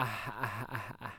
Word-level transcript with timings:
ah, 0.00 0.04
ha. 0.04 1.12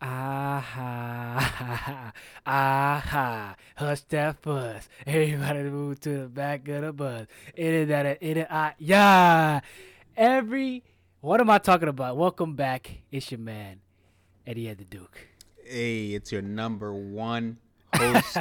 ah, 0.00 0.60
ha. 0.74 2.12
ah, 2.46 3.04
ha. 3.06 3.56
hush 3.76 4.00
that 4.08 4.42
fuss. 4.42 4.88
Everybody 5.06 5.62
move 5.64 6.00
to 6.00 6.22
the 6.22 6.28
back 6.28 6.66
of 6.68 6.82
the 6.82 6.92
bus. 6.92 7.26
It 7.54 7.72
is 7.74 7.88
that, 7.88 8.18
it 8.22 8.36
is, 8.38 8.46
ah, 8.50 8.72
yeah. 8.78 9.60
Every, 10.16 10.84
what 11.20 11.40
am 11.40 11.50
I 11.50 11.58
talking 11.58 11.88
about? 11.88 12.16
Welcome 12.16 12.56
back. 12.56 13.02
It's 13.10 13.30
your 13.30 13.40
man, 13.40 13.80
Eddie 14.46 14.68
at 14.70 14.78
the 14.78 14.84
Duke. 14.84 15.18
Hey, 15.64 16.08
it's 16.14 16.32
your 16.32 16.42
number 16.42 16.94
one 16.94 17.58
host 17.94 18.38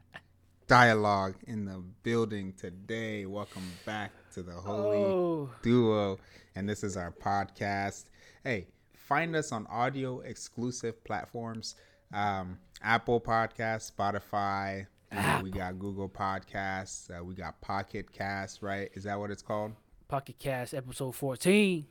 dialogue 0.66 1.36
in 1.46 1.64
the 1.64 1.82
building 2.02 2.52
today. 2.58 3.24
Welcome 3.24 3.70
back 3.86 4.10
to 4.34 4.42
the 4.42 4.52
Holy 4.52 4.96
Oh. 4.98 5.50
Duo. 5.62 6.18
And 6.56 6.68
this 6.68 6.82
is 6.82 6.96
our 6.96 7.12
podcast. 7.12 8.06
Hey, 8.44 8.68
find 8.94 9.34
us 9.34 9.50
on 9.50 9.66
audio 9.66 10.20
exclusive 10.20 11.02
platforms 11.04 11.74
um, 12.12 12.58
Apple 12.82 13.20
Podcasts, 13.20 13.92
Spotify. 13.92 14.86
know, 15.12 15.40
we 15.42 15.50
got 15.50 15.78
Google 15.78 16.08
Podcasts. 16.08 17.10
Uh, 17.10 17.24
we 17.24 17.34
got 17.34 17.60
Pocket 17.60 18.12
Cast, 18.12 18.62
right? 18.62 18.90
Is 18.94 19.04
that 19.04 19.18
what 19.18 19.30
it's 19.30 19.42
called? 19.42 19.72
Pocket 20.06 20.38
Cast 20.38 20.74
episode 20.74 21.14
14. 21.14 21.86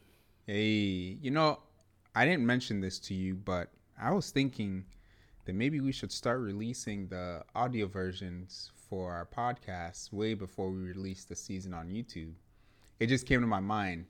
Hey, 0.46 1.18
you 1.22 1.32
know, 1.32 1.60
I 2.16 2.26
didn't 2.26 2.46
mention 2.46 2.80
this 2.80 3.00
to 3.00 3.14
you, 3.14 3.36
but 3.36 3.70
I 4.02 4.12
was 4.12 4.32
thinking 4.32 4.86
that 5.46 5.54
maybe 5.54 5.82
we 5.82 5.92
should 5.92 6.12
start 6.12 6.40
releasing 6.40 7.08
the 7.08 7.44
audio 7.56 7.88
versions 7.88 8.72
for 8.90 9.12
our 9.12 9.26
podcasts 9.26 10.14
way 10.14 10.34
before 10.34 10.72
we 10.72 10.80
release 10.80 11.26
the 11.26 11.36
season 11.36 11.74
on 11.74 11.90
YouTube. 11.90 12.34
It 13.00 13.08
just 13.08 13.26
came 13.26 13.42
to 13.42 13.48
my 13.48 13.60
mind, 13.60 14.06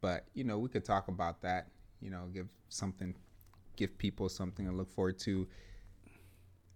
but 0.00 0.24
you 0.34 0.44
know, 0.44 0.58
we 0.58 0.68
could 0.68 0.84
talk 0.84 1.08
about 1.08 1.42
that. 1.42 1.68
You 2.02 2.10
know, 2.10 2.26
give 2.34 2.48
something, 2.68 3.14
give 3.76 3.96
people 3.96 4.28
something 4.28 4.66
to 4.66 4.72
look 4.72 4.90
forward 4.90 5.18
to. 5.20 5.46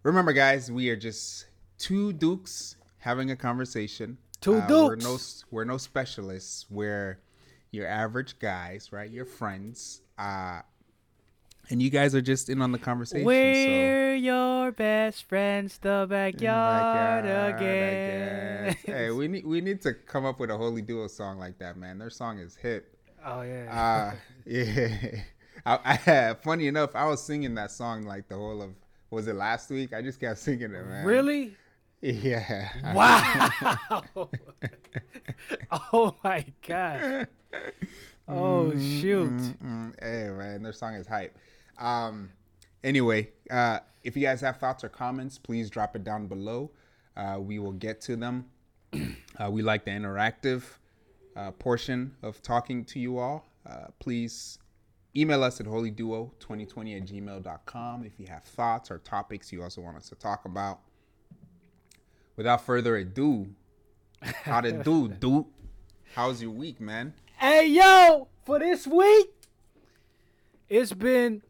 Remember, 0.04 0.32
guys, 0.32 0.70
we 0.70 0.88
are 0.90 0.96
just 0.96 1.46
two 1.78 2.12
dukes 2.12 2.76
having 2.98 3.30
a 3.32 3.36
conversation. 3.36 4.18
Two 4.40 4.54
Uh, 4.54 4.66
We're 4.68 4.96
dukes. 4.96 5.04
no, 5.04 5.48
we're 5.50 5.64
no 5.64 5.78
specialists. 5.78 6.66
We're 6.70 7.18
your 7.72 7.86
average 7.88 8.38
guys, 8.38 8.92
right? 8.92 9.10
Your 9.10 9.24
friends. 9.24 10.02
Uh, 10.16 10.60
and 11.68 11.82
you 11.82 11.90
guys 11.90 12.14
are 12.14 12.20
just 12.20 12.48
in 12.48 12.62
on 12.62 12.70
the 12.70 12.78
conversation. 12.78 13.24
We're 13.26 14.14
your 14.14 14.70
best 14.70 15.24
friends, 15.24 15.78
the 15.78 15.88
In 15.88 16.00
the 16.02 16.06
backyard, 16.06 17.24
backyard, 17.24 17.56
again. 17.60 18.76
hey, 18.86 19.10
we 19.10 19.26
need 19.32 19.44
we 19.44 19.60
need 19.60 19.82
to 19.82 19.92
come 19.94 20.24
up 20.24 20.38
with 20.38 20.50
a 20.50 20.56
holy 20.56 20.82
duo 20.82 21.08
song 21.08 21.38
like 21.38 21.58
that, 21.58 21.76
man. 21.76 21.98
Their 21.98 22.10
song 22.10 22.38
is 22.38 22.54
hit. 22.54 22.95
Oh 23.26 23.42
yeah. 23.42 24.12
Uh, 24.12 24.16
yeah. 24.46 25.20
I, 25.64 25.98
I, 26.06 26.34
funny 26.42 26.68
enough, 26.68 26.94
I 26.94 27.06
was 27.06 27.22
singing 27.22 27.54
that 27.56 27.70
song 27.70 28.04
like 28.04 28.28
the 28.28 28.36
whole 28.36 28.62
of 28.62 28.70
was 29.10 29.26
it 29.26 29.34
last 29.34 29.70
week? 29.70 29.92
I 29.92 30.02
just 30.02 30.20
kept 30.20 30.38
singing 30.38 30.72
it, 30.72 30.86
man. 30.86 31.04
really? 31.04 31.56
Yeah. 32.00 32.68
Wow. 32.94 34.02
oh 35.92 36.14
my 36.22 36.44
god. 36.66 37.28
Oh 38.28 38.70
shoot. 38.72 39.30
Mm, 39.30 39.94
hey 40.00 40.30
man, 40.30 40.62
their 40.62 40.72
song 40.72 40.94
is 40.94 41.06
hype. 41.06 41.36
Um, 41.78 42.30
anyway, 42.84 43.30
uh, 43.50 43.80
if 44.04 44.16
you 44.16 44.22
guys 44.22 44.40
have 44.40 44.58
thoughts 44.58 44.84
or 44.84 44.88
comments, 44.88 45.38
please 45.38 45.70
drop 45.70 45.96
it 45.96 46.04
down 46.04 46.26
below. 46.26 46.70
Uh, 47.16 47.38
we 47.40 47.58
will 47.58 47.72
get 47.72 48.00
to 48.02 48.16
them. 48.16 48.46
Uh, 49.38 49.50
we 49.50 49.60
like 49.60 49.84
the 49.84 49.90
interactive 49.90 50.62
uh, 51.36 51.50
portion 51.52 52.14
of 52.22 52.42
talking 52.42 52.84
to 52.86 52.98
you 52.98 53.18
all. 53.18 53.46
Uh, 53.68 53.86
please 53.98 54.58
email 55.14 55.42
us 55.42 55.60
at 55.60 55.66
holyduo2020 55.66 56.96
at 56.96 57.06
gmail.com 57.06 58.04
if 58.04 58.18
you 58.18 58.26
have 58.26 58.44
thoughts 58.44 58.90
or 58.90 58.98
topics 58.98 59.52
you 59.52 59.62
also 59.62 59.80
want 59.80 59.96
us 59.96 60.08
to 60.08 60.14
talk 60.14 60.44
about. 60.44 60.80
Without 62.36 62.64
further 62.64 62.96
ado, 62.96 63.48
how 64.22 64.60
to 64.60 64.72
do, 64.82 65.08
dude? 65.08 65.46
How's 66.14 66.42
your 66.42 66.50
week, 66.50 66.80
man? 66.80 67.14
Hey 67.38 67.66
yo, 67.68 68.28
for 68.44 68.58
this 68.58 68.86
week, 68.86 69.28
it's 70.68 70.92
been 70.92 71.42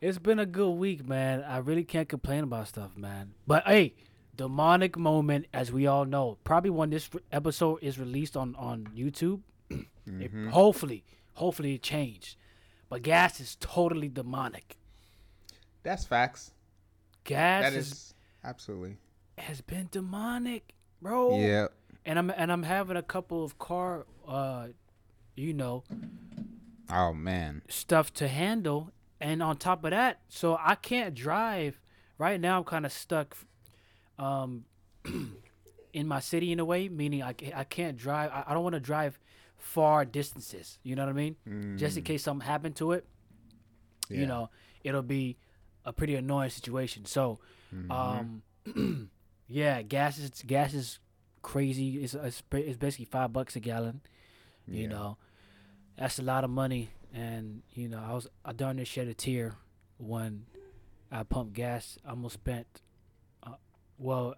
it's 0.00 0.18
been 0.18 0.38
a 0.38 0.46
good 0.46 0.70
week, 0.70 1.06
man. 1.06 1.44
I 1.44 1.58
really 1.58 1.84
can't 1.84 2.08
complain 2.08 2.44
about 2.44 2.68
stuff, 2.68 2.96
man. 2.96 3.34
But 3.46 3.64
hey, 3.66 3.94
demonic 4.36 4.96
moment, 4.96 5.46
as 5.52 5.70
we 5.72 5.86
all 5.86 6.04
know, 6.04 6.38
probably 6.44 6.70
when 6.70 6.90
this 6.90 7.08
episode 7.32 7.78
is 7.82 7.98
released 7.98 8.36
on 8.36 8.54
on 8.56 8.88
YouTube, 8.96 9.40
it, 9.70 10.30
hopefully, 10.50 11.04
hopefully 11.34 11.74
it 11.74 11.82
changed. 11.82 12.36
But 12.88 13.02
gas 13.02 13.40
is 13.40 13.56
totally 13.60 14.08
demonic. 14.08 14.76
That's 15.82 16.04
facts. 16.04 16.52
Gas 17.24 17.62
That 17.64 17.72
is, 17.72 17.92
is 17.92 18.14
absolutely. 18.44 18.96
has 19.38 19.60
been 19.60 19.88
demonic, 19.90 20.74
bro. 21.00 21.38
Yeah. 21.38 21.68
And 22.04 22.18
I'm 22.18 22.30
and 22.30 22.52
I'm 22.52 22.62
having 22.64 22.96
a 22.96 23.02
couple 23.02 23.42
of 23.44 23.58
car, 23.58 24.06
uh, 24.28 24.68
you 25.34 25.52
know, 25.54 25.84
Oh 26.90 27.14
man. 27.14 27.62
stuff 27.68 28.12
to 28.14 28.28
handle 28.28 28.90
and 29.20 29.42
on 29.42 29.56
top 29.56 29.84
of 29.84 29.90
that 29.92 30.20
so 30.28 30.58
i 30.60 30.74
can't 30.74 31.14
drive 31.14 31.80
right 32.18 32.38
now 32.40 32.58
i'm 32.58 32.64
kind 32.64 32.84
of 32.84 32.92
stuck 32.92 33.36
um 34.18 34.64
in 35.92 36.06
my 36.08 36.20
city 36.20 36.52
in 36.52 36.58
a 36.60 36.64
way 36.64 36.88
meaning 36.88 37.22
i, 37.22 37.34
I 37.54 37.64
can't 37.64 37.96
drive 37.96 38.30
i, 38.32 38.44
I 38.48 38.54
don't 38.54 38.62
want 38.62 38.74
to 38.74 38.80
drive 38.80 39.18
far 39.58 40.04
distances 40.04 40.78
you 40.82 40.94
know 40.96 41.04
what 41.04 41.10
i 41.10 41.12
mean? 41.12 41.36
Just 41.76 41.96
in 41.96 42.02
case 42.04 42.22
something 42.22 42.46
happened 42.46 42.76
to 42.76 42.92
it 42.92 43.06
Yeah. 44.08 44.20
you 44.20 44.26
know 44.26 44.50
it'll 44.82 45.02
be 45.02 45.36
a 45.84 45.92
pretty 45.92 46.14
annoying 46.14 46.50
situation. 46.50 47.04
So 47.04 47.38
um 47.90 48.42
yeah 49.48 49.82
gas 49.82 50.18
is 50.18 50.30
gas 50.46 50.72
is 50.74 50.98
crazy. 51.42 52.02
It's, 52.02 52.14
it's, 52.14 52.42
it's 52.52 52.76
basically 52.78 53.04
five 53.06 53.32
bucks 53.32 53.56
a 53.56 53.60
gallon 53.60 54.00
you 54.66 54.82
Yeah. 54.84 54.88
know? 54.88 55.16
That's 55.98 56.18
a 56.18 56.22
lot 56.22 56.44
of 56.44 56.50
money. 56.50 56.90
And 57.12 57.62
you 57.74 57.88
know 57.88 58.02
i 58.06 58.12
was 58.12 58.26
i 58.44 58.52
darn 58.52 58.76
near 58.76 58.84
shed 58.84 59.08
a 59.08 59.14
tear 59.14 59.54
when 59.98 60.46
i 61.12 61.22
pumped 61.22 61.52
gas. 61.54 61.98
I 62.04 62.10
almost 62.10 62.34
spent 62.34 62.80
well 63.98 64.34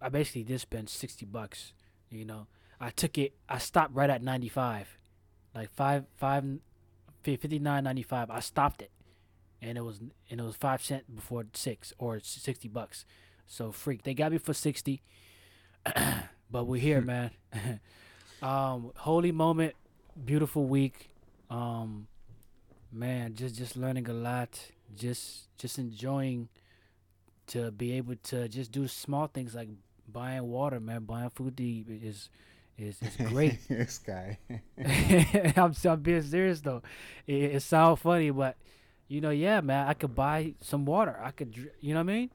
i 0.00 0.08
basically 0.08 0.44
did 0.44 0.60
spend 0.60 0.88
60 0.88 1.26
bucks 1.26 1.72
you 2.10 2.24
know. 2.24 2.46
I 2.80 2.90
took 2.90 3.16
it 3.16 3.32
i 3.48 3.58
stopped 3.58 3.94
right 3.94 4.10
at 4.10 4.22
95 4.22 4.98
like 5.54 5.70
5 5.70 6.04
5 6.16 6.44
fi- 7.22 7.36
59.95 7.36 8.30
i 8.30 8.40
stopped 8.40 8.82
it. 8.82 8.90
And 9.60 9.78
it 9.78 9.82
was 9.82 10.00
and 10.28 10.40
it 10.40 10.42
was 10.42 10.56
5 10.56 10.82
cent 10.82 11.14
before 11.14 11.44
6 11.52 11.92
or 11.98 12.18
60 12.20 12.68
bucks. 12.68 13.04
So 13.46 13.70
freak 13.70 14.02
they 14.02 14.14
got 14.14 14.32
me 14.32 14.38
for 14.38 14.52
60 14.52 15.02
but 16.50 16.64
we're 16.66 16.80
here 16.80 17.00
man. 17.00 17.30
Um 18.42 18.90
holy 18.96 19.30
moment 19.30 19.74
beautiful 20.24 20.64
week. 20.66 21.10
Um 21.48 22.08
man 22.90 23.34
just 23.36 23.54
just 23.54 23.76
learning 23.76 24.08
a 24.08 24.12
lot 24.12 24.72
just 24.96 25.56
just 25.56 25.78
enjoying 25.78 26.48
to 27.52 27.70
be 27.72 27.92
able 27.92 28.16
to 28.24 28.48
just 28.48 28.72
do 28.72 28.88
small 28.88 29.26
things 29.28 29.54
like 29.54 29.68
buying 30.10 30.44
water 30.44 30.80
man. 30.80 31.04
Buying 31.04 31.30
food 31.30 31.56
to 31.58 31.64
eat 31.64 31.86
is 31.88 32.30
is, 32.78 33.00
is 33.02 33.16
great. 33.28 33.58
This 33.68 33.98
guy. 33.98 34.38
I'm, 35.56 35.74
I'm 35.84 36.00
being 36.00 36.22
serious 36.22 36.60
though. 36.60 36.82
It, 37.26 37.56
it 37.56 37.62
sounds 37.62 38.00
funny 38.00 38.30
but 38.30 38.56
you 39.08 39.20
know 39.20 39.30
yeah 39.30 39.60
man 39.60 39.86
i 39.88 39.94
could 39.94 40.14
buy 40.14 40.54
some 40.60 40.84
water. 40.86 41.18
I 41.22 41.30
could 41.32 41.56
you 41.80 41.94
know 41.94 42.00
what 42.00 42.10
i 42.12 42.14
mean? 42.14 42.30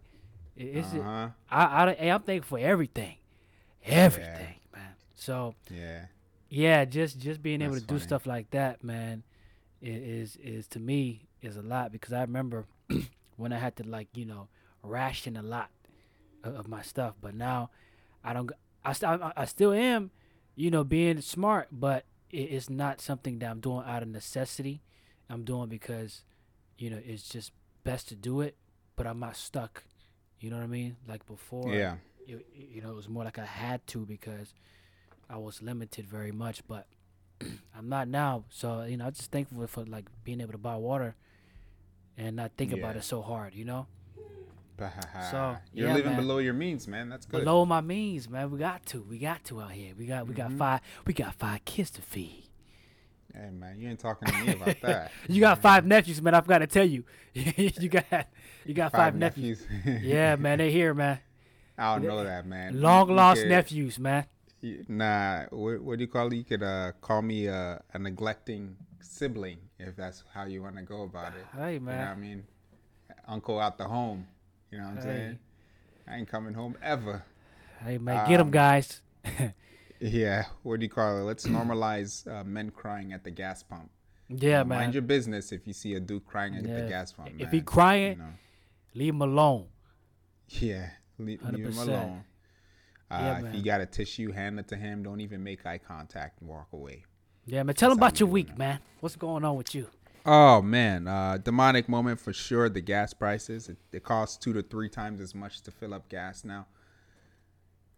It- 0.56 0.77
it's 0.77 0.94
uh-huh. 0.94 1.29
I, 1.50 1.63
I 1.63 2.09
I'm 2.13 2.22
thankful 2.23 2.57
for 2.57 2.63
everything. 2.63 3.17
Everything 3.85 4.56
man. 4.73 4.94
So 5.16 5.56
Yeah. 5.72 6.06
yeah, 6.50 6.85
just 6.85 7.19
just 7.19 7.41
being 7.41 7.61
able 7.61 7.73
That's 7.73 7.85
to 7.85 7.94
do 7.94 8.00
stuff 8.00 8.25
like 8.25 8.50
that, 8.51 8.83
man, 8.83 9.23
is 9.81 10.35
is 10.38 10.67
to 10.69 10.79
me 10.79 11.27
is 11.41 11.57
a 11.57 11.62
lot 11.62 11.91
because 11.91 12.13
I 12.13 12.21
remember 12.21 12.65
when 13.38 13.53
I 13.53 13.59
had 13.59 13.75
to 13.77 13.83
like 13.88 14.09
you 14.15 14.25
know 14.25 14.47
ration 14.88 15.38
a 15.38 15.42
lot 15.42 15.69
of, 16.44 16.56
of 16.56 16.68
my 16.68 16.81
stuff, 16.81 17.16
but 17.22 17.36
now 17.36 17.69
I 18.24 18.34
don't. 18.34 18.51
I 18.86 18.94
st- 18.94 19.22
I, 19.36 19.45
still 19.45 19.74
am, 19.74 20.12
you 20.56 20.72
know, 20.72 20.84
being 20.86 21.19
smart, 21.22 21.68
but 21.72 22.06
it, 22.31 22.38
it's 22.51 22.69
not 22.69 23.01
something 23.01 23.39
that 23.39 23.50
I'm 23.51 23.60
doing 23.60 23.84
out 23.86 24.01
of 24.01 24.07
necessity. 24.07 24.81
I'm 25.30 25.44
doing 25.44 25.68
because, 25.68 26.24
you 26.78 26.89
know, 26.89 27.00
it's 27.06 27.28
just 27.28 27.51
best 27.84 28.07
to 28.10 28.16
do 28.16 28.39
it, 28.39 28.56
but 28.95 29.06
I'm 29.06 29.19
not 29.19 29.36
stuck. 29.36 29.84
You 30.39 30.50
know 30.50 30.56
what 30.57 30.63
I 30.63 30.68
mean? 30.68 30.95
Like 31.06 31.25
before, 31.25 31.74
Yeah. 31.74 31.95
you, 32.25 32.42
you 32.56 32.81
know, 32.81 32.92
it 32.92 32.95
was 32.95 33.10
more 33.10 33.25
like 33.25 33.38
I 33.39 33.45
had 33.45 33.86
to 33.88 34.06
because 34.06 34.54
I 35.30 35.36
was 35.38 35.62
limited 35.62 36.06
very 36.07 36.31
much, 36.31 36.66
but 36.66 36.88
I'm 37.78 37.89
not 37.89 38.07
now. 38.07 38.45
So, 38.50 38.84
you 38.84 38.95
know, 38.95 39.06
I'm 39.07 39.13
just 39.13 39.31
thankful 39.31 39.68
for 39.68 39.84
like 39.84 40.06
being 40.24 40.39
able 40.39 40.54
to 40.54 40.57
buy 40.57 40.78
water 40.78 41.16
and 42.18 42.38
not 42.38 42.51
think 42.57 42.72
about 42.72 42.95
it 42.95 43.04
so 43.04 43.22
hard, 43.22 43.54
you 43.54 43.66
know? 43.66 43.88
So, 45.31 45.57
you're 45.74 45.88
yeah, 45.88 45.94
living 45.95 46.12
man. 46.13 46.21
below 46.21 46.38
your 46.38 46.53
means, 46.53 46.88
man. 46.88 47.09
That's 47.09 47.25
good. 47.25 47.44
Below 47.44 47.65
my 47.65 47.81
means, 47.81 48.29
man. 48.29 48.51
We 48.51 48.59
got 48.59 48.85
to. 48.88 49.01
We 49.01 49.18
got 49.18 49.44
to 49.45 49.62
out 49.62 49.71
here. 49.71 49.94
We 49.97 50.06
got 50.06 50.27
we 50.27 50.33
got 50.33 50.51
Mhm. 50.51 50.57
five 50.57 50.81
we 51.06 51.13
got 51.13 51.33
five 51.35 51.65
kids 51.65 51.89
to 51.91 52.01
feed. 52.01 52.44
Hey 53.33 53.50
man, 53.51 53.79
you 53.79 53.88
ain't 53.89 54.00
talking 54.00 54.27
to 54.31 54.44
me 54.45 54.53
about 54.53 54.75
that. 54.81 55.12
you 55.27 55.39
got 55.41 55.62
five 55.62 55.85
nephews, 55.94 56.21
man. 56.21 56.33
I've 56.33 56.47
got 56.47 56.59
to 56.59 56.68
tell 56.68 56.85
you. 56.88 57.03
you 57.33 57.89
got 57.89 58.06
you 58.65 58.74
got 58.74 58.91
five, 58.91 59.15
nephews. 59.15 59.65
yeah, 59.85 60.35
man. 60.35 60.57
They 60.59 60.71
here, 60.71 60.94
man. 60.94 61.19
I 61.77 61.94
don't 61.95 62.07
know 62.07 62.24
that, 62.24 62.45
man. 62.47 62.81
Long 62.81 63.09
lost 63.09 63.41
could- 63.41 63.50
nephews, 63.50 64.00
man. 64.00 64.25
Nah, 64.88 65.44
what, 65.51 65.81
what 65.83 65.97
do 66.00 66.03
you 66.03 66.07
call 66.07 66.31
it? 66.33 66.35
You 66.35 66.44
could 66.44 66.63
uh, 66.63 66.91
call 67.00 67.21
me 67.21 67.47
uh, 67.47 67.77
a 67.94 68.00
neglecting 68.00 68.75
sibling 69.00 69.59
if 69.77 69.95
that's 69.95 70.24
how 70.33 70.45
you 70.45 70.63
want 70.63 70.77
to 70.77 70.81
go 70.81 71.03
about 71.03 71.33
it. 71.35 71.45
Hey, 71.56 71.77
man, 71.77 71.79
You 71.79 71.81
know 71.83 71.97
what 71.97 72.07
I 72.07 72.15
mean? 72.15 72.44
Uncle 73.27 73.59
out 73.59 73.77
the 73.77 73.85
home. 73.85 74.25
You 74.71 74.77
know 74.79 74.85
what 74.85 74.89
I'm 74.91 74.97
Hey. 74.97 75.01
saying? 75.03 75.39
I 76.07 76.15
ain't 76.17 76.27
coming 76.27 76.53
home 76.53 76.77
ever. 76.81 77.23
Hey, 77.83 77.97
man. 77.97 78.27
Get 78.27 78.37
them 78.37 78.47
Um, 78.47 78.51
guys. 78.51 79.01
Yeah, 79.99 80.45
what 80.61 80.79
do 80.79 80.85
you 80.85 80.91
call 80.91 81.17
it? 81.17 81.21
Let's 81.23 81.47
normalize 81.47 82.27
uh, 82.31 82.43
men 82.43 82.69
crying 82.69 83.13
at 83.13 83.23
the 83.23 83.31
gas 83.31 83.63
pump. 83.63 83.89
yeah, 84.29 84.59
man. 84.63 84.77
Mind 84.79 84.93
your 84.93 85.01
business 85.01 85.51
if 85.51 85.65
you 85.65 85.73
see 85.73 85.95
a 85.95 85.99
dude 85.99 86.23
crying 86.23 86.55
at 86.55 86.63
Yeah. 86.63 86.81
the 86.81 86.87
gas 86.87 87.11
pump. 87.13 87.29
If 87.33 87.39
man. 87.47 87.49
he 87.51 87.61
crying, 87.61 88.11
you 88.11 88.17
know. 88.23 88.33
leave 88.93 89.13
him 89.15 89.21
alone. 89.23 89.69
Yeah, 90.49 90.91
leave, 91.17 91.41
leave 91.41 91.65
him 91.65 91.77
alone. 91.79 92.23
Uh, 93.09 93.15
Yeah, 93.41 93.47
if 93.49 93.55
you 93.55 93.63
got 93.63 93.81
a 93.81 93.87
tissue, 93.87 94.31
hand 94.31 94.59
it 94.59 94.67
to 94.67 94.75
him. 94.75 95.01
Don't 95.01 95.19
even 95.21 95.43
make 95.43 95.65
eye 95.65 95.79
contact 95.79 96.41
and 96.41 96.49
walk 96.49 96.67
away. 96.73 97.03
Yeah, 97.47 97.63
man. 97.63 97.73
Tell 97.75 97.89
That's 97.89 97.97
how 97.99 98.07
about 98.07 98.19
your 98.19 98.29
week, 98.29 98.49
it. 98.49 98.57
man. 98.59 98.79
What's 98.99 99.15
going 99.15 99.43
on 99.43 99.57
with 99.57 99.73
you? 99.73 99.87
Oh 100.29 100.62
man, 100.62 101.07
uh, 101.07 101.38
demonic 101.38 101.88
moment 101.88 102.19
for 102.19 102.33
sure. 102.33 102.68
The 102.68 102.81
gas 102.81 103.13
prices 103.13 103.69
it, 103.69 103.77
it 103.94 104.03
costs 104.03 104.35
two 104.35 104.51
to 104.51 104.62
three 104.62 104.89
times 104.89 105.21
as 105.21 105.33
much 105.33 105.62
to 105.62 105.71
fill 105.71 105.94
up 105.94 106.09
gas 106.09 106.44
now. 106.44 106.68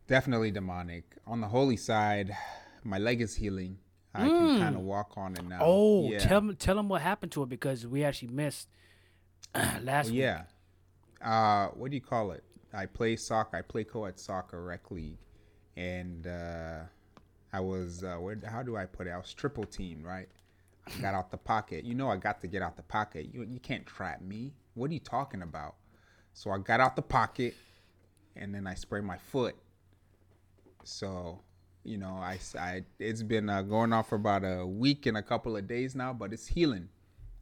Definitely 0.08 0.52
demonic. 0.52 1.18
On 1.26 1.42
the 1.42 1.48
holy 1.48 1.76
side, 1.76 2.36
my 2.84 3.00
leg 3.00 3.22
is 3.22 3.36
healing. 3.36 3.80
I 4.14 4.28
can 4.28 4.60
kind 4.60 4.76
of 4.76 4.82
walk 4.82 5.14
on 5.18 5.36
it 5.36 5.44
now. 5.46 5.60
Mm. 5.60 5.64
Oh, 5.64 6.04
yeah. 6.04 6.20
tell 6.20 6.42
them 6.42 6.56
tell 6.56 6.76
them 6.76 6.88
what 6.88 7.02
happened 7.02 7.32
to 7.32 7.44
it 7.44 7.50
because 7.50 7.88
we 7.88 8.04
actually 8.04 8.30
missed 8.30 8.68
last 9.82 10.12
week. 10.12 10.20
yeah. 10.20 10.44
Uh, 11.24 11.70
what 11.70 11.90
do 11.90 11.98
you 11.98 12.02
call 12.02 12.32
it? 12.32 12.44
I 12.74 12.86
play 12.86 13.16
soccer. 13.16 13.58
I 13.58 13.62
play 13.64 13.84
co-ed 13.84 14.20
soccer 14.20 14.64
rec 14.64 14.92
league, 14.92 15.18
and 15.76 16.28
uh, 16.28 16.82
I 17.52 17.60
was 17.60 18.04
uh, 18.04 18.18
where? 18.18 18.40
How 18.46 18.62
do 18.62 18.78
I 18.78 18.86
put 18.86 19.08
it? 19.08 19.12
I 19.12 19.18
was 19.18 19.34
triple 19.34 19.66
team, 19.66 20.04
right? 20.04 20.30
Got 21.02 21.14
out 21.14 21.32
the 21.32 21.38
pocket. 21.38 21.86
You 21.86 21.96
know, 21.96 22.10
I 22.10 22.18
got 22.18 22.42
to 22.42 22.48
get 22.48 22.62
out 22.62 22.76
the 22.76 22.84
pocket. 22.84 23.30
You 23.34 23.44
you 23.44 23.60
can't 23.60 23.86
trap 23.86 24.22
me. 24.22 24.54
What 24.74 24.90
are 24.90 24.94
you 24.94 25.00
talking 25.00 25.42
about? 25.42 25.76
So 26.34 26.52
I 26.52 26.58
got 26.58 26.80
out 26.80 26.96
the 26.96 27.02
pocket, 27.02 27.56
and 28.36 28.54
then 28.54 28.68
I 28.68 28.74
sprayed 28.74 29.04
my 29.04 29.18
foot. 29.18 29.56
So, 30.84 31.40
you 31.84 31.98
know, 31.98 32.14
I, 32.14 32.40
I 32.58 32.84
it's 32.98 33.24
been 33.24 33.50
uh, 33.50 33.62
going 33.62 33.94
on 33.94 34.04
for 34.04 34.16
about 34.16 34.44
a 34.44 34.66
week 34.66 35.06
and 35.06 35.18
a 35.18 35.22
couple 35.22 35.56
of 35.58 35.68
days 35.68 35.96
now, 35.96 36.14
but 36.14 36.34
it's 36.34 36.48
healing. 36.48 36.90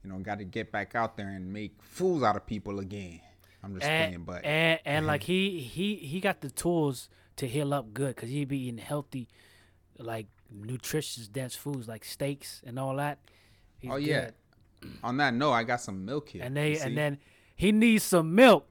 You 0.03 0.11
know, 0.11 0.19
got 0.19 0.39
to 0.39 0.45
get 0.45 0.71
back 0.71 0.95
out 0.95 1.17
there 1.17 1.29
and 1.29 1.51
make 1.51 1.81
fools 1.81 2.23
out 2.23 2.35
of 2.35 2.45
people 2.45 2.79
again. 2.79 3.21
I'm 3.63 3.73
just 3.73 3.85
playing, 3.85 4.15
and, 4.15 4.25
but 4.25 4.45
and 4.45 4.79
and 4.85 5.07
like 5.07 5.23
he 5.31 5.59
he 5.59 5.95
he 5.95 6.19
got 6.19 6.41
the 6.41 6.49
tools 6.49 7.09
to 7.37 7.47
heal 7.47 7.73
up 7.73 7.93
good 7.93 8.15
because 8.15 8.29
he 8.29 8.45
be 8.45 8.67
eating 8.67 8.77
healthy, 8.77 9.27
like 9.99 10.27
nutritious, 10.51 11.27
dense 11.27 11.55
foods 11.55 11.87
like 11.87 12.05
steaks 12.05 12.61
and 12.65 12.79
all 12.79 12.95
that. 12.97 13.19
He's 13.79 13.91
oh 13.91 13.97
yeah. 13.97 14.29
good. 14.81 14.89
On 15.03 15.17
that 15.17 15.33
note, 15.33 15.53
I 15.53 15.63
got 15.63 15.81
some 15.81 16.05
milk 16.05 16.29
here. 16.29 16.43
and 16.43 16.55
they 16.55 16.77
and 16.77 16.97
then 16.97 17.17
he 17.55 17.71
needs 17.71 18.03
some 18.03 18.33
milk. 18.35 18.67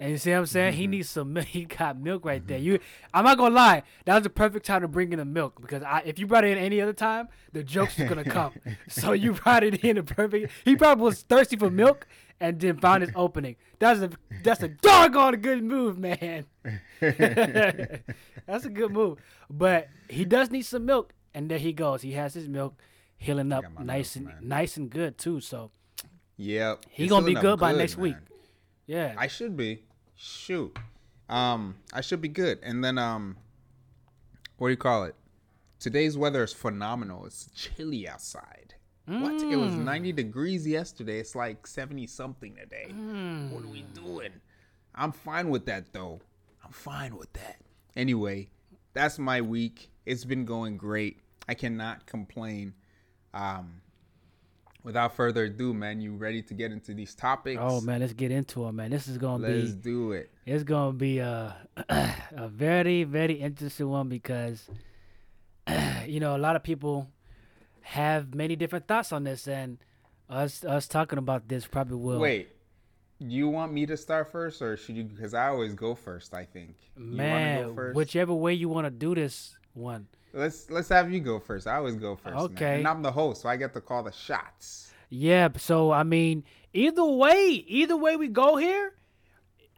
And 0.00 0.10
you 0.10 0.18
see 0.18 0.32
what 0.32 0.38
I'm 0.38 0.46
saying? 0.46 0.72
Mm-hmm. 0.72 0.80
He 0.80 0.86
needs 0.88 1.08
some 1.08 1.32
milk. 1.32 1.46
He 1.54 1.64
got 1.64 1.98
milk 1.98 2.24
right 2.24 2.44
there. 2.46 2.58
You, 2.58 2.80
I'm 3.12 3.24
not 3.24 3.38
gonna 3.38 3.54
lie. 3.54 3.84
That 4.04 4.14
was 4.14 4.24
the 4.24 4.30
perfect 4.30 4.66
time 4.66 4.82
to 4.82 4.88
bring 4.88 5.12
in 5.12 5.20
the 5.20 5.24
milk 5.24 5.60
because 5.60 5.82
I, 5.82 6.02
if 6.04 6.18
you 6.18 6.26
brought 6.26 6.44
it 6.44 6.56
in 6.56 6.58
any 6.58 6.80
other 6.80 6.92
time, 6.92 7.28
the 7.52 7.62
jokes 7.62 7.96
was 7.96 8.08
gonna 8.08 8.24
come. 8.24 8.52
so 8.88 9.12
you 9.12 9.32
brought 9.32 9.62
it 9.62 9.84
in 9.84 9.96
the 9.96 10.02
perfect. 10.02 10.52
He 10.64 10.74
probably 10.74 11.04
was 11.04 11.22
thirsty 11.22 11.56
for 11.56 11.70
milk 11.70 12.08
and 12.40 12.60
then 12.60 12.78
found 12.78 13.02
his 13.02 13.12
opening. 13.14 13.56
That's 13.78 14.00
a 14.00 14.10
that's 14.42 14.62
a 14.62 14.68
doggone 14.68 15.36
good 15.36 15.62
move, 15.64 15.98
man. 15.98 16.44
that's 17.00 18.64
a 18.64 18.70
good 18.72 18.92
move. 18.92 19.18
But 19.50 19.88
he 20.08 20.24
does 20.24 20.50
need 20.50 20.62
some 20.62 20.84
milk, 20.86 21.12
and 21.34 21.50
there 21.50 21.58
he 21.58 21.72
goes. 21.72 22.02
He 22.02 22.12
has 22.12 22.34
his 22.34 22.48
milk 22.48 22.80
healing 23.16 23.52
up 23.52 23.64
nice 23.82 24.16
milk, 24.16 24.28
and 24.32 24.40
man. 24.40 24.48
nice 24.48 24.76
and 24.76 24.90
good 24.90 25.18
too. 25.18 25.40
So 25.40 25.70
Yep. 26.36 26.86
he 26.90 27.06
gonna 27.06 27.26
be 27.26 27.36
up 27.36 27.42
good 27.42 27.58
by 27.60 27.72
next 27.72 27.96
week. 27.96 28.16
yeah. 28.86 29.14
I 29.16 29.26
should 29.28 29.56
be. 29.56 29.82
Shoot. 30.16 30.76
Um, 31.28 31.76
I 31.92 32.00
should 32.00 32.20
be 32.20 32.28
good. 32.28 32.58
And 32.62 32.84
then 32.84 32.98
um 32.98 33.36
what 34.58 34.68
do 34.68 34.72
you 34.72 34.76
call 34.76 35.04
it? 35.04 35.14
Today's 35.80 36.16
weather 36.16 36.42
is 36.44 36.52
phenomenal. 36.52 37.26
It's 37.26 37.50
chilly 37.54 38.08
outside. 38.08 38.74
What? 39.06 39.34
It 39.42 39.56
was 39.56 39.72
Mm. 39.74 39.84
90 39.84 40.12
degrees 40.12 40.66
yesterday. 40.66 41.18
It's 41.20 41.34
like 41.34 41.66
70 41.66 42.06
something 42.06 42.54
today. 42.56 42.86
Mm. 42.90 43.50
What 43.50 43.64
are 43.64 43.68
we 43.68 43.82
doing? 43.94 44.30
I'm 44.94 45.12
fine 45.12 45.50
with 45.50 45.66
that 45.66 45.92
though. 45.92 46.20
I'm 46.64 46.72
fine 46.72 47.16
with 47.16 47.32
that. 47.34 47.56
Anyway, 47.96 48.48
that's 48.94 49.18
my 49.18 49.40
week. 49.40 49.90
It's 50.06 50.24
been 50.24 50.44
going 50.44 50.76
great. 50.78 51.18
I 51.48 51.54
cannot 51.54 52.06
complain. 52.06 52.74
Um 53.34 53.80
without 54.82 55.14
further 55.16 55.44
ado, 55.44 55.72
man, 55.74 56.00
you 56.00 56.14
ready 56.14 56.42
to 56.42 56.52
get 56.54 56.70
into 56.70 56.92
these 56.94 57.14
topics? 57.14 57.58
Oh 57.62 57.80
man, 57.80 58.00
let's 58.00 58.12
get 58.12 58.30
into 58.30 58.66
it, 58.68 58.72
man. 58.72 58.90
This 58.90 59.08
is 59.08 59.18
gonna 59.18 59.46
Let's 59.46 59.72
be 59.72 59.82
do 59.82 60.12
it. 60.12 60.30
it's 60.46 60.64
gonna 60.64 60.92
be 60.92 61.18
a 61.18 61.54
a 61.88 62.48
very 62.48 63.04
very 63.04 63.34
interesting 63.34 63.88
one 63.88 64.08
because 64.08 64.68
you 66.06 66.20
know 66.20 66.36
a 66.36 66.38
lot 66.38 66.56
of 66.56 66.62
people 66.62 67.08
have 67.84 68.34
many 68.34 68.56
different 68.56 68.88
thoughts 68.88 69.12
on 69.12 69.24
this, 69.24 69.46
and 69.46 69.78
us 70.28 70.64
us 70.64 70.88
talking 70.88 71.18
about 71.18 71.48
this 71.48 71.66
probably 71.66 71.96
will. 71.96 72.18
Wait, 72.18 72.48
you 73.18 73.48
want 73.48 73.72
me 73.72 73.86
to 73.86 73.96
start 73.96 74.32
first, 74.32 74.62
or 74.62 74.76
should 74.76 74.96
you? 74.96 75.04
Because 75.04 75.34
I 75.34 75.48
always 75.48 75.74
go 75.74 75.94
first. 75.94 76.34
I 76.34 76.44
think. 76.44 76.76
You 76.96 77.04
man, 77.04 77.62
go 77.62 77.74
first? 77.74 77.96
whichever 77.96 78.34
way 78.34 78.54
you 78.54 78.68
want 78.68 78.86
to 78.86 78.90
do 78.90 79.14
this 79.14 79.56
one. 79.74 80.06
Let's 80.32 80.70
let's 80.70 80.88
have 80.88 81.12
you 81.12 81.20
go 81.20 81.38
first. 81.38 81.66
I 81.66 81.76
always 81.76 81.96
go 81.96 82.16
first. 82.16 82.34
man. 82.34 82.44
Okay. 82.44 82.78
And 82.78 82.88
I'm 82.88 83.02
the 83.02 83.12
host, 83.12 83.42
so 83.42 83.48
I 83.48 83.56
get 83.56 83.74
to 83.74 83.80
call 83.80 84.02
the 84.02 84.12
shots. 84.12 84.90
Yeah, 85.10 85.48
so 85.58 85.92
I 85.92 86.02
mean, 86.02 86.42
either 86.72 87.04
way, 87.04 87.64
either 87.68 87.96
way 87.96 88.16
we 88.16 88.28
go 88.28 88.56
here, 88.56 88.94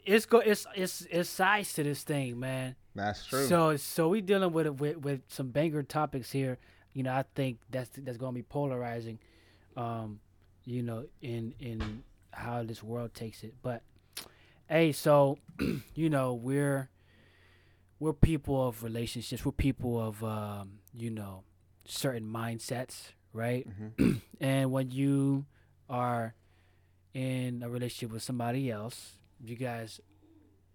it's 0.04 0.26
go 0.26 0.38
it's 0.38 0.64
it's 0.76 1.06
it's 1.10 1.28
size 1.28 1.72
to 1.74 1.82
this 1.82 2.04
thing, 2.04 2.38
man. 2.38 2.76
That's 2.94 3.26
true. 3.26 3.46
So 3.46 3.76
so 3.76 4.08
we 4.08 4.20
dealing 4.20 4.52
with 4.52 4.68
with 4.80 4.98
with 4.98 5.22
some 5.26 5.48
banger 5.48 5.82
topics 5.82 6.30
here. 6.30 6.58
You 6.96 7.02
know, 7.02 7.12
I 7.12 7.24
think 7.34 7.58
that's 7.68 7.90
that's 7.94 8.16
gonna 8.16 8.32
be 8.32 8.42
polarizing. 8.42 9.18
Um, 9.76 10.20
you 10.64 10.82
know, 10.82 11.04
in 11.20 11.52
in 11.60 12.04
how 12.30 12.62
this 12.62 12.82
world 12.82 13.12
takes 13.12 13.44
it. 13.44 13.52
But 13.62 13.82
hey, 14.66 14.92
so 14.92 15.36
you 15.94 16.08
know, 16.08 16.32
we're 16.32 16.88
we're 18.00 18.14
people 18.14 18.66
of 18.66 18.82
relationships. 18.82 19.44
We're 19.44 19.52
people 19.52 20.00
of 20.00 20.24
um, 20.24 20.78
you 20.96 21.10
know, 21.10 21.44
certain 21.84 22.24
mindsets, 22.24 23.12
right? 23.34 23.66
and 24.40 24.72
when 24.72 24.90
you 24.90 25.44
are 25.90 26.32
in 27.12 27.62
a 27.62 27.68
relationship 27.68 28.10
with 28.10 28.22
somebody 28.22 28.70
else, 28.70 29.18
you 29.44 29.54
guys 29.54 30.00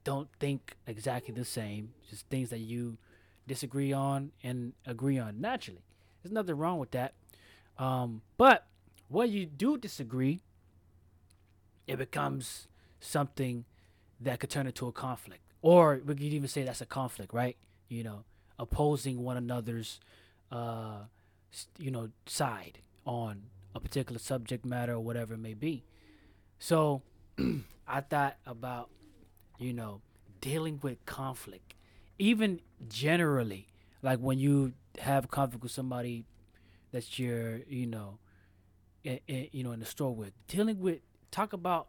don't 0.03 0.29
think 0.39 0.75
exactly 0.85 1.33
the 1.33 1.45
same. 1.45 1.93
Just 2.11 2.27
things 2.27 2.51
that 2.51 2.59
you 2.59 2.99
disagree 3.47 3.91
on 3.91 4.33
and 4.43 4.73
agree 4.85 5.17
on 5.17 5.41
naturally. 5.41 5.81
There's 6.21 6.31
nothing 6.33 6.57
wrong 6.57 6.79
with 6.79 6.91
that. 6.91 7.13
Um, 7.77 8.21
but 8.37 8.67
when 9.07 9.31
you 9.31 9.45
do 9.45 9.77
disagree, 9.77 10.41
it 11.87 11.97
becomes 11.97 12.67
something 12.99 13.65
that 14.19 14.39
could 14.39 14.49
turn 14.49 14.67
into 14.67 14.87
a 14.87 14.91
conflict. 14.91 15.41
Or 15.61 16.01
we 16.05 16.15
could 16.15 16.23
even 16.23 16.47
say 16.47 16.63
that's 16.63 16.81
a 16.81 16.85
conflict, 16.85 17.33
right? 17.33 17.57
You 17.89 18.03
know, 18.03 18.23
opposing 18.57 19.23
one 19.23 19.37
another's, 19.37 19.99
uh, 20.51 20.99
you 21.77 21.91
know, 21.91 22.09
side 22.25 22.79
on 23.05 23.43
a 23.75 23.79
particular 23.79 24.19
subject 24.19 24.65
matter 24.65 24.93
or 24.93 24.99
whatever 24.99 25.33
it 25.33 25.39
may 25.39 25.53
be. 25.53 25.83
So 26.59 27.01
I 27.87 28.01
thought 28.01 28.37
about, 28.45 28.89
you 29.57 29.73
know, 29.73 30.01
dealing 30.39 30.79
with 30.81 31.03
conflict, 31.05 31.73
even 32.17 32.61
generally, 32.87 33.67
like 34.01 34.19
when 34.19 34.39
you 34.39 34.73
have 34.99 35.29
conflict 35.29 35.63
with 35.63 35.71
somebody 35.71 36.25
that 36.91 37.17
you're, 37.19 37.59
you 37.67 37.85
know, 37.85 38.19
i 39.05 39.19
i 39.29 39.49
you 39.51 39.63
know, 39.63 39.71
in 39.71 39.79
the 39.79 39.85
store 39.85 40.13
with, 40.13 40.33
dealing 40.47 40.79
with, 40.79 40.99
talk 41.31 41.53
about, 41.53 41.87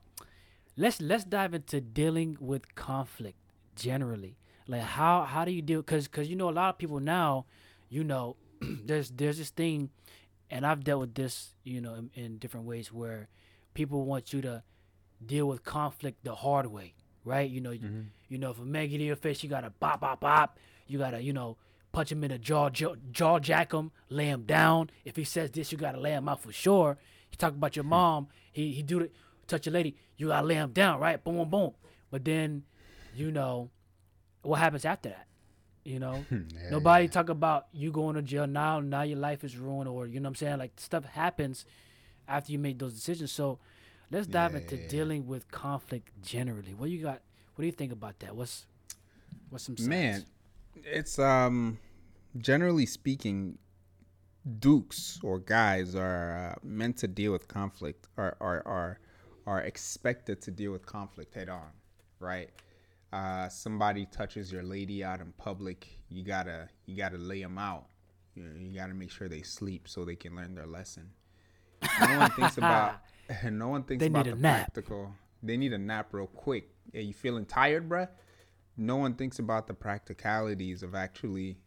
let's 0.76 1.00
let's 1.00 1.24
dive 1.24 1.54
into 1.54 1.80
dealing 1.80 2.36
with 2.40 2.74
conflict 2.74 3.38
generally. 3.76 4.36
Like 4.68 4.82
how 4.82 5.24
how 5.24 5.44
do 5.44 5.50
you 5.52 5.62
deal? 5.62 5.80
Because 5.80 6.06
because 6.06 6.28
you 6.28 6.36
know 6.36 6.48
a 6.48 6.52
lot 6.52 6.70
of 6.70 6.78
people 6.78 7.00
now, 7.00 7.46
you 7.88 8.04
know, 8.04 8.36
there's 8.60 9.10
there's 9.10 9.38
this 9.38 9.50
thing, 9.50 9.90
and 10.50 10.64
I've 10.66 10.84
dealt 10.84 11.00
with 11.00 11.14
this, 11.14 11.54
you 11.64 11.80
know, 11.80 11.94
in, 11.94 12.10
in 12.14 12.38
different 12.38 12.66
ways 12.66 12.92
where 12.92 13.28
people 13.74 14.04
want 14.04 14.32
you 14.32 14.40
to 14.42 14.62
deal 15.24 15.46
with 15.46 15.64
conflict 15.64 16.24
the 16.24 16.34
hard 16.34 16.66
way, 16.66 16.94
right? 17.24 17.48
You 17.48 17.60
know, 17.60 17.70
you, 17.70 17.80
you 18.28 18.38
know, 18.38 18.50
if 18.50 18.58
a 18.58 18.64
man 18.64 18.88
get 18.88 19.00
in 19.00 19.06
your 19.06 19.16
face, 19.16 19.42
you 19.42 19.48
gotta 19.48 19.70
bop 19.70 20.00
bop 20.00 20.20
bop. 20.20 20.58
You 20.86 20.98
gotta, 20.98 21.20
you 21.20 21.32
know, 21.32 21.56
punch 21.92 22.10
him 22.10 22.24
in 22.24 22.30
the 22.30 22.38
jaw, 22.38 22.70
jaw, 22.70 22.94
jaw 23.12 23.38
jack 23.38 23.72
him, 23.72 23.90
lay 24.08 24.26
him 24.26 24.42
down. 24.42 24.90
If 25.04 25.16
he 25.16 25.24
says 25.24 25.50
this, 25.50 25.70
you 25.70 25.78
gotta 25.78 26.00
lay 26.00 26.12
him 26.12 26.28
out 26.28 26.42
for 26.42 26.52
sure. 26.52 26.98
He 27.28 27.36
talk 27.36 27.52
about 27.52 27.76
your 27.76 27.84
hmm. 27.84 27.90
mom. 27.90 28.28
He 28.50 28.72
he 28.72 28.82
do 28.82 29.00
it. 29.00 29.12
Touch 29.46 29.66
a 29.66 29.70
lady, 29.70 29.96
you 30.16 30.28
gotta 30.28 30.46
lay 30.46 30.54
him 30.54 30.72
down, 30.72 31.00
right? 31.00 31.22
Boom, 31.22 31.48
boom. 31.48 31.72
But 32.10 32.24
then, 32.24 32.64
you 33.14 33.30
know, 33.30 33.70
what 34.42 34.58
happens 34.58 34.84
after 34.84 35.10
that? 35.10 35.26
You 35.84 35.98
know, 35.98 36.24
Yeah, 36.30 36.70
nobody 36.70 37.06
yeah. 37.06 37.10
talk 37.10 37.28
about 37.28 37.66
you 37.72 37.90
going 37.90 38.14
to 38.14 38.22
jail 38.22 38.46
now. 38.46 38.80
Now 38.80 39.02
your 39.02 39.18
life 39.18 39.44
is 39.44 39.56
ruined, 39.56 39.88
or 39.88 40.06
you 40.06 40.20
know 40.20 40.28
what 40.28 40.30
I'm 40.30 40.34
saying? 40.36 40.58
Like 40.58 40.72
stuff 40.76 41.04
happens 41.04 41.64
after 42.28 42.52
you 42.52 42.58
make 42.58 42.78
those 42.78 42.94
decisions. 42.94 43.32
So 43.32 43.58
let's 44.10 44.26
dive 44.26 44.52
Yeah, 44.52 44.60
into 44.60 44.88
dealing 44.88 45.26
with 45.26 45.50
conflict 45.50 46.10
generally. 46.22 46.74
What 46.74 46.90
you 46.90 47.02
got? 47.02 47.20
What 47.54 47.62
do 47.62 47.66
you 47.66 47.72
think 47.72 47.92
about 47.92 48.20
that? 48.20 48.36
What's 48.36 48.66
what's 49.50 49.64
some? 49.64 49.76
Man, 49.80 50.24
it's 50.76 51.18
um 51.18 51.78
generally 52.38 52.86
speaking, 52.86 53.58
dukes 54.58 55.20
or 55.22 55.38
guys 55.38 55.94
are 55.94 56.52
uh, 56.52 56.58
meant 56.62 56.96
to 56.98 57.08
deal 57.08 57.32
with 57.32 57.48
conflict, 57.48 58.08
are 58.16 58.36
are 58.40 58.62
are 58.66 58.98
are 59.46 59.60
expected 59.60 60.40
to 60.42 60.50
deal 60.50 60.72
with 60.72 60.86
conflict 60.86 61.34
head 61.34 61.48
on, 61.48 61.70
right? 62.20 62.50
Uh, 63.12 63.48
somebody 63.48 64.06
touches 64.06 64.50
your 64.50 64.62
lady 64.62 65.04
out 65.04 65.20
in 65.20 65.32
public, 65.36 65.98
you 66.08 66.24
gotta 66.24 66.68
you 66.86 66.96
gotta 66.96 67.18
lay 67.18 67.42
them 67.42 67.58
out. 67.58 67.86
You, 68.34 68.44
know, 68.44 68.58
you 68.58 68.74
gotta 68.74 68.94
make 68.94 69.10
sure 69.10 69.28
they 69.28 69.42
sleep 69.42 69.86
so 69.86 70.04
they 70.04 70.16
can 70.16 70.34
learn 70.34 70.54
their 70.54 70.66
lesson. 70.66 71.10
No 72.00 72.18
one 72.18 72.30
thinks 72.30 72.56
about 72.58 73.00
no 73.50 73.68
one 73.68 73.82
thinks 73.84 74.00
They 74.00 74.06
about 74.06 74.26
need 74.26 74.32
a 74.32 74.36
the 74.36 74.42
nap. 74.42 74.56
practical. 74.74 75.12
They 75.42 75.56
need 75.56 75.72
a 75.72 75.78
nap 75.78 76.08
real 76.12 76.26
quick. 76.28 76.70
Hey, 76.92 77.02
you 77.02 77.12
feeling 77.12 77.44
tired, 77.44 77.88
bruh? 77.88 78.08
No 78.76 78.96
one 78.96 79.14
thinks 79.14 79.38
about 79.38 79.66
the 79.66 79.74
practicalities 79.74 80.82
of 80.82 80.94
actually 80.94 81.58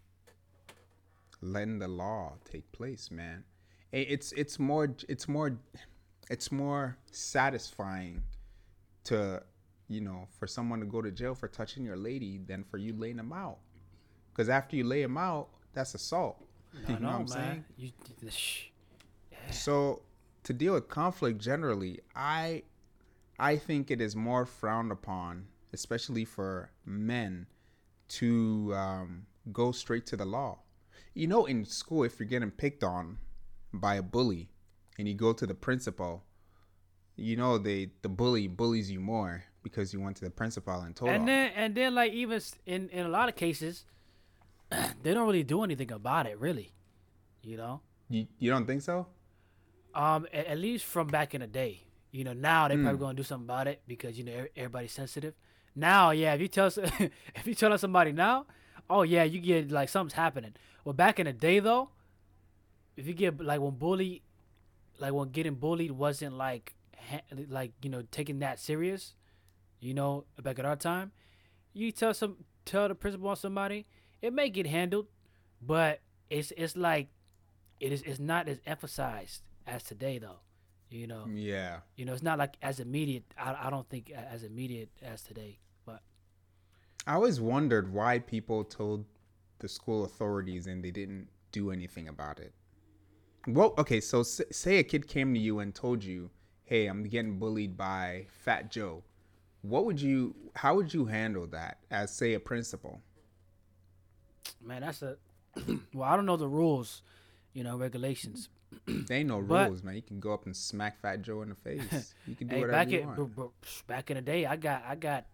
letting 1.42 1.80
the 1.80 1.88
law 1.88 2.34
take 2.50 2.72
place 2.72 3.12
man. 3.12 3.44
It's 3.92 4.32
it's 4.34 4.60
more 4.60 4.96
it's 5.08 5.28
more 5.28 5.58
it's 6.30 6.52
more 6.52 6.98
satisfying 7.12 8.24
to 9.06 9.42
you 9.88 10.02
know 10.02 10.28
for 10.40 10.48
someone 10.48 10.80
to 10.80 10.86
go 10.86 11.02
to 11.02 11.12
jail 11.12 11.36
for 11.36 11.48
touching 11.48 11.86
your 11.86 11.96
lady 11.96 12.40
than 12.46 12.64
for 12.64 12.78
you 12.78 12.94
laying 12.94 13.18
them 13.18 13.32
out. 13.32 13.60
Because 14.32 14.50
after 14.50 14.76
you 14.76 14.84
lay 14.84 15.02
them 15.02 15.18
out 15.18 15.50
that's 15.74 15.94
assault. 15.94 16.44
I 16.88 16.94
you 16.94 17.00
know 17.00 17.08
what 17.08 17.16
i'm 17.16 17.28
saying? 17.28 17.66
You, 17.78 17.92
shh. 18.30 18.64
so 19.50 20.02
to 20.44 20.54
deal 20.54 20.74
with 20.74 20.88
conflict 20.88 21.40
generally, 21.40 22.00
I 22.16 22.64
I 23.38 23.58
think 23.58 23.92
it 23.92 24.00
is 24.00 24.16
more 24.16 24.46
frowned 24.46 24.92
upon, 24.92 25.48
especially 25.76 26.26
for 26.26 26.72
men, 26.86 27.46
to 28.08 28.74
um, 28.76 29.26
go 29.52 29.72
straight 29.72 30.06
to 30.08 30.18
the 30.18 30.26
law. 30.26 30.60
You 31.14 31.28
know, 31.28 31.46
in 31.46 31.66
school, 31.66 32.04
if 32.04 32.20
you're 32.20 32.28
getting 32.28 32.52
picked 32.52 32.84
on 32.84 33.20
by 33.74 33.96
a 33.96 34.02
bully, 34.02 34.50
and 34.98 35.08
you 35.08 35.14
go 35.14 35.34
to 35.34 35.46
the 35.46 35.54
principal, 35.54 36.24
you 37.18 37.36
know 37.36 37.58
they 37.58 37.92
the 38.02 38.10
bully 38.10 38.48
bullies 38.48 38.90
you 38.92 39.00
more 39.00 39.44
because 39.64 39.94
you 39.94 40.00
went 40.02 40.18
to 40.18 40.26
the 40.26 40.32
principal 40.32 40.82
and 40.82 40.96
told 40.96 41.12
and 41.12 41.22
him. 41.22 41.28
then 41.28 41.52
and 41.56 41.76
then 41.76 41.96
like 41.96 42.12
even 42.14 42.42
in 42.66 42.90
in 42.90 43.06
a 43.06 43.10
lot 43.10 43.30
of 43.30 43.36
cases, 43.36 43.86
they 45.04 45.14
don't 45.14 45.26
really 45.28 45.44
do 45.44 45.64
anything 45.64 45.92
about 45.92 46.26
it. 46.28 46.40
Really, 46.40 46.72
you 47.42 47.58
know. 47.58 47.82
You 48.10 48.28
you 48.40 48.50
don't 48.52 48.66
think 48.66 48.82
so? 48.82 49.08
Um, 49.94 50.28
at, 50.34 50.46
at 50.48 50.58
least 50.58 50.86
from 50.86 51.08
back 51.08 51.34
in 51.34 51.42
the 51.42 51.48
day. 51.48 51.82
You 52.12 52.24
know, 52.24 52.34
now 52.34 52.68
they 52.68 52.76
Hmm. 52.76 52.84
probably 52.84 53.00
gonna 53.00 53.14
do 53.16 53.24
something 53.24 53.46
about 53.48 53.68
it 53.68 53.82
because 53.88 54.18
you 54.18 54.24
know 54.24 54.46
everybody's 54.56 54.92
sensitive. 54.94 55.34
Now, 55.76 56.12
yeah, 56.12 56.34
if 56.34 56.42
you 56.42 56.48
tell 56.48 56.68
if 56.76 57.46
you 57.46 57.54
tell 57.56 57.78
somebody 57.78 58.12
now, 58.12 58.46
oh 58.90 59.02
yeah, 59.04 59.24
you 59.24 59.40
get 59.40 59.72
like 59.72 59.90
something's 59.90 60.14
happening. 60.14 60.54
Well, 60.84 60.94
back 60.94 61.20
in 61.20 61.26
the 61.26 61.34
day 61.34 61.60
though, 61.60 61.90
if 62.96 63.08
you 63.08 63.14
get 63.14 63.40
like 63.42 63.60
when 63.60 63.76
bully, 63.76 64.24
like 65.00 65.14
when 65.14 65.30
getting 65.30 65.56
bullied 65.56 65.92
wasn't 65.92 66.38
like 66.38 66.76
ha- 66.98 67.22
like 67.50 67.72
you 67.82 67.90
know 67.90 68.04
taking 68.12 68.40
that 68.40 68.60
serious, 68.60 69.16
you 69.80 69.94
know, 69.94 70.26
back 70.42 70.60
at 70.60 70.66
our 70.66 70.76
time, 70.78 71.12
you 71.74 71.92
tell 71.92 72.14
some 72.14 72.38
tell 72.64 72.88
the 72.88 72.96
principal 72.96 73.28
on 73.30 73.36
somebody, 73.36 73.86
it 74.22 74.32
may 74.34 74.50
get 74.50 74.66
handled, 74.68 75.08
but 75.62 76.00
it's 76.30 76.52
it's 76.56 76.78
like 76.78 77.10
it 77.82 77.92
is 77.92 78.02
it's 78.04 78.20
not 78.20 78.48
as 78.48 78.60
emphasized 78.66 79.42
as 79.68 79.84
today 79.84 80.20
though. 80.20 80.40
You 80.90 81.08
know, 81.08 81.26
Yeah. 81.28 81.80
you 81.96 82.06
know, 82.06 82.14
it's 82.14 82.24
not 82.24 82.38
like 82.38 82.56
as 82.62 82.80
immediate. 82.80 83.24
I, 83.38 83.68
I 83.68 83.70
don't 83.70 83.90
think 83.90 84.12
as 84.12 84.44
immediate 84.44 84.90
as 85.02 85.24
today. 85.24 85.58
I 87.08 87.14
always 87.16 87.40
wondered 87.40 87.94
why 87.94 88.20
people 88.20 88.64
told 88.64 89.06
the 89.60 89.68
school 89.68 90.04
authorities 90.06 90.68
and 90.68 90.84
they 90.84 90.92
didn't 90.92 91.28
do 91.52 91.72
anything 91.72 92.08
about 92.08 92.40
it. 92.40 92.54
Well, 93.48 93.74
okay, 93.78 94.02
so 94.02 94.22
s- 94.22 94.42
say 94.52 94.80
a 94.80 94.84
kid 94.84 95.08
came 95.08 95.34
to 95.34 95.40
you 95.40 95.60
and 95.60 95.74
told 95.74 96.04
you, 96.04 96.32
"Hey, 96.64 96.88
I'm 96.88 97.04
getting 97.04 97.38
bullied 97.38 97.78
by 97.78 98.26
Fat 98.30 98.72
Joe." 98.72 99.04
What 99.62 99.86
would 99.86 100.02
you 100.02 100.36
how 100.56 100.76
would 100.76 100.94
you 100.94 101.06
handle 101.06 101.46
that 101.48 101.80
as 101.92 102.12
say 102.16 102.34
a 102.34 102.40
principal? 102.40 103.02
man, 104.62 104.82
that's 104.82 105.02
a 105.04 105.18
well. 105.94 106.04
I 106.10 106.16
don't 106.16 106.26
know 106.26 106.38
the 106.38 106.48
rules, 106.48 107.02
you 107.54 107.64
know, 107.64 107.78
regulations. 107.78 108.50
they 108.88 109.18
ain't 109.18 109.30
no 109.30 109.40
But- 109.42 109.70
rules, 109.70 109.84
man. 109.84 109.96
You 109.96 110.02
can 110.02 110.20
go 110.20 110.34
up 110.34 110.46
and 110.46 110.56
smack 110.56 111.00
Fat 111.00 111.22
Joe 111.22 111.42
in 111.44 111.50
the 111.50 111.56
face. 111.56 112.14
You 112.28 112.36
can 112.36 112.48
do 112.48 112.56
Hey, 112.56 112.62
whatever 112.62 112.78
back 112.78 112.90
you 112.90 113.00
in 113.02 113.08
want. 113.36 113.52
back 113.88 114.10
in 114.12 114.16
the 114.16 114.22
day, 114.22 114.46
I 114.48 114.56
got 114.56 114.84
I 114.88 114.96
got 114.96 115.26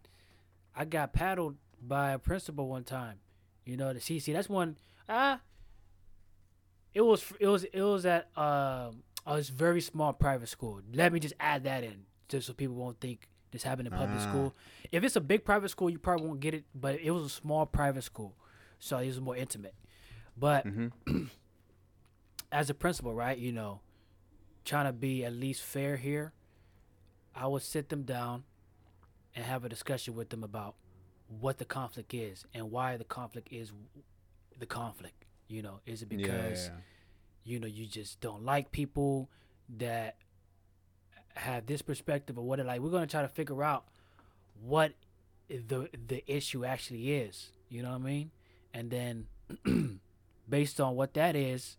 I 0.75 0.86
got 0.86 1.13
paddled 1.13 1.58
by 1.82 2.12
a 2.12 2.20
principal 2.20 2.68
one 2.68 2.84
time. 2.84 3.18
You 3.66 3.78
know, 3.78 3.94
the 3.94 4.00
CC. 4.00 4.34
That's 4.34 4.50
one. 4.50 4.78
Ah, 5.10 5.42
it 6.94 7.01
was 7.01 7.24
it 7.40 7.48
was 7.48 7.63
it 7.66 7.82
was 7.82 8.06
at 8.06 8.30
um 8.38 9.04
a 9.25 9.42
very 9.42 9.82
small 9.82 10.13
private 10.13 10.50
school. 10.50 10.82
Let 10.94 11.13
me 11.13 11.20
just 11.20 11.36
add 11.40 11.63
that 11.66 11.84
in, 11.84 12.06
just 12.28 12.48
so 12.48 12.54
people 12.54 12.75
won't 12.75 13.00
think 13.00 13.28
this 13.51 13.63
happened 13.63 13.88
in 13.88 13.94
public 13.94 14.20
Ah. 14.20 14.30
school. 14.30 14.56
If 14.92 15.04
it's 15.04 15.16
a 15.16 15.22
big 15.22 15.46
private 15.46 15.70
school, 15.70 15.90
you 15.90 16.00
probably 16.00 16.28
won't 16.28 16.40
get 16.40 16.54
it. 16.54 16.63
But 16.74 17.00
it 17.01 17.12
was 17.12 17.25
a 17.25 17.30
small 17.30 17.66
private 17.66 18.04
school, 18.04 18.36
so 18.80 18.98
it 18.98 19.08
was 19.08 19.20
more 19.22 19.36
intimate. 19.36 19.75
But 20.38 20.66
Mhm. 20.66 20.92
as 22.51 22.70
a 22.70 22.74
principal, 22.74 23.13
right? 23.13 23.38
You 23.38 23.51
know, 23.51 23.82
trying 24.66 24.86
to 24.86 24.94
be 24.94 25.24
at 25.25 25.34
least 25.34 25.62
fair 25.63 25.98
here, 25.98 26.34
I 27.36 27.48
would 27.48 27.62
sit 27.62 27.90
them 27.90 28.04
down 28.04 28.44
and 29.36 29.46
have 29.46 29.64
a 29.64 29.70
discussion 29.70 30.16
with 30.16 30.30
them 30.30 30.44
about 30.44 30.76
what 31.40 31.58
the 31.58 31.66
conflict 31.66 32.14
is 32.14 32.46
and 32.54 32.72
why 32.72 32.98
the 32.98 33.04
conflict 33.04 33.48
is 33.52 33.72
the 34.60 34.66
conflict. 34.66 35.26
You 35.48 35.62
know, 35.62 35.80
is 35.86 36.02
it 36.02 36.10
because 36.10 36.66
yeah. 36.66 36.72
you 37.44 37.60
know 37.60 37.68
you 37.68 37.86
just 37.86 38.22
don't 38.22 38.46
like 38.46 38.72
people 38.72 39.30
that 39.78 40.16
have 41.36 41.66
this 41.66 41.82
perspective 41.82 42.38
or 42.38 42.46
what 42.46 42.60
it 42.60 42.66
like? 42.66 42.82
We're 42.82 42.92
gonna 42.92 43.08
try 43.08 43.22
to 43.22 43.28
figure 43.28 43.64
out 43.64 43.86
what 44.62 44.94
the 45.50 45.90
the 46.08 46.24
issue 46.28 46.64
actually 46.64 47.14
is. 47.14 47.50
You 47.70 47.84
know 47.84 47.90
what 47.90 48.02
I 48.02 48.06
mean? 48.06 48.32
And 48.74 48.90
then 48.90 49.28
based 50.50 50.80
on 50.80 50.96
what 50.96 51.14
that 51.16 51.36
is, 51.36 51.78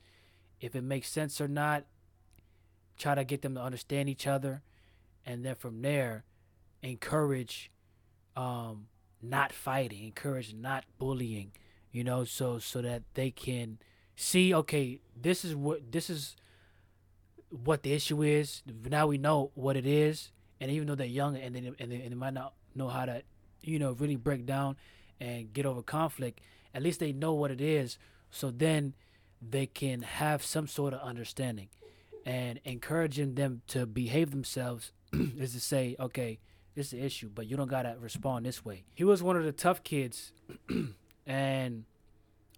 if 0.61 0.75
it 0.75 0.82
makes 0.82 1.09
sense 1.09 1.40
or 1.40 1.49
not, 1.49 1.85
try 2.99 3.14
to 3.14 3.25
get 3.25 3.42
them 3.42 3.54
to 3.54 3.62
understand 3.62 4.09
each 4.09 4.26
other, 4.26 4.62
and 5.25 5.44
then 5.44 5.54
from 5.54 5.80
there, 5.82 6.25
encourage 6.82 7.70
um, 8.36 8.86
not 9.20 9.52
fighting, 9.52 10.04
encourage 10.04 10.54
not 10.54 10.84
bullying. 10.98 11.52
You 11.90 12.04
know, 12.04 12.24
so 12.24 12.58
so 12.58 12.80
that 12.80 13.02
they 13.14 13.30
can 13.30 13.78
see, 14.16 14.54
okay, 14.54 15.00
this 15.20 15.44
is 15.44 15.54
what 15.54 15.92
this 15.92 16.08
is 16.08 16.36
what 17.50 17.82
the 17.82 17.92
issue 17.92 18.22
is. 18.22 18.62
Now 18.88 19.06
we 19.06 19.18
know 19.18 19.50
what 19.54 19.76
it 19.76 19.86
is, 19.86 20.32
and 20.60 20.70
even 20.70 20.86
though 20.88 20.94
they're 20.94 21.06
young 21.06 21.36
and 21.36 21.54
they 21.54 21.58
and 21.78 21.92
they, 21.92 22.00
and 22.00 22.12
they 22.12 22.16
might 22.16 22.34
not 22.34 22.54
know 22.74 22.88
how 22.88 23.04
to, 23.04 23.22
you 23.60 23.78
know, 23.78 23.92
really 23.92 24.16
break 24.16 24.46
down 24.46 24.76
and 25.20 25.52
get 25.52 25.66
over 25.66 25.82
conflict, 25.82 26.40
at 26.74 26.82
least 26.82 26.98
they 27.00 27.12
know 27.12 27.34
what 27.34 27.50
it 27.50 27.60
is. 27.60 27.98
So 28.30 28.50
then 28.50 28.94
they 29.46 29.66
can 29.66 30.02
have 30.02 30.42
some 30.42 30.66
sort 30.66 30.94
of 30.94 31.00
understanding, 31.00 31.68
and 32.24 32.58
encouraging 32.64 33.34
them 33.34 33.60
to 33.68 33.84
behave 33.84 34.30
themselves 34.30 34.92
is 35.12 35.52
to 35.52 35.60
say, 35.60 35.94
okay, 36.00 36.38
this 36.74 36.86
is 36.86 36.92
the 36.92 37.04
issue, 37.04 37.30
but 37.32 37.46
you 37.46 37.56
don't 37.56 37.68
gotta 37.68 37.96
respond 38.00 38.46
this 38.46 38.64
way. 38.64 38.84
He 38.94 39.04
was 39.04 39.22
one 39.22 39.36
of 39.36 39.44
the 39.44 39.52
tough 39.52 39.82
kids, 39.84 40.32
and 41.26 41.84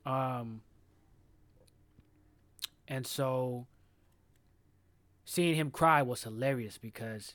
um, 0.06 0.60
and 2.86 3.06
so 3.06 3.66
seeing 5.24 5.54
him 5.54 5.70
cry 5.70 6.02
was 6.02 6.22
hilarious 6.22 6.78
because 6.78 7.34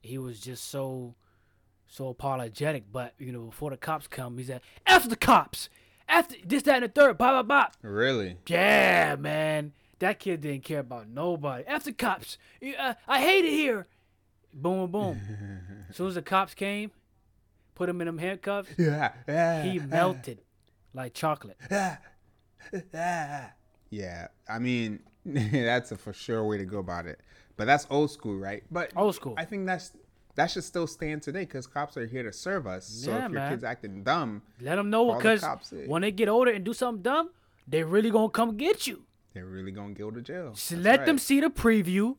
he 0.00 0.18
was 0.18 0.40
just 0.40 0.64
so 0.68 1.14
so 1.86 2.08
apologetic. 2.08 2.84
But 2.90 3.14
you 3.18 3.32
know, 3.32 3.42
before 3.46 3.70
the 3.70 3.76
cops 3.76 4.06
come, 4.06 4.38
he 4.38 4.44
said, 4.44 4.62
"After 4.86 5.08
the 5.08 5.16
cops, 5.16 5.68
after 6.08 6.36
this, 6.44 6.62
that, 6.64 6.82
and 6.82 6.84
the 6.84 6.88
third, 6.88 7.18
blah 7.18 7.30
blah 7.30 7.42
blah." 7.42 7.68
Really? 7.82 8.38
Yeah, 8.46 9.16
man, 9.16 9.72
that 9.98 10.18
kid 10.18 10.40
didn't 10.40 10.64
care 10.64 10.80
about 10.80 11.08
nobody. 11.08 11.64
After 11.66 11.90
the 11.90 11.96
cops, 11.96 12.38
uh, 12.78 12.94
I 13.06 13.20
hate 13.20 13.44
it 13.44 13.52
here. 13.52 13.86
Boom, 14.54 14.90
boom. 14.90 15.20
as 15.90 15.96
soon 15.96 16.06
as 16.08 16.14
the 16.14 16.22
cops 16.22 16.54
came, 16.54 16.90
put 17.74 17.88
him 17.88 18.00
in 18.00 18.06
them 18.06 18.18
handcuffs. 18.18 18.68
Yeah. 18.78 19.12
yeah 19.28 19.62
He 19.64 19.78
melted 19.80 20.40
like 20.94 21.12
chocolate. 21.14 21.58
yeah, 21.70 21.96
yeah, 23.90 24.28
I 24.48 24.58
mean 24.58 25.00
that's 25.24 25.92
a 25.92 25.96
for 25.96 26.12
sure 26.12 26.44
way 26.44 26.58
to 26.58 26.64
go 26.64 26.78
about 26.78 27.06
it. 27.06 27.20
But 27.56 27.66
that's 27.66 27.86
old 27.90 28.10
school, 28.10 28.36
right? 28.36 28.62
But 28.70 28.92
Old 28.96 29.14
school. 29.14 29.34
I 29.36 29.44
think 29.44 29.66
that's 29.66 29.92
that 30.34 30.50
should 30.50 30.64
still 30.64 30.86
stand 30.88 31.22
today 31.22 31.40
because 31.40 31.66
cops 31.68 31.96
are 31.96 32.06
here 32.06 32.24
to 32.24 32.32
serve 32.32 32.66
us. 32.66 32.86
So 32.86 33.10
Yeah, 33.12 33.16
if 33.26 33.32
your 33.32 33.40
man. 33.40 33.50
kid's 33.52 33.64
acting 33.64 34.02
dumb, 34.02 34.42
Let 34.60 34.76
them 34.76 34.90
know 34.90 35.12
the 35.12 35.16
because 35.18 35.40
cops 35.40 35.72
when 35.86 36.02
they 36.02 36.10
get 36.10 36.28
older 36.28 36.50
and 36.50 36.64
do 36.64 36.72
something 36.74 37.02
dumb, 37.02 37.30
they 37.68 37.84
really 37.84 38.10
gonna 38.10 38.28
come 38.30 38.56
get 38.56 38.86
you. 38.86 39.04
they're 39.32 39.46
really 39.46 39.70
gonna 39.72 39.94
go 39.94 40.10
to 40.10 40.20
jail. 40.20 40.48
That's 40.50 40.72
let 40.72 41.06
them 41.06 41.18
see 41.18 41.40
the 41.40 41.48
preview, 41.50 42.16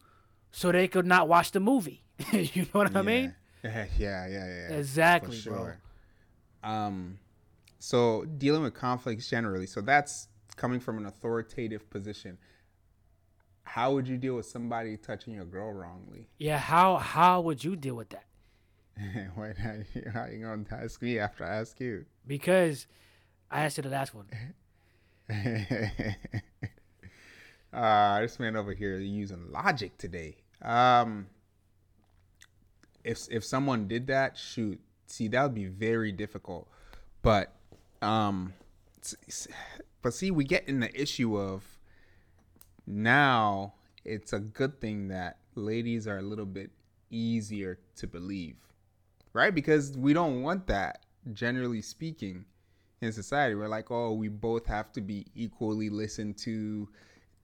so 0.51 0.71
they 0.71 0.87
could 0.87 1.05
not 1.05 1.27
watch 1.27 1.51
the 1.51 1.59
movie. 1.59 2.03
you 2.31 2.63
know 2.63 2.79
what 2.79 2.95
I 2.95 3.01
mean? 3.01 3.35
Yeah, 3.63 3.87
yeah, 3.97 4.27
yeah, 4.27 4.45
yeah. 4.69 4.75
Exactly, 4.77 5.37
for 5.37 5.49
bro. 5.49 6.69
Um, 6.71 7.17
so 7.79 8.23
dealing 8.37 8.61
with 8.61 8.75
conflicts 8.75 9.27
generally. 9.27 9.65
So 9.65 9.81
that's 9.81 10.27
coming 10.55 10.79
from 10.79 10.99
an 10.99 11.07
authoritative 11.07 11.89
position. 11.89 12.37
How 13.63 13.91
would 13.93 14.07
you 14.07 14.17
deal 14.17 14.35
with 14.35 14.45
somebody 14.45 14.97
touching 14.97 15.33
your 15.33 15.45
girl 15.45 15.73
wrongly? 15.73 16.27
Yeah. 16.37 16.59
How 16.59 16.97
how 16.97 17.41
would 17.41 17.63
you 17.63 17.75
deal 17.75 17.95
with 17.95 18.09
that? 18.09 18.25
Why 19.35 19.53
not? 19.57 20.13
How 20.13 20.25
you 20.27 20.43
gonna 20.43 20.63
ask 20.71 21.01
me 21.01 21.17
after 21.17 21.43
I 21.43 21.55
ask 21.55 21.79
you? 21.79 22.05
Because 22.27 22.85
I 23.49 23.65
asked 23.65 23.77
you 23.77 23.83
the 23.83 23.89
last 23.89 24.13
one. 24.13 24.27
uh, 27.73 28.21
this 28.21 28.39
man 28.39 28.55
over 28.55 28.73
here 28.73 28.97
using 28.97 29.51
logic 29.51 29.97
today. 29.97 30.37
Um, 30.61 31.27
if 33.05 33.27
if 33.29 33.45
someone 33.45 33.87
did 33.87 34.07
that, 34.07 34.37
shoot, 34.37 34.81
see 35.05 35.27
that 35.29 35.43
would 35.43 35.53
be 35.53 35.67
very 35.67 36.11
difficult. 36.11 36.67
But 37.21 37.53
um, 38.01 38.53
but 40.01 40.13
see, 40.13 40.31
we 40.31 40.43
get 40.43 40.67
in 40.67 40.79
the 40.79 41.01
issue 41.01 41.37
of 41.37 41.63
now. 42.85 43.75
It's 44.03 44.33
a 44.33 44.39
good 44.39 44.79
thing 44.81 45.07
that 45.07 45.37
ladies 45.55 46.07
are 46.07 46.17
a 46.17 46.21
little 46.21 46.45
bit 46.45 46.69
easier 47.09 47.79
to 47.95 48.07
believe, 48.07 48.57
right? 49.33 49.53
Because 49.53 49.97
we 49.97 50.13
don't 50.13 50.41
want 50.41 50.67
that. 50.67 51.05
Generally 51.33 51.81
speaking, 51.81 52.45
in 53.01 53.11
society, 53.11 53.55
we're 53.55 53.67
like, 53.67 53.89
oh, 53.89 54.13
we 54.13 54.27
both 54.27 54.65
have 54.67 54.91
to 54.93 55.01
be 55.01 55.25
equally 55.35 55.89
listened 55.89 56.37
to. 56.39 56.87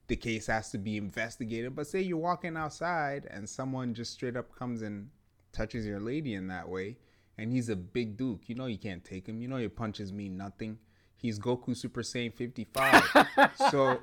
The 0.08 0.16
case 0.16 0.48
has 0.48 0.70
to 0.72 0.78
be 0.78 0.98
investigated. 0.98 1.76
But 1.76 1.88
say 1.88 2.02
you're 2.02 2.18
walking 2.18 2.58
outside 2.58 3.28
and 3.32 3.48
someone 3.50 3.94
just 3.94 4.14
straight 4.14 4.36
up 4.36 4.54
comes 4.56 4.82
and 4.82 5.10
touches 5.54 5.86
your 5.86 6.00
lady 6.00 6.34
in 6.34 6.48
that 6.48 6.68
way, 6.70 6.98
and 7.38 7.52
he's 7.52 7.70
a 7.70 7.76
big 7.76 8.18
duke. 8.18 8.48
You 8.48 8.56
know 8.56 8.66
you 8.68 8.78
can't 8.78 9.04
take 9.04 9.28
him. 9.28 9.42
You 9.42 9.48
know 9.48 9.58
your 9.58 9.70
punches 9.70 10.12
mean 10.14 10.38
nothing. 10.38 10.78
He's 11.18 11.38
Goku 11.40 11.76
Super 11.78 12.02
Saiyan 12.02 12.34
55. 12.34 13.52
so 13.70 14.00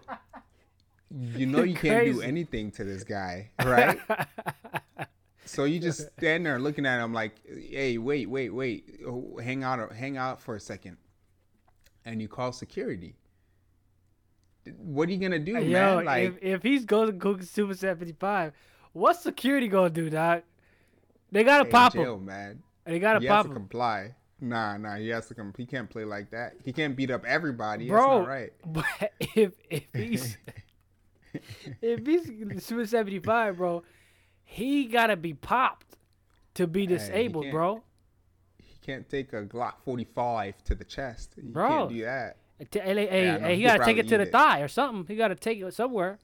you 1.10 1.46
know 1.46 1.62
you 1.62 1.74
can't 1.74 2.04
do 2.04 2.20
anything 2.20 2.70
to 2.72 2.84
this 2.84 3.04
guy, 3.04 3.50
right? 3.64 3.98
So 5.44 5.64
you 5.64 5.78
just 5.80 6.12
stand 6.18 6.44
there 6.44 6.58
looking 6.58 6.84
at 6.84 7.02
him 7.02 7.14
like, 7.14 7.32
"Hey, 7.46 7.96
wait, 7.96 8.28
wait, 8.28 8.50
wait, 8.50 9.00
Oh, 9.06 9.40
hang 9.42 9.64
out, 9.64 9.92
hang 9.92 10.18
out 10.18 10.42
for 10.42 10.54
a 10.54 10.60
second. 10.60 10.98
and 12.04 12.20
you 12.20 12.28
call 12.28 12.52
security. 12.52 13.16
What 14.76 15.08
are 15.08 15.12
you 15.12 15.18
gonna 15.18 15.38
do, 15.38 15.52
Yo, 15.52 15.96
man? 15.96 16.04
Like, 16.04 16.24
if, 16.24 16.38
if 16.42 16.62
he's 16.62 16.84
going 16.84 17.18
to 17.18 17.42
Super 17.46 17.72
75, 17.72 18.52
what's 18.92 19.22
security 19.22 19.68
gonna 19.68 19.88
do, 19.88 20.10
dog? 20.10 20.42
They 21.32 21.44
gotta 21.44 21.64
hey, 21.64 21.70
pop 21.70 21.92
jail, 21.92 22.16
him. 22.16 22.24
man. 22.26 22.62
They 22.84 22.98
gotta 22.98 23.20
he 23.20 23.26
has 23.26 23.44
to 23.44 23.48
him. 23.50 23.54
comply. 23.54 24.14
Nah, 24.40 24.76
nah, 24.76 24.96
he 24.96 25.08
has 25.08 25.26
to 25.28 25.34
come. 25.34 25.52
He 25.56 25.66
can't 25.66 25.90
play 25.90 26.04
like 26.04 26.30
that. 26.30 26.54
He 26.64 26.72
can't 26.72 26.96
beat 26.96 27.10
up 27.10 27.24
everybody. 27.24 27.88
Bro, 27.88 28.00
That's 28.00 28.20
not 28.20 28.28
right. 28.28 28.52
But 28.66 29.12
if 29.34 29.52
if 29.68 29.82
he's 29.92 30.38
if 31.82 32.06
he's 32.06 32.64
Super 32.64 32.86
75, 32.86 33.56
bro, 33.56 33.82
he 34.44 34.86
gotta 34.86 35.16
be 35.16 35.34
popped 35.34 35.96
to 36.54 36.66
be 36.66 36.86
disabled, 36.86 37.44
can't- 37.44 37.52
bro. 37.54 37.82
He 38.58 38.78
can't 38.92 39.08
take 39.08 39.32
a 39.34 39.42
Glock 39.44 39.74
45 39.84 40.64
to 40.64 40.74
the 40.74 40.84
chest. 40.84 41.34
He 41.36 41.42
Bro. 41.42 41.68
can't 41.68 41.90
do 41.90 42.04
that. 42.04 42.36
T- 42.70 42.78
hey, 42.80 43.06
hey, 43.06 43.24
Yeah, 43.26 43.38
hey, 43.38 43.50
he 43.56 43.60
he 43.60 43.66
gotta 43.66 43.84
take 43.84 43.98
it 43.98 44.08
to 44.08 44.16
the 44.16 44.22
it. 44.24 44.32
thigh 44.32 44.60
or 44.60 44.68
something. 44.68 45.04
He 45.06 45.14
gotta 45.16 45.34
take 45.34 45.60
it 45.60 45.74
somewhere. 45.74 46.18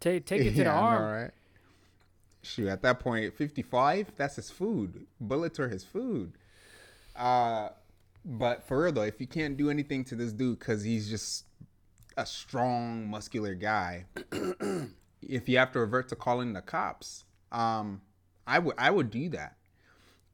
Take 0.00 0.24
take 0.24 0.40
it 0.40 0.44
to 0.44 0.50
the 0.52 0.56
Yeah, 0.64 0.64
know, 0.64 0.70
arm. 0.70 1.22
right? 1.22 1.30
Shoot, 2.46 2.68
at 2.68 2.82
that 2.82 3.00
point, 3.00 3.34
55, 3.34 4.12
that's 4.16 4.36
his 4.36 4.50
food. 4.50 5.06
Bullets 5.20 5.58
are 5.58 5.68
his 5.68 5.84
food. 5.84 6.32
Uh, 7.14 7.70
but 8.24 8.66
for 8.66 8.82
real 8.82 8.92
though, 8.92 9.02
if 9.02 9.20
you 9.20 9.26
can't 9.26 9.56
do 9.56 9.70
anything 9.70 10.04
to 10.04 10.16
this 10.16 10.32
dude 10.32 10.58
because 10.58 10.82
he's 10.82 11.08
just 11.08 11.44
a 12.16 12.26
strong, 12.26 13.08
muscular 13.08 13.54
guy, 13.54 14.04
if 15.22 15.48
you 15.48 15.58
have 15.58 15.72
to 15.72 15.80
revert 15.80 16.08
to 16.08 16.16
calling 16.16 16.52
the 16.52 16.62
cops, 16.62 17.24
um, 17.52 18.00
I 18.46 18.58
would 18.58 18.74
I 18.78 18.90
would 18.90 19.10
do 19.10 19.28
that. 19.30 19.56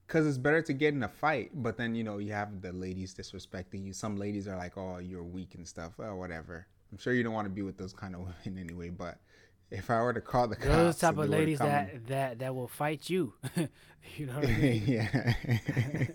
Cause 0.08 0.26
it's 0.26 0.36
better 0.36 0.60
to 0.60 0.74
get 0.74 0.92
in 0.92 1.02
a 1.02 1.08
fight, 1.08 1.52
but 1.54 1.78
then 1.78 1.94
you 1.94 2.04
know 2.04 2.18
you 2.18 2.32
have 2.32 2.60
the 2.60 2.72
ladies 2.72 3.14
disrespecting 3.14 3.86
you. 3.86 3.94
Some 3.94 4.18
ladies 4.18 4.46
are 4.46 4.56
like, 4.56 4.76
"Oh, 4.76 4.98
you're 4.98 5.22
weak 5.22 5.54
and 5.54 5.66
stuff." 5.66 5.92
Well, 5.96 6.18
whatever. 6.18 6.66
I'm 6.90 6.98
sure 6.98 7.14
you 7.14 7.22
don't 7.22 7.32
want 7.32 7.46
to 7.46 7.50
be 7.50 7.62
with 7.62 7.78
those 7.78 7.94
kind 7.94 8.14
of 8.14 8.20
women 8.44 8.62
anyway. 8.62 8.90
But 8.90 9.18
if 9.72 9.90
I 9.90 10.02
were 10.02 10.12
to 10.12 10.20
call 10.20 10.46
the 10.48 10.56
cops, 10.56 10.68
Those 10.68 10.98
type 10.98 11.10
of 11.10 11.16
they 11.16 11.20
were 11.22 11.26
to 11.26 11.30
ladies 11.32 11.58
that, 11.58 12.06
that 12.06 12.38
that 12.40 12.54
will 12.54 12.68
fight 12.68 13.08
you. 13.10 13.34
you 14.16 14.26
know 14.26 14.34
what 14.34 14.44
I 14.48 14.56
mean? 14.56 14.82
yeah, 14.86 15.34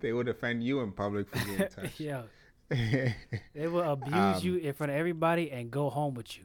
they 0.00 0.12
would 0.12 0.28
offend 0.28 0.62
you 0.62 0.80
in 0.80 0.92
public 0.92 1.28
for 1.28 1.38
getting 1.46 1.68
touched. 1.68 2.00
yeah. 2.00 2.22
They 2.70 3.68
will 3.68 3.82
abuse 3.82 4.14
Um, 4.14 4.40
you 4.42 4.56
in 4.56 4.72
front 4.74 4.90
of 4.92 4.98
everybody 4.98 5.50
and 5.50 5.70
go 5.70 5.90
home 5.90 6.14
with 6.14 6.36
you. 6.36 6.44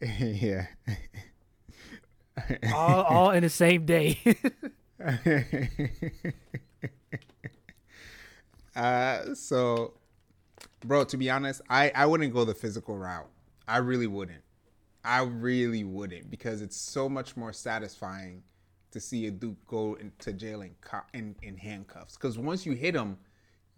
yeah. 0.00 0.66
All 2.72 3.02
all 3.02 3.30
in 3.32 3.42
the 3.42 3.50
same 3.50 3.84
day. 3.84 4.18
uh, 8.76 9.34
so, 9.34 9.94
bro, 10.80 11.04
to 11.04 11.16
be 11.16 11.30
honest, 11.30 11.60
I 11.68 11.90
I 11.94 12.06
wouldn't 12.06 12.32
go 12.32 12.44
the 12.44 12.54
physical 12.54 12.96
route. 12.96 13.28
I 13.68 13.78
really 13.78 14.06
wouldn't. 14.06 14.42
I 15.04 15.22
really 15.22 15.84
wouldn't 15.84 16.30
because 16.30 16.62
it's 16.62 16.76
so 16.76 17.08
much 17.08 17.36
more 17.36 17.52
satisfying 17.52 18.42
to 18.90 19.00
see 19.00 19.26
a 19.26 19.30
Duke 19.30 19.64
go 19.66 19.94
into 19.94 20.32
jail 20.32 20.62
in 20.62 20.74
in, 21.14 21.36
in 21.42 21.56
handcuffs. 21.56 22.16
Because 22.16 22.38
once 22.38 22.66
you 22.66 22.72
hit 22.72 22.94
him, 22.94 23.18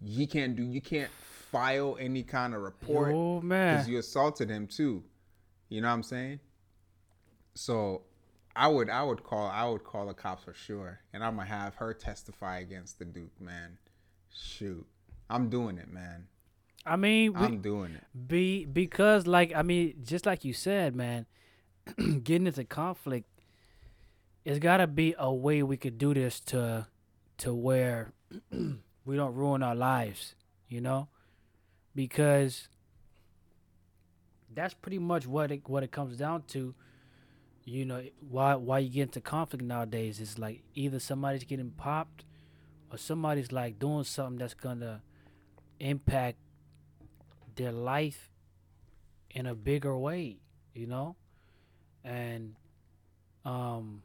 he 0.03 0.25
can't 0.25 0.55
do. 0.55 0.63
You 0.63 0.81
can't 0.81 1.11
file 1.51 1.97
any 1.99 2.23
kind 2.23 2.55
of 2.55 2.61
report 2.61 3.11
oh 3.13 3.41
because 3.41 3.45
man. 3.45 3.89
you 3.89 3.99
assaulted 3.99 4.49
him 4.49 4.67
too. 4.67 5.03
You 5.69 5.81
know 5.81 5.89
what 5.89 5.93
I'm 5.95 6.03
saying? 6.03 6.39
So 7.53 8.03
I 8.55 8.67
would 8.67 8.89
I 8.89 9.03
would 9.03 9.23
call 9.23 9.47
I 9.47 9.65
would 9.65 9.83
call 9.83 10.07
the 10.07 10.13
cops 10.13 10.43
for 10.43 10.53
sure, 10.53 10.99
and 11.13 11.23
I'm 11.23 11.35
gonna 11.35 11.47
have 11.47 11.75
her 11.75 11.93
testify 11.93 12.59
against 12.59 12.99
the 12.99 13.05
Duke, 13.05 13.39
man. 13.39 13.77
Shoot, 14.33 14.85
I'm 15.29 15.49
doing 15.49 15.77
it, 15.77 15.91
man. 15.91 16.27
I 16.85 16.95
mean, 16.95 17.33
we, 17.33 17.45
I'm 17.45 17.61
doing 17.61 17.93
it. 17.93 18.27
be 18.27 18.65
because 18.65 19.27
like 19.27 19.53
I 19.55 19.61
mean, 19.61 19.95
just 20.03 20.25
like 20.25 20.43
you 20.43 20.53
said, 20.53 20.95
man, 20.95 21.25
getting 22.23 22.47
into 22.47 22.63
conflict, 22.63 23.27
it's 24.45 24.59
gotta 24.59 24.87
be 24.87 25.13
a 25.17 25.31
way 25.31 25.61
we 25.63 25.77
could 25.77 25.97
do 25.97 26.13
this 26.13 26.39
to 26.41 26.87
to 27.39 27.53
where 27.53 28.13
we 29.05 29.15
don't 29.15 29.35
ruin 29.35 29.63
our 29.63 29.75
lives, 29.75 30.35
you 30.67 30.81
know? 30.81 31.07
Because 31.93 32.67
that's 34.53 34.73
pretty 34.73 34.99
much 34.99 35.27
what 35.27 35.51
it 35.51 35.67
what 35.67 35.83
it 35.83 35.91
comes 35.91 36.17
down 36.17 36.43
to. 36.49 36.73
You 37.63 37.85
know, 37.85 38.03
why 38.27 38.55
why 38.55 38.79
you 38.79 38.89
get 38.89 39.03
into 39.03 39.21
conflict 39.21 39.63
nowadays 39.63 40.19
is 40.19 40.39
like 40.39 40.63
either 40.73 40.99
somebody's 40.99 41.43
getting 41.43 41.71
popped 41.71 42.25
or 42.91 42.97
somebody's 42.97 43.51
like 43.51 43.77
doing 43.77 44.03
something 44.03 44.39
that's 44.39 44.55
gonna 44.55 45.03
impact 45.79 46.37
their 47.55 47.71
life 47.71 48.29
in 49.29 49.45
a 49.45 49.55
bigger 49.55 49.97
way, 49.97 50.39
you 50.73 50.87
know? 50.87 51.15
And 52.03 52.55
um 53.45 54.03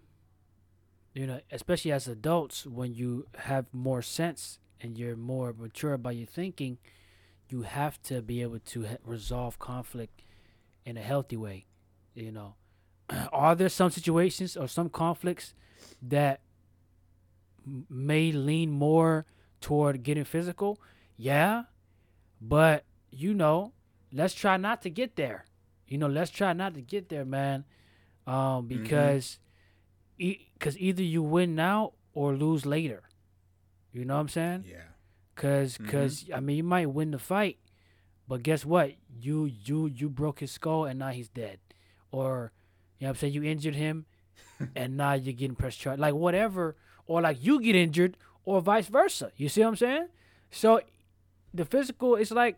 you 1.15 1.27
know, 1.27 1.41
especially 1.51 1.93
as 1.93 2.07
adults 2.07 2.67
when 2.67 2.95
you 2.95 3.27
have 3.39 3.67
more 3.73 4.03
sense 4.03 4.59
and 4.81 4.99
you're 4.99 5.17
more 5.17 5.55
mature 5.57 5.95
about 5.95 6.15
your 6.15 6.27
thinking, 6.27 6.77
you 7.49 7.63
have 7.63 8.01
to 8.03 8.21
be 8.21 8.43
able 8.43 8.59
to 8.59 8.85
ha- 8.87 8.97
resolve 9.05 9.59
conflict 9.59 10.23
in 10.85 10.97
a 10.99 11.01
healthy 11.01 11.37
way, 11.37 11.65
you 12.15 12.31
know. 12.31 12.55
Are 13.33 13.55
there 13.55 13.71
some 13.71 13.91
situations 13.91 14.57
or 14.57 14.69
some 14.69 14.91
conflicts 14.91 15.55
that 16.03 16.41
m- 17.67 17.87
may 17.89 18.31
lean 18.33 18.71
more 18.71 19.25
toward 19.61 20.03
getting 20.03 20.25
physical? 20.25 20.79
Yeah, 21.17 21.65
but 22.41 22.85
you 23.11 23.35
know, 23.35 23.73
let's 24.13 24.35
try 24.35 24.57
not 24.57 24.83
to 24.83 24.91
get 24.91 25.17
there. 25.17 25.45
You 25.89 25.99
know, 25.99 26.07
let's 26.09 26.31
try 26.31 26.53
not 26.53 26.75
to 26.75 26.81
get 26.83 27.09
there, 27.09 27.25
man. 27.25 27.65
Um, 28.27 28.67
because, 28.67 29.39
because 30.19 30.77
either 30.79 31.03
you 31.03 31.23
win 31.23 31.55
now 31.55 31.93
or 32.15 32.35
lose 32.35 32.67
later. 32.67 33.03
You 33.93 34.05
know 34.05 34.15
what 34.15 34.21
I'm 34.21 34.29
saying? 34.29 34.65
Yeah. 34.69 34.83
Cause, 35.37 35.79
Mhm. 35.79 35.89
cause 35.89 36.25
I 36.35 36.41
mean, 36.41 36.57
you 36.57 36.65
might 36.65 36.87
win 36.91 37.11
the 37.11 37.19
fight, 37.19 37.59
But 38.29 38.43
guess 38.43 38.65
what? 38.65 38.95
You 39.21 39.45
you 39.45 39.87
you 39.87 40.09
broke 40.11 40.41
his 40.41 40.51
skull 40.51 40.85
and 40.85 40.99
now 40.99 41.11
he's 41.11 41.29
dead. 41.29 41.61
Or 42.11 42.51
you 42.99 43.05
know 43.05 43.11
what 43.11 43.17
I'm 43.17 43.21
saying, 43.21 43.35
you 43.35 43.45
injured 43.45 43.77
him 43.77 44.07
and 44.75 44.97
now 44.97 45.13
you're 45.13 45.33
getting 45.33 45.55
press 45.55 45.77
charge. 45.77 46.01
Like 46.01 46.15
whatever. 46.15 46.75
Or 47.07 47.21
like 47.21 47.39
you 47.45 47.61
get 47.61 47.77
injured 47.77 48.17
or 48.45 48.61
vice 48.61 48.89
versa. 48.89 49.31
You 49.37 49.49
see 49.49 49.61
what 49.61 49.69
I'm 49.69 49.77
saying? 49.77 50.09
So 50.51 50.81
the 51.55 51.65
physical 51.65 52.17
it's 52.17 52.33
like 52.33 52.57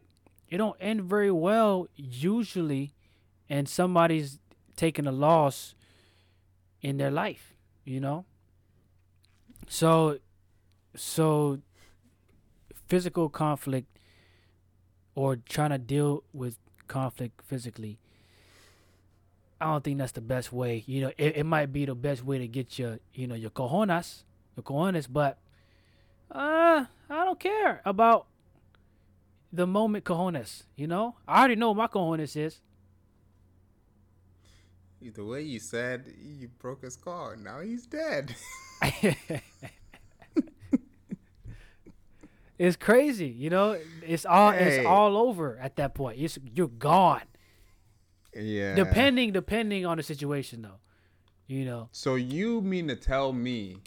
it 0.48 0.56
don't 0.56 0.76
end 0.80 1.02
very 1.02 1.30
well 1.30 1.88
usually 1.96 2.94
and 3.48 3.68
somebody's 3.68 4.38
taking 4.76 5.06
a 5.06 5.12
loss 5.12 5.74
in 6.80 6.96
their 6.96 7.10
life, 7.10 7.54
you 7.84 8.00
know? 8.00 8.24
So 9.68 10.18
so 10.94 11.60
physical 12.86 13.28
conflict 13.28 13.98
or 15.14 15.36
trying 15.36 15.70
to 15.70 15.78
deal 15.78 16.24
with 16.32 16.56
conflict 16.86 17.42
physically 17.42 17.98
I 19.60 19.66
don't 19.66 19.82
think 19.82 19.98
that's 19.98 20.12
the 20.12 20.20
best 20.20 20.52
way. 20.52 20.84
You 20.86 21.02
know, 21.02 21.12
it, 21.18 21.38
it 21.38 21.44
might 21.44 21.72
be 21.72 21.84
the 21.84 21.94
best 21.94 22.24
way 22.24 22.38
to 22.38 22.46
get 22.46 22.78
your, 22.78 23.00
you 23.12 23.26
know, 23.26 23.34
your 23.34 23.50
cojones, 23.50 24.22
your 24.56 24.62
cojones, 24.62 25.08
but 25.10 25.38
uh, 26.30 26.84
I 27.10 27.24
don't 27.24 27.40
care 27.40 27.82
about 27.84 28.26
the 29.52 29.66
moment 29.66 30.04
cojones. 30.04 30.64
You 30.76 30.86
know, 30.86 31.16
I 31.26 31.38
already 31.40 31.56
know 31.56 31.68
what 31.72 31.76
my 31.76 31.86
cojones 31.86 32.36
is. 32.36 32.60
The 35.00 35.24
way 35.24 35.42
you 35.42 35.60
said 35.60 36.12
you 36.20 36.48
broke 36.58 36.82
his 36.82 36.96
car, 36.96 37.36
now 37.36 37.60
he's 37.60 37.86
dead. 37.86 38.34
it's 42.58 42.76
crazy, 42.76 43.28
you 43.28 43.50
know. 43.50 43.78
It's 44.04 44.26
all 44.26 44.50
Hey. 44.52 44.78
it's 44.78 44.86
all 44.86 45.16
over 45.16 45.56
at 45.58 45.76
that 45.76 45.94
point. 45.94 46.18
It's 46.18 46.38
you're 46.54 46.66
gone. 46.68 47.22
yeah. 48.34 48.74
Depending 48.74 49.32
depending 49.32 49.86
on 49.86 49.96
the 49.96 50.02
situation 50.02 50.62
though. 50.62 50.80
You 51.46 51.64
know. 51.64 51.88
So 51.92 52.16
you 52.16 52.60
mean 52.60 52.88
to 52.88 52.96
tell 52.96 53.32
me, 53.32 53.78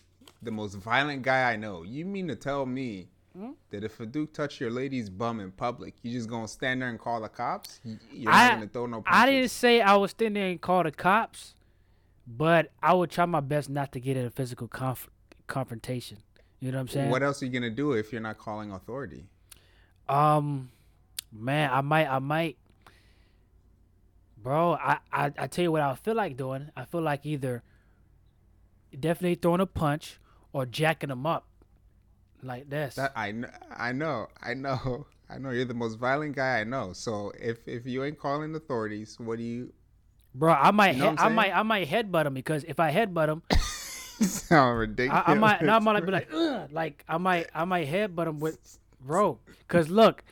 the 0.42 0.52
most 0.52 0.76
violent 0.76 1.22
guy 1.24 1.52
I 1.52 1.56
know, 1.58 1.84
you 1.84 2.06
mean 2.06 2.28
to 2.30 2.36
tell 2.36 2.66
me 2.66 3.10
Hmm? 3.38 3.52
that 3.70 3.84
if 3.86 3.98
a 4.02 4.06
dude 4.06 4.34
touch 4.34 4.60
your 4.60 4.70
lady's 4.72 5.10
bum 5.10 5.40
in 5.40 5.52
public, 5.54 5.94
you 6.04 6.12
just 6.12 6.28
gonna 6.30 6.48
stand 6.50 6.82
there 6.82 6.90
and 6.90 7.00
call 7.00 7.22
the 7.22 7.30
cops? 7.30 7.80
You- 7.84 7.98
You're 8.12 8.32
I- 8.32 8.48
not 8.50 8.54
gonna 8.56 8.68
throw 8.68 8.86
no 8.88 9.02
punches. 9.02 9.22
I 9.22 9.26
didn't 9.26 9.52
say 9.52 9.80
I 9.82 9.96
was 9.96 10.12
standing 10.12 10.42
there 10.42 10.52
and 10.52 10.60
call 10.60 10.84
the 10.84 10.92
cops, 10.92 11.54
but 12.28 12.72
I 12.84 12.94
would 12.94 13.10
try 13.10 13.26
my 13.26 13.40
best 13.40 13.70
not 13.70 13.94
to 13.94 14.00
get 14.02 14.18
in 14.18 14.26
a 14.26 14.30
physical 14.30 14.68
conf- 14.68 15.10
confrontation. 15.48 16.18
You 16.60 16.72
know 16.74 16.78
what 16.80 16.82
I'm 16.82 16.88
saying? 16.90 17.10
What 17.10 17.24
else 17.24 17.42
are 17.42 17.46
you 17.46 17.52
gonna 17.54 17.70
do 17.70 17.94
if 17.94 18.12
you're 18.12 18.20
not 18.22 18.38
calling 18.38 18.70
authority? 18.72 19.24
Um, 20.10 20.70
man, 21.32 21.70
I 21.72 21.80
might, 21.80 22.08
I 22.10 22.20
might, 22.20 22.58
bro. 24.38 24.74
I, 24.74 24.98
I, 25.12 25.32
I 25.38 25.48
tell 25.48 25.64
you 25.64 25.72
what 25.72 25.82
I 25.82 25.96
feel 25.96 26.16
like 26.16 26.36
doing. 26.36 26.70
I 26.76 26.84
feel 26.86 27.02
like 27.02 27.26
either 27.26 27.64
definitely 29.00 29.36
throwing 29.36 29.62
a 29.62 29.66
punch 29.66 30.20
or 30.52 30.66
jacking 30.66 31.10
them 31.10 31.26
up, 31.26 31.46
like 32.44 32.70
this. 32.70 32.96
That 32.96 33.12
I 33.16 33.32
know, 33.32 33.50
I 33.76 33.92
know, 33.92 34.28
I 34.42 34.54
know, 34.54 35.06
I 35.30 35.38
know. 35.38 35.50
You're 35.52 35.66
the 35.66 35.74
most 35.74 35.96
violent 36.00 36.36
guy 36.36 36.60
I 36.60 36.64
know. 36.64 36.94
So 36.94 37.32
if 37.40 37.68
if 37.68 37.86
you 37.86 38.04
ain't 38.04 38.20
calling 38.20 38.54
authorities, 38.56 39.18
what 39.20 39.38
do 39.38 39.44
you 39.44 39.74
bro, 40.36 40.54
I 40.54 40.72
might, 40.72 40.96
You 40.96 41.04
know 41.04 41.12
he- 41.12 41.18
I 41.18 41.30
might? 41.30 41.56
I 41.56 41.64
might 41.64 41.88
headbutt 41.90 42.26
him 42.26 42.34
because 42.34 42.64
if 42.66 42.80
I 42.80 42.92
headbutt 42.92 43.30
him, 43.30 43.44
sound 44.28 44.80
ridiculous? 44.80 45.24
I, 45.28 45.32
I 45.32 45.36
might, 45.36 45.64
I 45.64 45.80
might 45.80 46.06
be 46.06 46.12
like, 46.12 46.30
Ugh, 46.34 46.70
like 46.72 47.04
I 47.08 47.18
might, 47.18 47.48
I 47.54 47.66
might 47.66 47.88
headbutt 47.88 48.28
him 48.28 48.40
with, 48.40 48.80
bro. 49.00 49.40
Cause 49.68 49.90
look, 49.90 50.24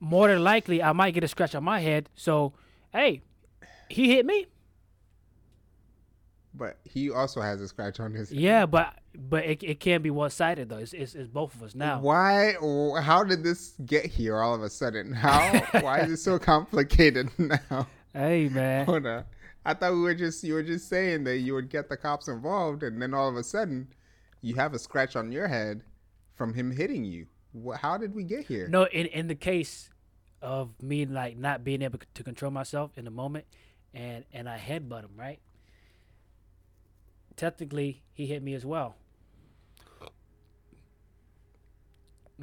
more 0.00 0.28
than 0.28 0.42
likely 0.44 0.82
I 0.82 0.92
might 0.92 1.12
get 1.14 1.24
a 1.24 1.28
scratch 1.28 1.54
on 1.54 1.64
my 1.64 1.80
head. 1.80 2.08
So, 2.14 2.52
hey, 2.92 3.22
he 3.88 4.08
hit 4.14 4.24
me. 4.26 4.46
But 6.58 6.78
he 6.84 7.10
also 7.10 7.40
has 7.40 7.60
a 7.60 7.68
scratch 7.68 8.00
on 8.00 8.12
his. 8.12 8.30
Head. 8.30 8.38
Yeah, 8.40 8.66
but 8.66 8.98
but 9.16 9.44
it, 9.44 9.62
it 9.62 9.80
can't 9.80 10.02
be 10.02 10.10
one 10.10 10.30
sided 10.30 10.68
though. 10.68 10.78
It's, 10.78 10.92
it's 10.92 11.14
it's 11.14 11.28
both 11.28 11.54
of 11.54 11.62
us 11.62 11.74
now. 11.74 12.00
Why? 12.00 12.54
How 13.00 13.22
did 13.22 13.44
this 13.44 13.74
get 13.86 14.06
here 14.06 14.38
all 14.38 14.54
of 14.54 14.62
a 14.62 14.68
sudden? 14.68 15.12
How? 15.12 15.60
Why 15.80 16.00
is 16.00 16.12
it 16.12 16.16
so 16.18 16.38
complicated 16.38 17.30
now? 17.38 17.86
Hey 18.12 18.48
man, 18.48 18.86
Hold 18.86 19.06
on. 19.06 19.24
I 19.64 19.74
thought 19.74 19.92
we 19.92 20.00
were 20.00 20.14
just 20.14 20.42
you 20.42 20.54
were 20.54 20.62
just 20.62 20.88
saying 20.88 21.24
that 21.24 21.38
you 21.38 21.54
would 21.54 21.70
get 21.70 21.88
the 21.88 21.96
cops 21.96 22.26
involved, 22.26 22.82
and 22.82 23.00
then 23.00 23.14
all 23.14 23.28
of 23.28 23.36
a 23.36 23.44
sudden, 23.44 23.88
you 24.40 24.56
have 24.56 24.74
a 24.74 24.78
scratch 24.78 25.14
on 25.14 25.30
your 25.30 25.46
head 25.46 25.82
from 26.34 26.54
him 26.54 26.72
hitting 26.72 27.04
you. 27.04 27.26
How 27.80 27.96
did 27.98 28.14
we 28.14 28.24
get 28.24 28.46
here? 28.46 28.66
no. 28.68 28.84
In 28.86 29.06
in 29.06 29.28
the 29.28 29.34
case 29.34 29.90
of 30.42 30.70
me 30.82 31.06
like 31.06 31.36
not 31.36 31.64
being 31.64 31.82
able 31.82 32.00
to 32.14 32.24
control 32.24 32.50
myself 32.50 32.90
in 32.96 33.04
the 33.04 33.10
moment, 33.10 33.44
and 33.94 34.24
and 34.32 34.48
I 34.48 34.58
headbutt 34.58 35.04
him 35.04 35.16
right. 35.16 35.38
Technically, 37.38 38.02
he 38.12 38.26
hit 38.26 38.42
me 38.42 38.52
as 38.52 38.66
well. 38.66 38.96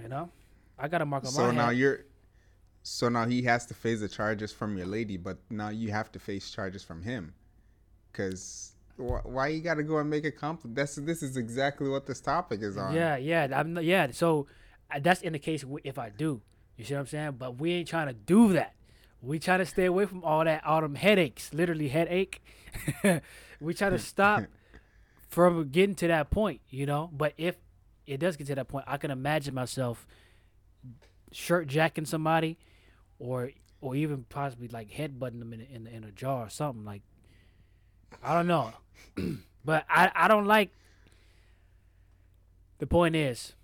You 0.02 0.08
know, 0.08 0.30
I 0.80 0.88
got 0.88 1.02
a 1.02 1.06
mark 1.06 1.26
on 1.26 1.32
so 1.32 1.48
my 1.48 1.52
now 1.52 1.68
head. 1.68 1.78
you're. 1.78 2.00
So 2.84 3.10
now 3.10 3.26
he 3.26 3.42
has 3.44 3.66
to 3.68 3.74
face 3.74 4.00
the 4.00 4.08
charges 4.08 4.52
from 4.52 4.78
your 4.78 4.86
lady, 4.86 5.18
but 5.18 5.38
now 5.50 5.70
you 5.70 5.92
have 5.92 6.12
to 6.14 6.20
face 6.20 6.52
charges 6.52 6.84
from 6.84 7.02
him, 7.02 7.34
because 8.12 8.74
wh- 8.98 9.26
why 9.26 9.48
you 9.48 9.62
got 9.62 9.76
to 9.76 9.84
go 9.84 9.98
and 9.98 10.10
make 10.10 10.24
a 10.24 10.32
complex? 10.32 10.74
That's 10.76 10.96
this 10.96 11.24
is 11.24 11.36
exactly 11.36 11.90
what 11.90 12.06
this 12.06 12.22
topic 12.22 12.62
is 12.62 12.78
on. 12.78 12.94
Yeah, 12.94 13.18
yeah, 13.18 13.48
I'm 13.54 13.78
yeah. 13.80 14.12
So 14.12 14.48
uh, 14.94 15.00
that's 15.02 15.22
in 15.22 15.34
the 15.34 15.40
case 15.40 15.66
if 15.84 15.98
I 15.98 16.10
do. 16.10 16.42
You 16.78 16.86
see 16.86 16.94
what 16.94 17.02
I'm 17.02 17.08
saying? 17.08 17.36
But 17.40 17.58
we 17.58 17.72
ain't 17.74 17.88
trying 17.88 18.08
to 18.08 18.14
do 18.14 18.54
that. 18.54 18.74
We 19.22 19.40
try 19.40 19.58
to 19.58 19.66
stay 19.66 19.86
away 19.86 20.06
from 20.06 20.24
all 20.24 20.44
that, 20.46 20.64
all 20.66 20.82
them 20.82 20.96
headaches, 20.96 21.54
literally 21.54 21.88
headache. 21.88 22.44
we 23.60 23.74
try 23.74 23.90
to 23.90 23.98
stop 23.98 24.44
from 25.36 25.68
getting 25.68 25.96
to 25.96 26.08
that 26.08 26.30
point, 26.30 26.62
you 26.70 26.86
know. 26.86 27.10
But 27.12 27.34
if 27.38 27.58
it 28.08 28.22
does 28.22 28.38
get 28.38 28.48
to 28.48 28.56
that 28.56 28.70
point, 28.70 28.86
I 28.88 28.96
can 28.96 29.12
imagine 29.12 29.54
myself 29.54 30.08
shirt 31.34 31.68
jacking 31.68 32.06
somebody, 32.06 32.58
or 33.20 33.52
or 33.82 33.98
even 33.98 34.24
possibly 34.30 34.70
like 34.70 34.90
headbutting 34.90 35.40
them 35.40 35.52
in 35.52 35.60
a, 35.60 35.76
in, 35.76 35.88
a, 35.88 35.90
in 35.90 36.04
a 36.06 36.12
jaw 36.12 36.44
or 36.44 36.50
something 36.50 36.86
like. 36.86 37.02
I 38.24 38.34
don't 38.34 38.48
know, 38.48 38.72
but 39.66 39.86
I 39.90 40.10
I 40.16 40.30
don't 40.30 40.46
like. 40.46 40.70
The 42.78 42.88
point 42.88 43.18
is 43.18 43.56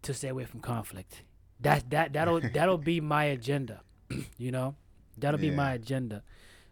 to 0.00 0.14
stay 0.14 0.28
away 0.28 0.46
from 0.46 0.60
conflict. 0.60 1.24
That 1.60 1.90
that 1.90 2.14
that'll 2.14 2.40
that'll 2.54 2.78
be 2.78 3.02
my 3.02 3.24
agenda. 3.24 3.82
you 4.38 4.50
know, 4.50 4.76
that'll 5.18 5.38
be 5.38 5.50
my 5.50 5.74
agenda. 5.74 6.22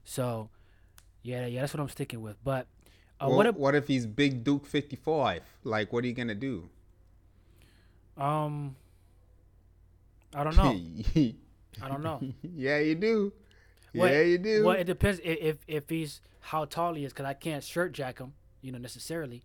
So, 0.03 0.49
yeah, 1.29 1.47
yeah, 1.47 1.61
that's 1.61 1.75
what 1.75 1.81
I'm 1.81 1.89
sticking 1.89 2.23
with. 2.23 2.37
But 2.43 2.67
uh, 3.21 3.27
Well, 3.29 3.37
what 3.37 3.57
what, 3.57 3.75
if 3.75 3.85
if 3.85 3.89
he's 3.89 4.07
Big 4.07 4.45
Duke 4.45 4.67
55? 4.67 5.43
Like, 5.65 5.93
what 5.93 6.05
are 6.05 6.07
you 6.07 6.15
gonna 6.15 6.35
do? 6.35 6.69
um, 8.17 8.77
I 10.35 10.45
don't 10.45 10.57
know. 10.63 10.75
I 11.83 11.89
don't 11.89 12.03
know. 12.03 12.21
yeah, 12.43 12.79
you 12.79 12.95
do. 12.95 13.33
Well, 13.95 14.11
yeah, 14.13 14.23
you 14.23 14.39
do. 14.39 14.65
Well, 14.65 14.77
it 14.77 14.85
depends 14.85 15.21
if 15.23 15.39
if, 15.41 15.57
if 15.67 15.89
he's 15.89 16.21
how 16.41 16.65
tall 16.65 16.95
he 16.95 17.05
is, 17.05 17.13
because 17.13 17.27
I 17.27 17.35
can't 17.35 17.63
shirt 17.63 17.93
jack 17.93 18.19
him, 18.19 18.33
you 18.63 18.73
know, 18.73 18.79
necessarily. 18.79 19.43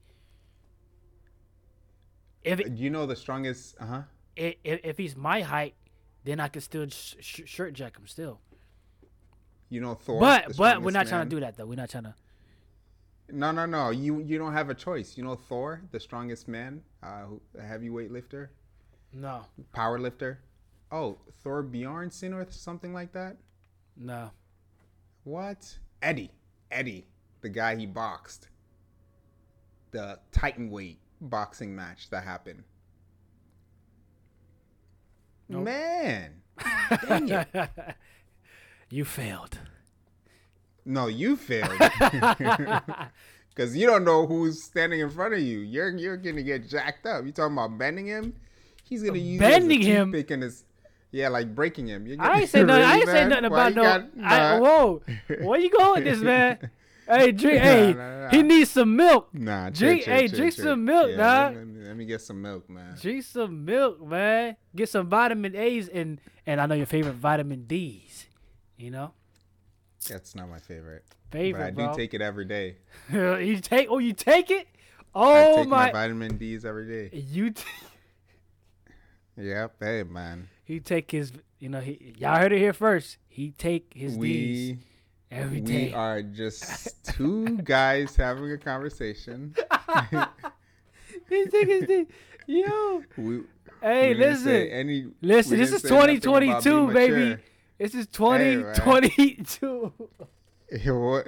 If 2.43 2.59
it, 2.59 2.73
you 2.73 2.89
know 2.89 3.05
the 3.05 3.15
strongest? 3.15 3.75
Uh 3.79 3.85
huh. 3.85 4.01
if, 4.35 4.55
if 4.63 4.97
he's 4.97 5.15
my 5.15 5.41
height, 5.41 5.75
then 6.23 6.39
I 6.39 6.47
can 6.49 6.61
still 6.61 6.87
sh- 6.89 7.15
sh- 7.19 7.41
shirt 7.45 7.73
jack 7.73 7.97
him 7.97 8.07
still. 8.07 8.39
You 9.73 9.81
know 9.81 9.95
Thor. 9.95 10.19
but 10.19 10.55
but 10.55 10.83
we're 10.83 10.91
not 10.91 11.07
trying 11.07 11.27
to 11.27 11.29
do 11.35 11.39
that 11.39 11.57
though. 11.57 11.65
We're 11.65 11.73
not 11.73 11.89
trying 11.89 12.03
to. 12.03 12.13
No, 13.31 13.51
no, 13.51 13.65
no. 13.65 13.89
You 13.89 14.19
you 14.19 14.37
don't 14.37 14.53
have 14.53 14.69
a 14.69 14.75
choice. 14.75 15.17
You 15.17 15.23
know 15.23 15.33
Thor, 15.33 15.81
the 15.89 15.99
strongest 15.99 16.47
man, 16.47 16.83
uh, 17.01 17.23
heavyweight 17.59 18.11
lifter, 18.11 18.51
No, 19.11 19.47
power 19.71 19.97
lifter. 19.97 20.41
Oh, 20.91 21.17
Thor 21.41 21.63
Bjornsson 21.63 22.35
or 22.35 22.45
something 22.51 22.93
like 22.93 23.13
that. 23.13 23.37
no. 23.97 24.29
What? 25.23 25.79
Eddie. 26.03 26.29
Eddie, 26.69 27.07
the 27.41 27.49
guy 27.49 27.75
he 27.75 27.87
boxed. 27.87 28.49
The 29.89 30.19
Titan 30.31 30.69
weight 30.69 30.99
boxing 31.19 31.75
match 31.75 32.11
that 32.11 32.23
happened. 32.25 32.63
Nope. 35.49 35.63
Man. 35.63 36.41
Dang 37.07 37.29
it. 37.29 37.47
you 38.93 39.03
failed. 39.05 39.57
No, 40.85 41.07
you 41.07 41.35
failed. 41.35 41.79
Because 43.55 43.77
you 43.77 43.85
don't 43.85 44.03
know 44.03 44.25
who's 44.25 44.63
standing 44.63 44.99
in 44.99 45.11
front 45.11 45.35
of 45.35 45.39
you. 45.39 45.59
You're 45.59 45.95
you're 45.95 46.17
gonna 46.17 46.41
get 46.41 46.67
jacked 46.67 47.05
up. 47.05 47.23
You 47.23 47.31
talking 47.31 47.53
about 47.53 47.77
bending 47.77 48.07
him? 48.07 48.33
He's 48.83 49.03
gonna 49.03 49.19
use 49.19 49.39
Bending 49.39 49.81
it 49.83 49.89
as 49.89 49.89
a 49.89 50.33
him? 50.33 50.41
his, 50.41 50.63
yeah, 51.11 51.29
like 51.29 51.53
breaking 51.53 51.85
him. 51.87 52.17
I 52.19 52.45
say 52.45 52.63
nothing. 52.63 52.83
I 52.83 52.95
ain't 52.95 53.05
say 53.05 53.27
nothing 53.27 53.51
Why 53.51 53.67
about 53.69 53.75
no. 53.75 53.83
got- 53.83 54.09
I, 54.23 54.59
whoa, 54.59 55.01
where 55.41 55.59
you 55.59 55.69
going 55.69 56.03
with 56.03 56.11
this, 56.11 56.19
man? 56.31 56.67
Hey, 57.07 57.31
drink. 57.31 57.61
Nah, 57.61 57.69
hey, 57.69 57.93
nah, 57.93 58.19
nah. 58.21 58.29
he 58.29 58.41
needs 58.41 58.71
some 58.71 58.95
milk. 58.95 59.29
Nah, 59.33 59.69
Drink- 59.69 60.03
chill, 60.05 60.13
hey, 60.15 60.27
chill, 60.29 60.37
drink 60.39 60.55
chill. 60.55 60.65
some 60.65 60.85
milk, 60.85 61.09
yeah, 61.11 61.17
dog. 61.17 61.55
Let, 61.55 61.67
me, 61.67 61.85
let 61.85 61.97
me 61.97 62.05
get 62.05 62.21
some 62.21 62.41
milk, 62.41 62.67
man. 62.71 62.97
Drink 62.99 63.23
some 63.23 63.65
milk, 63.65 64.01
man. 64.01 64.55
Get 64.75 64.89
some 64.89 65.07
vitamin 65.07 65.55
A's 65.55 65.89
and 65.89 66.19
and 66.47 66.59
I 66.59 66.65
know 66.65 66.73
your 66.75 66.87
favorite 66.87 67.15
vitamin 67.15 67.65
D's. 67.67 68.25
You 68.77 68.91
know, 68.91 69.11
That's 70.09 70.35
not 70.35 70.49
my 70.49 70.59
favorite. 70.59 71.03
favorite, 71.31 71.59
but 71.59 71.67
I 71.67 71.71
bro. 71.71 71.91
do 71.93 71.97
take 71.97 72.13
it 72.13 72.21
every 72.21 72.45
day. 72.45 72.77
you 73.11 73.59
take. 73.59 73.87
Oh, 73.89 73.99
you 73.99 74.13
take 74.13 74.49
it. 74.51 74.67
Oh 75.15 75.53
I 75.53 75.55
take 75.57 75.67
my, 75.69 75.85
my. 75.85 75.91
vitamin 75.91 76.37
D's 76.37 76.65
every 76.65 76.87
day. 76.87 77.17
you. 77.17 77.51
T- 77.51 77.63
Yep, 79.35 79.75
hey 79.79 80.03
man. 80.03 80.47
he 80.63 80.79
take 80.79 81.09
his. 81.11 81.31
You 81.59 81.69
know, 81.69 81.79
he. 81.79 82.13
Y'all 82.19 82.37
heard 82.37 82.53
it 82.53 82.59
here 82.59 82.73
first. 82.73 83.17
He 83.27 83.49
take 83.51 83.91
his 83.95 84.11
D's 84.15 84.19
We 84.19 84.77
every 85.31 85.61
we 85.61 85.65
day. 85.67 85.93
are 85.93 86.21
just 86.41 87.03
two 87.05 87.57
guys 87.63 88.15
having 88.15 88.51
a 88.51 88.57
conversation. 88.59 89.55
he 91.29 91.45
take 91.47 91.67
his 91.67 91.85
D's. 91.87 92.05
Yo. 92.45 93.03
We, 93.17 93.41
Hey, 93.81 94.13
we 94.13 94.19
listen. 94.19 94.49
any, 94.67 95.07
Listen, 95.21 95.57
this 95.57 95.73
is 95.73 95.81
say 95.81 95.89
nothing 95.89 96.17
about 96.17 96.23
2022, 96.63 96.71
being 96.81 96.93
baby. 96.93 97.41
This 97.83 97.95
is 97.95 98.05
Hey, 98.05 98.55
2022. 98.75 99.91
What- 100.87 101.27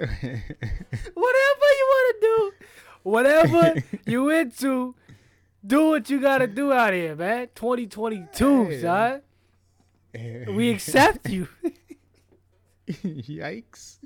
you 1.20 1.86
want 1.92 2.06
to 2.08 2.16
do, 2.22 2.52
whatever 3.02 3.74
you 4.06 4.30
into, 4.30 4.94
do 5.66 5.88
what 5.90 6.08
you 6.08 6.18
got 6.18 6.38
to 6.38 6.46
do 6.46 6.72
out 6.72 6.94
here, 6.94 7.14
man. 7.14 7.48
2022, 7.54 8.64
Hey. 8.64 8.80
son. 8.80 9.20
We 10.56 10.70
accept 10.70 11.28
you. 11.28 11.46
Yikes. 12.88 13.98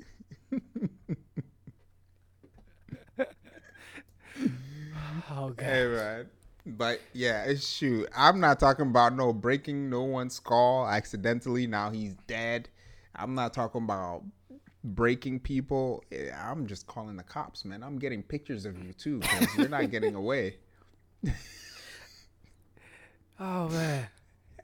Oh, 5.29 5.51
God. 5.51 5.59
Hey 5.61 5.87
man. 5.87 6.25
But 6.65 7.01
yeah, 7.13 7.43
it's 7.43 7.67
shoot. 7.67 8.07
I'm 8.15 8.39
not 8.39 8.59
talking 8.59 8.87
about 8.87 9.15
no 9.15 9.33
breaking 9.33 9.89
no 9.89 10.03
one's 10.03 10.35
skull 10.35 10.87
accidentally. 10.87 11.67
Now 11.67 11.89
he's 11.89 12.13
dead. 12.27 12.69
I'm 13.15 13.35
not 13.35 13.53
talking 13.53 13.83
about 13.83 14.23
breaking 14.83 15.39
people. 15.39 16.03
I'm 16.35 16.67
just 16.67 16.87
calling 16.87 17.17
the 17.17 17.23
cops, 17.23 17.65
man. 17.65 17.83
I'm 17.83 17.97
getting 17.97 18.23
pictures 18.23 18.65
of 18.65 18.77
you 18.83 18.93
too, 18.93 19.19
because 19.19 19.57
you're 19.57 19.69
not 19.69 19.89
getting 19.91 20.15
away. 20.15 20.57
Oh, 23.41 23.67
man. 23.69 24.07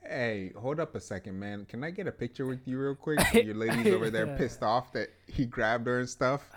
Hey, 0.04 0.52
hold 0.56 0.78
up 0.78 0.94
a 0.94 1.00
second, 1.00 1.38
man. 1.38 1.66
Can 1.68 1.82
I 1.82 1.90
get 1.90 2.06
a 2.06 2.12
picture 2.12 2.46
with 2.46 2.60
you 2.64 2.78
real 2.78 2.94
quick? 2.94 3.18
Your 3.34 3.56
lady's 3.56 3.92
over 3.92 4.08
there 4.08 4.36
pissed 4.38 4.62
off 4.62 4.92
that 4.92 5.08
he 5.26 5.44
grabbed 5.46 5.88
her 5.88 5.98
and 5.98 6.08
stuff. 6.08 6.48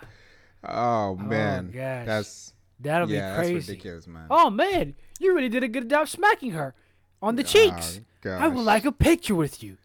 Oh, 0.62 0.70
oh 0.72 1.16
man, 1.16 1.72
gosh. 1.72 2.06
that's 2.06 2.52
That'll 2.82 3.08
yeah, 3.08 3.14
be 3.30 3.36
that's 3.36 3.38
crazy. 3.38 3.54
ridiculous, 3.72 4.06
man. 4.06 4.26
Oh, 4.30 4.50
man. 4.50 4.94
You 5.20 5.34
really 5.34 5.48
did 5.48 5.62
a 5.64 5.68
good 5.68 5.88
job 5.88 6.08
smacking 6.08 6.50
her 6.52 6.74
on 7.22 7.36
the 7.36 7.44
cheeks. 7.44 8.00
Oh, 8.24 8.30
I 8.30 8.48
would 8.48 8.64
like 8.64 8.84
a 8.84 8.92
picture 8.92 9.34
with 9.34 9.62
you. 9.62 9.76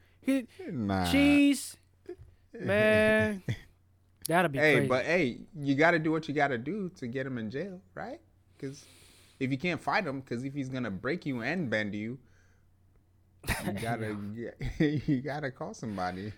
Nah. 0.70 1.10
Cheese. 1.12 1.78
Man. 2.60 3.44
That'll 4.28 4.50
be 4.50 4.60
Hey, 4.60 4.74
crazy. 4.76 4.88
but 4.88 5.06
hey, 5.06 5.38
you 5.56 5.76
got 5.76 5.92
to 5.92 6.00
do 6.00 6.12
what 6.12 6.28
you 6.28 6.34
got 6.34 6.50
to 6.50 6.58
do 6.58 6.90
to 6.98 7.08
get 7.08 7.26
him 7.26 7.38
in 7.38 7.50
jail, 7.50 7.80
right? 7.96 8.20
Because 8.58 8.84
if 9.40 9.52
you 9.52 9.58
can't 9.58 9.80
fight 9.82 10.06
him, 10.06 10.20
because 10.22 10.44
if 10.44 10.54
he's 10.54 10.68
gonna 10.70 10.90
break 10.92 11.26
you 11.26 11.42
and 11.42 11.70
bend 11.70 11.94
you, 11.96 12.18
you 13.66 13.72
gotta 13.82 14.18
you 14.80 15.22
gotta 15.22 15.52
call 15.52 15.74
somebody. 15.74 16.34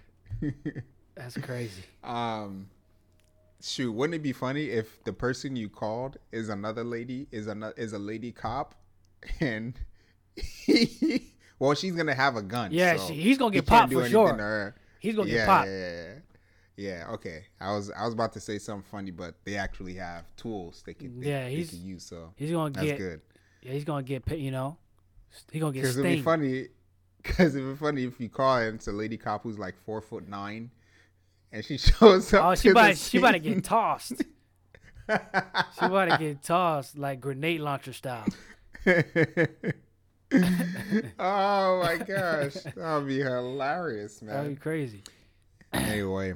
That's 1.16 1.38
crazy. 1.38 1.82
um, 2.04 2.68
shoot, 3.62 3.92
wouldn't 3.92 4.16
it 4.16 4.24
be 4.24 4.34
funny 4.34 4.66
if 4.70 5.04
the 5.04 5.14
person 5.14 5.56
you 5.56 5.70
called 5.70 6.18
is 6.32 6.50
another 6.50 6.84
lady, 6.84 7.28
is 7.32 7.48
another 7.48 7.74
is 7.78 7.94
a 7.94 8.00
lady 8.00 8.32
cop, 8.32 8.76
and 9.40 9.74
he, 10.36 11.34
well, 11.60 11.74
she's 11.76 11.94
gonna 11.94 12.14
have 12.16 12.36
a 12.36 12.42
gun. 12.42 12.72
Yeah, 12.72 12.98
so 12.98 13.08
she- 13.08 13.14
he's 13.16 13.38
gonna 13.38 13.52
get 13.52 13.66
can't 13.66 13.92
popped 13.92 13.94
for 13.94 14.10
sure. 14.10 14.76
He's 15.00 15.16
gonna 15.16 15.30
yeah, 15.30 15.36
get 15.38 15.48
popped. 15.48 15.68
Yeah, 15.70 15.92
yeah, 16.78 16.98
yeah. 17.08 17.12
Okay. 17.14 17.46
I 17.60 17.74
was 17.76 17.92
I 17.92 18.06
was 18.06 18.14
about 18.14 18.34
to 18.34 18.40
say 18.40 18.58
something 18.60 18.90
funny, 18.90 19.12
but 19.12 19.36
they 19.46 19.56
actually 19.58 19.96
have 19.96 20.26
tools 20.36 20.84
they 20.86 20.94
can 20.94 21.20
they, 21.20 21.28
Yeah, 21.30 21.46
they 21.46 21.56
he's- 21.56 21.70
can 21.70 21.86
use. 21.86 22.04
So 22.04 22.34
He's 22.36 22.52
gonna 22.52 22.70
get 22.72 22.80
that's 22.80 22.88
get. 22.92 22.98
good. 22.98 23.22
Yeah, 23.62 23.72
he's 23.74 23.84
gonna 23.86 24.04
get. 24.04 24.30
You 24.38 24.52
know, 24.52 24.78
he's 25.52 25.62
gonna 25.62 25.74
get 25.74 25.82
Because 25.82 25.98
it'd 25.98 26.12
be 26.18 26.22
funny. 26.22 26.68
Because 27.22 27.54
it'd 27.54 27.70
be 27.70 27.76
funny 27.78 28.06
if 28.06 28.18
you 28.22 28.30
call 28.30 28.60
and 28.60 28.76
it's 28.76 28.88
a 28.88 28.94
lady 28.94 29.18
cop 29.18 29.44
who's 29.44 29.60
like 29.60 29.76
four 29.86 30.00
foot 30.00 30.30
nine, 30.30 30.72
and 31.52 31.66
she 31.66 31.78
shows 31.78 32.34
up. 32.34 32.46
Oh, 32.46 32.56
she 32.56 32.70
about 32.70 32.98
she 32.98 33.18
about 33.18 33.32
to 33.32 33.40
get 33.40 33.64
tossed. 33.64 34.22
She 35.10 35.86
about 35.86 36.10
to 36.10 36.18
get 36.20 36.44
tossed 36.44 36.98
like 36.98 37.20
grenade 37.22 37.62
launcher 37.62 37.94
style. 37.94 38.28
oh 38.86 39.04
my 41.84 41.98
gosh, 41.98 42.54
that'd 42.76 43.08
be 43.08 43.20
hilarious, 43.20 44.22
man. 44.22 44.36
That'd 44.36 44.52
be 44.52 44.56
crazy. 44.62 45.04
Anyway, 45.74 46.34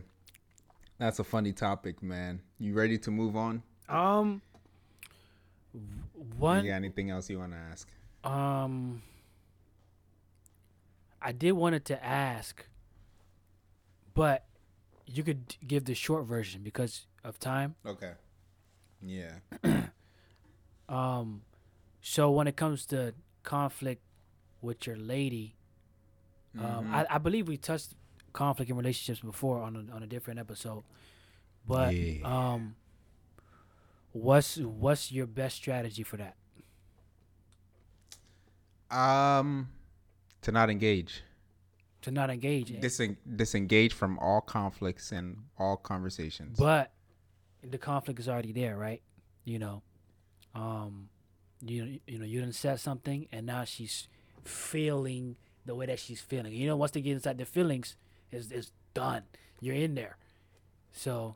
that's 0.98 1.20
a 1.20 1.24
funny 1.24 1.54
topic, 1.54 2.02
man. 2.02 2.42
You 2.60 2.74
ready 2.74 2.98
to 3.00 3.12
move 3.12 3.36
on? 3.36 3.62
Um, 3.90 4.42
You 5.74 5.82
one. 6.38 6.66
got 6.66 6.72
anything 6.74 7.10
else 7.12 7.30
you 7.30 7.40
want 7.40 7.52
to 7.52 7.58
ask? 7.58 7.88
Um, 8.24 9.02
I 11.22 11.32
did 11.32 11.52
wanted 11.52 11.86
to 11.86 12.04
ask, 12.04 12.66
but 14.14 14.46
you 15.06 15.24
could 15.24 15.56
give 15.68 15.86
the 15.86 15.94
short 15.96 16.26
version 16.26 16.62
because 16.64 17.06
of 17.24 17.40
time. 17.40 17.76
Okay. 17.86 18.14
Yeah. 19.02 19.40
Um, 20.90 21.44
so 22.02 22.30
when 22.30 22.46
it 22.48 22.56
comes 22.58 22.86
to 22.88 23.14
conflict 23.44 24.02
with 24.62 24.86
your 24.86 24.98
lady, 24.98 25.56
um, 26.60 26.86
Mhm. 26.86 26.94
I, 26.94 27.16
I 27.16 27.18
believe 27.18 27.48
we 27.48 27.58
touched 27.58 27.96
conflict 28.34 28.70
in 28.70 28.76
relationships 28.78 29.22
before 29.22 29.60
on 29.62 29.76
a, 29.90 29.96
on 29.96 30.04
a 30.04 30.08
different 30.08 30.40
episode. 30.40 30.84
But 31.66 31.94
Yeah. 31.96 32.22
um, 32.54 32.76
what's 34.12 34.58
what's 34.58 35.12
your 35.12 35.26
best 35.26 35.56
strategy 35.56 36.04
for 36.04 36.18
that? 36.18 36.36
Um, 38.92 39.70
to 40.42 40.52
not 40.52 40.70
engage, 40.70 41.24
To 42.04 42.12
not 42.12 42.30
engage, 42.30 42.70
in? 42.72 42.82
Disen- 42.82 43.18
disengage 43.36 43.94
from 43.94 44.20
all 44.20 44.42
conflicts 44.42 45.12
and 45.12 45.38
all 45.58 45.78
conversations. 45.78 46.58
but 46.58 46.92
the 47.62 47.78
conflict 47.78 48.20
is 48.20 48.28
already 48.28 48.52
there, 48.52 48.78
right? 48.78 49.02
You 49.46 49.60
know, 49.60 49.82
um, 50.54 51.10
you 51.62 52.00
you 52.08 52.20
know 52.20 52.26
you 52.26 52.40
didn't 52.42 52.56
said 52.56 52.80
something, 52.80 53.28
and 53.32 53.46
now 53.46 53.64
she's 53.64 54.08
feeling 54.44 55.38
the 55.66 55.76
way 55.76 55.86
that 55.86 56.00
she's 56.00 56.20
feeling. 56.22 56.54
You 56.54 56.68
know, 56.68 56.76
once 56.76 56.92
they 56.92 57.02
get 57.02 57.14
inside 57.14 57.38
the 57.38 57.46
feelings, 57.46 57.96
is 58.32 58.52
is 58.52 58.72
done. 58.94 59.24
You're 59.62 59.76
in 59.76 59.96
there. 59.96 60.18
So 60.92 61.36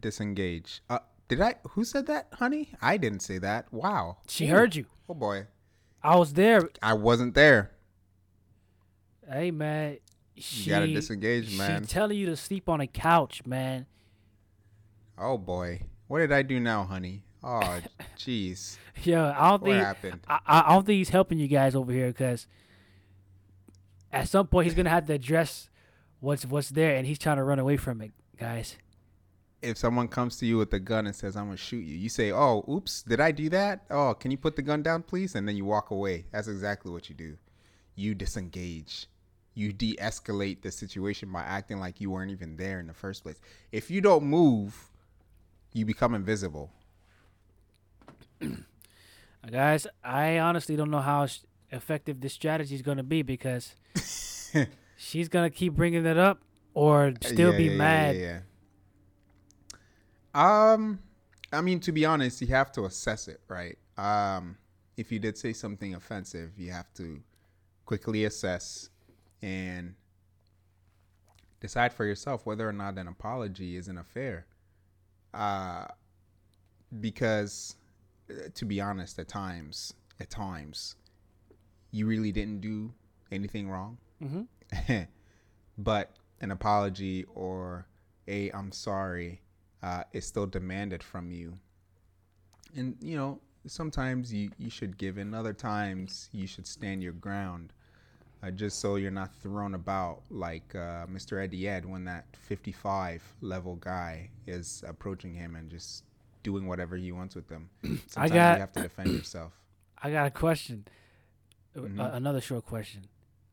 disengage. 0.00 0.82
Uh, 0.88 0.98
did 1.28 1.40
I? 1.40 1.54
Who 1.70 1.84
said 1.84 2.06
that, 2.06 2.28
honey? 2.34 2.70
I 2.80 2.96
didn't 2.96 3.20
say 3.20 3.38
that. 3.38 3.72
Wow. 3.72 4.18
she 4.28 4.46
Ooh. 4.48 4.50
heard 4.50 4.76
you. 4.76 4.86
Oh 5.08 5.14
boy, 5.14 5.46
I 6.02 6.16
was 6.16 6.34
there. 6.34 6.68
I 6.82 6.92
wasn't 6.94 7.34
there. 7.34 7.72
Hey 9.30 9.50
man, 9.50 9.98
she 10.36 10.64
You 10.64 10.70
gotta 10.70 10.86
disengage, 10.88 11.56
man. 11.56 11.82
She 11.82 11.88
telling 11.88 12.18
you 12.18 12.26
to 12.26 12.36
sleep 12.36 12.68
on 12.68 12.80
a 12.80 12.86
couch, 12.86 13.44
man. 13.46 13.86
Oh 15.18 15.38
boy, 15.38 15.82
what 16.08 16.18
did 16.18 16.32
I 16.32 16.42
do 16.42 16.58
now, 16.58 16.84
honey? 16.84 17.24
Oh, 17.44 17.80
jeez. 18.18 18.76
yeah, 19.02 19.34
I 19.38 19.50
don't 19.50 19.62
What 19.62 19.70
think 19.70 19.84
happened? 19.84 20.20
I, 20.28 20.38
I 20.46 20.60
I 20.70 20.74
don't 20.74 20.86
think 20.86 20.96
he's 20.98 21.08
helping 21.10 21.38
you 21.38 21.48
guys 21.48 21.74
over 21.74 21.92
here 21.92 22.08
because 22.08 22.46
at 24.12 24.28
some 24.28 24.46
point 24.46 24.66
he's 24.66 24.74
gonna 24.74 24.90
have 24.90 25.06
to 25.06 25.12
address 25.14 25.70
what's 26.20 26.44
what's 26.44 26.70
there, 26.70 26.96
and 26.96 27.06
he's 27.06 27.18
trying 27.18 27.36
to 27.36 27.44
run 27.44 27.58
away 27.58 27.76
from 27.76 28.00
it, 28.00 28.12
guys. 28.38 28.76
If 29.60 29.78
someone 29.78 30.08
comes 30.08 30.38
to 30.38 30.46
you 30.46 30.58
with 30.58 30.72
a 30.74 30.80
gun 30.80 31.06
and 31.06 31.14
says, 31.14 31.36
"I'm 31.36 31.44
gonna 31.46 31.56
shoot 31.56 31.84
you," 31.84 31.96
you 31.96 32.08
say, 32.08 32.32
"Oh, 32.32 32.64
oops, 32.68 33.02
did 33.02 33.20
I 33.20 33.30
do 33.30 33.48
that? 33.50 33.84
Oh, 33.90 34.14
can 34.14 34.30
you 34.32 34.36
put 34.36 34.56
the 34.56 34.62
gun 34.62 34.82
down, 34.82 35.02
please?" 35.04 35.34
And 35.36 35.46
then 35.46 35.56
you 35.56 35.64
walk 35.64 35.90
away. 35.90 36.26
That's 36.32 36.48
exactly 36.48 36.90
what 36.90 37.08
you 37.08 37.14
do. 37.14 37.36
You 37.94 38.14
disengage. 38.14 39.06
You 39.54 39.72
de-escalate 39.72 40.62
the 40.62 40.70
situation 40.70 41.30
by 41.32 41.42
acting 41.42 41.78
like 41.78 42.00
you 42.00 42.10
weren't 42.10 42.30
even 42.30 42.56
there 42.56 42.80
in 42.80 42.86
the 42.86 42.94
first 42.94 43.22
place. 43.22 43.40
If 43.70 43.90
you 43.90 44.00
don't 44.00 44.24
move, 44.24 44.90
you 45.72 45.84
become 45.84 46.14
invisible. 46.14 46.70
Guys, 49.50 49.86
I 50.04 50.38
honestly 50.38 50.76
don't 50.76 50.90
know 50.90 51.00
how 51.00 51.26
effective 51.70 52.20
this 52.20 52.32
strategy 52.32 52.74
is 52.74 52.82
gonna 52.82 53.02
be 53.02 53.22
because 53.22 53.74
she's 54.96 55.28
gonna 55.28 55.50
keep 55.50 55.74
bringing 55.74 56.06
it 56.06 56.18
up 56.18 56.40
or 56.74 57.14
still 57.22 57.52
Yeah, 57.52 57.56
be 57.56 57.68
yeah, 57.68 57.76
mad. 57.76 58.16
Yeah. 58.16 58.40
Um, 60.34 61.00
I 61.52 61.60
mean, 61.60 61.80
to 61.80 61.92
be 61.92 62.04
honest, 62.04 62.40
you 62.40 62.48
have 62.48 62.72
to 62.72 62.84
assess 62.84 63.28
it, 63.28 63.40
right? 63.48 63.78
Um, 63.98 64.56
if 64.96 65.12
you 65.12 65.18
did 65.18 65.36
say 65.36 65.52
something 65.52 65.94
offensive, 65.94 66.58
you 66.58 66.70
have 66.72 66.92
to 66.94 67.20
quickly 67.84 68.24
assess 68.24 68.90
and 69.42 69.94
decide 71.60 71.92
for 71.92 72.04
yourself 72.04 72.46
whether 72.46 72.68
or 72.68 72.72
not 72.72 72.98
an 72.98 73.08
apology 73.08 73.76
is 73.76 73.88
an 73.88 73.98
affair. 73.98 74.46
uh, 75.34 75.86
because 77.00 77.76
uh, 78.30 78.48
to 78.54 78.64
be 78.64 78.80
honest, 78.80 79.18
at 79.18 79.28
times, 79.28 79.94
at 80.20 80.30
times, 80.30 80.96
you 81.90 82.06
really 82.06 82.32
didn't 82.32 82.60
do 82.60 82.92
anything 83.30 83.68
wrong. 83.68 83.98
Mm-hmm. 84.22 85.02
but 85.78 86.12
an 86.40 86.50
apology 86.50 87.24
or 87.34 87.86
a 88.28 88.50
I'm 88.50 88.72
sorry 88.72 89.40
uh, 89.82 90.04
is 90.12 90.26
still 90.26 90.46
demanded 90.46 91.02
from 91.02 91.30
you. 91.30 91.58
And 92.76 92.96
you 93.00 93.16
know, 93.16 93.40
sometimes 93.66 94.32
you, 94.32 94.50
you 94.58 94.70
should 94.70 94.96
give 94.98 95.18
in, 95.18 95.34
other 95.34 95.52
times 95.52 96.28
you 96.32 96.46
should 96.46 96.66
stand 96.66 97.02
your 97.02 97.12
ground. 97.12 97.72
Uh, 98.42 98.50
just 98.50 98.80
so 98.80 98.96
you're 98.96 99.10
not 99.12 99.32
thrown 99.36 99.74
about 99.74 100.22
like 100.30 100.74
uh, 100.74 101.06
Mr. 101.06 101.40
Eddie 101.42 101.68
Ed 101.68 101.84
when 101.86 102.04
that 102.06 102.24
55 102.48 103.22
level 103.40 103.76
guy 103.76 104.30
is 104.48 104.82
approaching 104.86 105.32
him 105.32 105.54
and 105.54 105.70
just 105.70 106.02
doing 106.42 106.66
whatever 106.66 106.96
he 106.96 107.12
wants 107.12 107.36
with 107.36 107.46
them. 107.48 107.70
Sometimes 108.08 108.32
got- 108.32 108.54
you 108.54 108.60
have 108.60 108.72
to 108.72 108.82
defend 108.82 109.12
yourself. 109.16 109.52
I 110.02 110.10
got 110.10 110.26
a 110.26 110.30
question. 110.30 110.86
Uh, 111.76 111.80
Mhm. 111.82 112.14
another 112.14 112.40
short 112.40 112.64
question. 112.66 113.06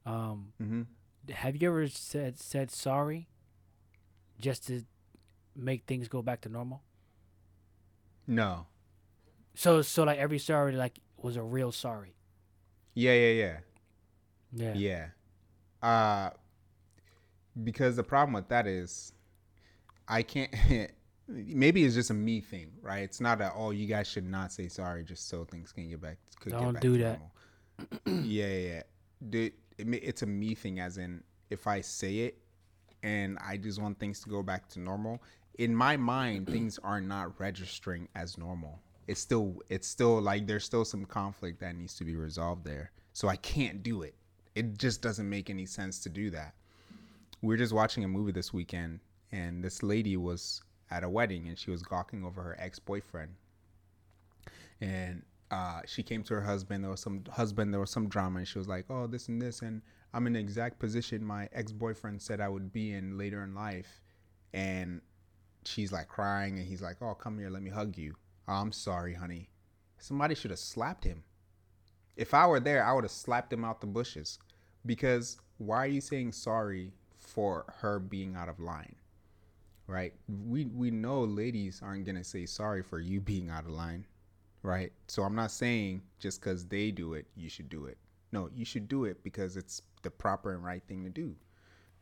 Um, 0.06 0.54
hmm 0.58 0.82
have 1.30 1.56
you 1.56 1.69
ever 1.69 1.88
said 1.88 2.39
said 2.39 2.71
sorry 2.71 3.28
just 4.39 4.65
to 4.65 4.84
make 5.56 5.84
things 5.86 6.08
go 6.08 6.23
back 6.23 6.41
to 6.41 6.49
normal? 6.49 6.82
No. 8.25 8.65
So 9.54 9.82
so 9.84 10.04
like 10.04 10.17
every 10.17 10.39
sorry 10.39 10.75
like 10.75 10.97
was 11.17 11.36
a 11.36 11.43
real 11.43 11.71
sorry. 11.71 12.15
Yeah, 12.95 13.13
yeah, 13.13 13.34
yeah. 13.34 13.58
Yeah. 14.54 14.74
Yeah. 14.74 15.08
Uh 15.82 16.32
because 17.64 17.96
the 17.96 18.04
problem 18.04 18.34
with 18.34 18.48
that 18.50 18.68
is 18.68 19.14
I 20.08 20.24
can't 20.24 20.52
maybe 21.28 21.84
it's 21.84 21.96
just 21.96 22.10
a 22.10 22.14
me 22.14 22.42
thing, 22.42 22.72
right? 22.82 23.04
It's 23.04 23.22
not 23.22 23.42
at 23.42 23.54
all 23.54 23.74
you 23.74 23.88
guys 23.88 24.08
should 24.08 24.26
not 24.26 24.52
say 24.52 24.68
sorry 24.68 25.04
just 25.04 25.28
so 25.30 25.46
things 25.46 25.72
can 25.72 25.90
get 25.90 26.02
back 26.02 26.18
could 26.40 26.54
get 26.54 26.62
Don't 26.62 26.74
back 26.74 26.82
do 26.82 26.98
to 26.98 27.04
that. 27.04 27.20
normal. 27.20 28.24
yeah, 28.26 28.48
yeah, 28.48 28.68
yeah. 28.68 28.84
Dude, 29.30 29.54
it, 29.78 29.88
it's 30.04 30.22
a 30.22 30.26
me 30.26 30.56
thing 30.56 30.80
as 30.80 30.98
in 30.98 31.24
if 31.50 31.68
I 31.68 31.82
say 31.82 32.20
it 32.20 32.38
and 33.04 33.38
I 33.46 33.58
just 33.58 33.82
want 33.82 34.00
things 34.00 34.20
to 34.22 34.30
go 34.30 34.44
back 34.44 34.68
to 34.70 34.80
normal, 34.80 35.22
in 35.58 35.74
my 35.76 35.98
mind 35.98 36.48
things 36.52 36.80
are 36.84 37.02
not 37.02 37.40
registering 37.40 38.08
as 38.16 38.38
normal. 38.38 38.80
It's 39.08 39.20
still 39.22 39.62
it's 39.70 39.88
still 39.88 40.22
like 40.22 40.46
there's 40.48 40.64
still 40.66 40.86
some 40.86 41.06
conflict 41.06 41.60
that 41.62 41.76
needs 41.76 41.96
to 41.96 42.04
be 42.04 42.16
resolved 42.16 42.64
there. 42.66 42.92
So 43.14 43.28
I 43.28 43.36
can't 43.38 43.82
do 43.84 44.04
it. 44.04 44.16
It 44.60 44.78
just 44.78 45.02
doesn't 45.02 45.30
make 45.30 45.50
any 45.50 45.65
sense 45.65 46.00
to 46.00 46.10
do 46.10 46.30
that. 46.32 46.54
We 47.41 47.54
were 47.54 47.58
just 47.58 47.72
watching 47.72 48.04
a 48.04 48.10
movie 48.10 48.34
this 48.34 48.52
weekend 48.52 49.00
and 49.32 49.63
this 49.63 49.82
lady 49.82 50.17
was 50.17 50.62
at 50.91 51.06
a 51.06 51.10
wedding 51.10 51.48
and 51.48 51.58
she 51.58 51.72
was 51.72 51.82
gawking 51.82 52.26
over 52.26 52.41
her 52.41 52.58
ex-boyfriend. 52.60 53.32
And 54.82 55.24
uh, 55.50 55.82
she 55.86 56.04
came 56.04 56.24
to 56.24 56.34
her 56.34 56.41
husband. 56.41 56.84
There 56.84 56.91
was 56.91 57.00
some 57.00 57.24
husband. 57.32 57.74
There 57.74 57.80
was 57.80 57.89
some 57.89 58.10
drama, 58.10 58.39
and 58.39 58.48
she 58.48 58.60
was 58.60 58.67
like, 58.67 58.86
"Oh, 58.89 59.08
this 59.08 59.30
and 59.30 59.41
this, 59.41 59.62
and 59.62 59.82
I'm 60.13 60.28
in 60.28 60.34
the 60.34 60.39
exact 60.39 60.78
position 60.78 61.24
my 61.24 61.50
ex-boyfriend 61.54 62.22
said 62.22 62.39
I 62.39 62.50
would 62.50 62.72
be 62.72 62.93
in 62.93 63.17
later 63.17 63.43
in 63.43 63.56
life." 63.56 64.02
And 64.54 65.02
she's 65.65 65.91
like 65.91 66.08
crying, 66.08 66.60
and 66.60 66.67
he's 66.67 66.82
like, 66.82 66.98
"Oh, 67.02 67.15
come 67.15 67.39
here, 67.39 67.50
let 67.50 67.63
me 67.63 67.72
hug 67.72 67.98
you." 67.98 68.15
"Oh, 68.48 68.54
I'm 68.54 68.72
sorry, 68.72 69.15
honey. 69.15 69.50
Somebody 69.98 70.36
should 70.36 70.52
have 70.52 70.60
slapped 70.60 71.04
him. 71.04 71.24
If 72.15 72.34
I 72.34 72.45
were 72.45 72.60
there, 72.60 72.86
I 72.86 72.93
would 72.93 73.04
have 73.04 73.12
slapped 73.12 73.52
him 73.52 73.65
out 73.65 73.82
the 73.82 73.88
bushes. 73.88 74.39
Because 74.86 75.38
why 75.58 75.78
are 75.78 75.88
you 75.88 76.02
saying 76.02 76.32
sorry 76.32 76.94
for 77.18 77.65
her 77.80 78.00
being 78.00 78.36
out 78.36 78.50
of 78.50 78.60
line? 78.60 78.96
Right? 79.88 80.13
We 80.48 80.65
we 80.65 80.92
know 80.92 81.24
ladies 81.24 81.82
aren't 81.84 82.06
gonna 82.06 82.24
say 82.24 82.46
sorry 82.46 82.84
for 82.84 83.00
you 83.00 83.20
being 83.20 83.50
out 83.50 83.65
of 83.65 83.72
line 83.72 84.06
right? 84.63 84.92
So 85.08 85.24
I'm 85.24 85.36
not 85.36 85.52
saying 85.52 86.02
just 86.20 86.42
because 86.42 86.65
they 86.65 86.92
do 86.92 87.13
it, 87.13 87.26
you 87.36 87.50
should 87.50 87.70
do 87.70 87.86
it. 87.86 87.98
No, 88.32 88.50
you 88.54 88.65
should 88.65 88.88
do 88.88 89.06
it 89.06 89.24
because 89.24 89.58
it's 89.58 89.82
the 90.04 90.12
proper 90.12 90.54
and 90.54 90.63
right 90.63 90.84
thing 90.88 91.04
to 91.04 91.10
do, 91.10 91.36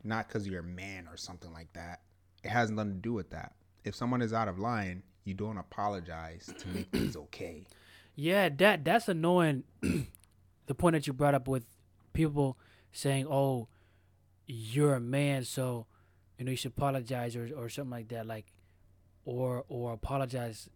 not 0.04 0.28
because 0.28 0.46
you're 0.46 0.60
a 0.60 0.64
man 0.64 1.08
or 1.08 1.16
something 1.16 1.52
like 1.52 1.72
that. 1.72 2.00
It 2.44 2.50
has 2.50 2.70
nothing 2.70 2.94
to 2.94 2.98
do 2.98 3.12
with 3.12 3.30
that. 3.30 3.54
If 3.84 3.94
someone 3.94 4.22
is 4.22 4.32
out 4.32 4.48
of 4.48 4.58
line, 4.58 5.02
you 5.24 5.34
don't 5.34 5.58
apologize 5.58 6.52
to 6.58 6.68
make 6.68 6.90
things 6.90 7.16
okay. 7.16 7.66
Yeah, 8.14 8.48
that 8.50 8.84
that's 8.84 9.08
annoying. 9.08 9.64
the 9.80 10.74
point 10.74 10.94
that 10.94 11.06
you 11.06 11.12
brought 11.12 11.34
up 11.34 11.48
with 11.48 11.64
people 12.12 12.58
saying, 12.92 13.26
"Oh, 13.28 13.68
you're 14.46 14.94
a 14.94 15.00
man, 15.00 15.44
so 15.44 15.86
you 16.38 16.44
know 16.44 16.50
you 16.50 16.56
should 16.56 16.72
apologize 16.72 17.36
or 17.36 17.48
or 17.56 17.68
something 17.68 17.90
like 17.90 18.08
that, 18.08 18.26
like 18.26 18.46
or 19.24 19.64
or 19.68 19.92
apologize 19.92 20.68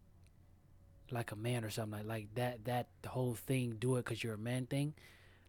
like 1.10 1.32
a 1.32 1.36
man 1.36 1.64
or 1.64 1.70
something 1.70 1.98
like 2.00 2.06
like 2.06 2.34
that. 2.34 2.64
That 2.64 2.88
the 3.02 3.10
whole 3.10 3.34
thing, 3.34 3.76
do 3.78 3.96
it 3.96 4.04
because 4.04 4.22
you're 4.22 4.34
a 4.34 4.38
man 4.38 4.66
thing. 4.66 4.94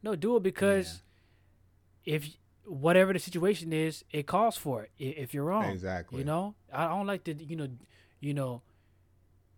No, 0.02 0.16
do 0.16 0.36
it 0.38 0.44
because 0.44 1.02
if 2.06 2.28
whatever 2.66 3.14
the 3.14 3.20
situation 3.20 3.74
is, 3.74 4.04
it 4.12 4.28
calls 4.28 4.58
for 4.58 4.84
it. 4.84 4.92
If 4.98 5.34
you're 5.34 5.46
wrong, 5.46 5.66
Exactly. 5.66 6.20
You 6.20 6.26
know, 6.26 6.56
I 6.72 6.88
don't 6.88 7.08
like 7.08 7.24
to 7.26 7.34
you 7.34 7.56
know, 7.56 7.68
you 8.20 8.34
know, 8.34 8.62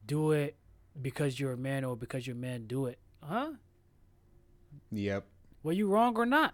do 0.05 0.31
it 0.31 0.55
because 0.99 1.39
you're 1.39 1.53
a 1.53 1.57
man 1.57 1.83
or 1.83 1.95
because 1.95 2.25
you're 2.25 2.35
a 2.35 2.39
man. 2.39 2.67
Do 2.67 2.85
it, 2.87 2.99
huh? 3.23 3.51
Yep. 4.91 5.25
Were 5.63 5.71
you 5.71 5.87
wrong 5.87 6.15
or 6.15 6.25
not? 6.25 6.53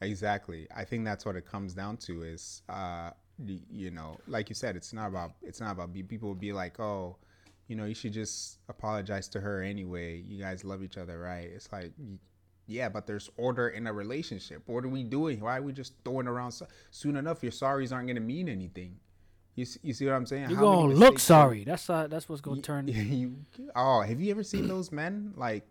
Exactly. 0.00 0.66
I 0.74 0.84
think 0.84 1.04
that's 1.04 1.24
what 1.24 1.36
it 1.36 1.46
comes 1.46 1.74
down 1.74 1.96
to 1.98 2.22
is 2.22 2.62
uh 2.68 3.10
you 3.70 3.90
know, 3.92 4.16
like 4.26 4.48
you 4.48 4.54
said, 4.54 4.74
it's 4.76 4.92
not 4.92 5.08
about 5.08 5.32
it's 5.42 5.60
not 5.60 5.72
about 5.72 5.92
people 6.08 6.28
would 6.30 6.40
be 6.40 6.52
like, 6.52 6.80
"Oh, 6.80 7.16
you 7.68 7.76
know, 7.76 7.84
you 7.84 7.94
should 7.94 8.12
just 8.12 8.58
apologize 8.68 9.28
to 9.28 9.40
her 9.40 9.62
anyway. 9.62 10.18
You 10.18 10.40
guys 10.40 10.64
love 10.64 10.82
each 10.82 10.98
other, 10.98 11.18
right?" 11.18 11.48
It's 11.54 11.70
like 11.72 11.92
yeah, 12.66 12.88
but 12.88 13.06
there's 13.06 13.30
order 13.36 13.68
in 13.68 13.86
a 13.86 13.92
relationship. 13.92 14.62
What 14.66 14.84
are 14.84 14.88
we 14.88 15.02
doing? 15.02 15.40
Why 15.40 15.56
are 15.58 15.62
we 15.62 15.72
just 15.72 15.94
throwing 16.04 16.26
around 16.26 16.52
so- 16.52 16.66
soon 16.90 17.16
enough 17.16 17.42
your 17.42 17.52
sorries 17.52 17.92
aren't 17.92 18.08
going 18.08 18.16
to 18.16 18.20
mean 18.20 18.48
anything. 18.48 18.96
You 19.54 19.64
see, 19.64 19.80
you 19.82 19.92
see 19.94 20.04
what 20.04 20.14
I'm 20.14 20.26
saying? 20.26 20.50
You're 20.50 20.60
gonna 20.60 20.94
look 20.94 21.18
sorry. 21.18 21.64
That's 21.64 21.88
uh, 21.90 22.06
that's 22.06 22.28
what's 22.28 22.40
gonna 22.40 22.56
you- 22.58 22.62
turn. 22.62 22.88
you, 22.88 23.36
oh, 23.74 24.02
have 24.02 24.20
you 24.20 24.30
ever 24.30 24.44
seen 24.44 24.68
those 24.68 24.92
men 24.92 25.32
like 25.36 25.66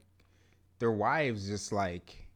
their 0.79 0.91
wives 0.91 1.47
just 1.47 1.71
like 1.71 2.26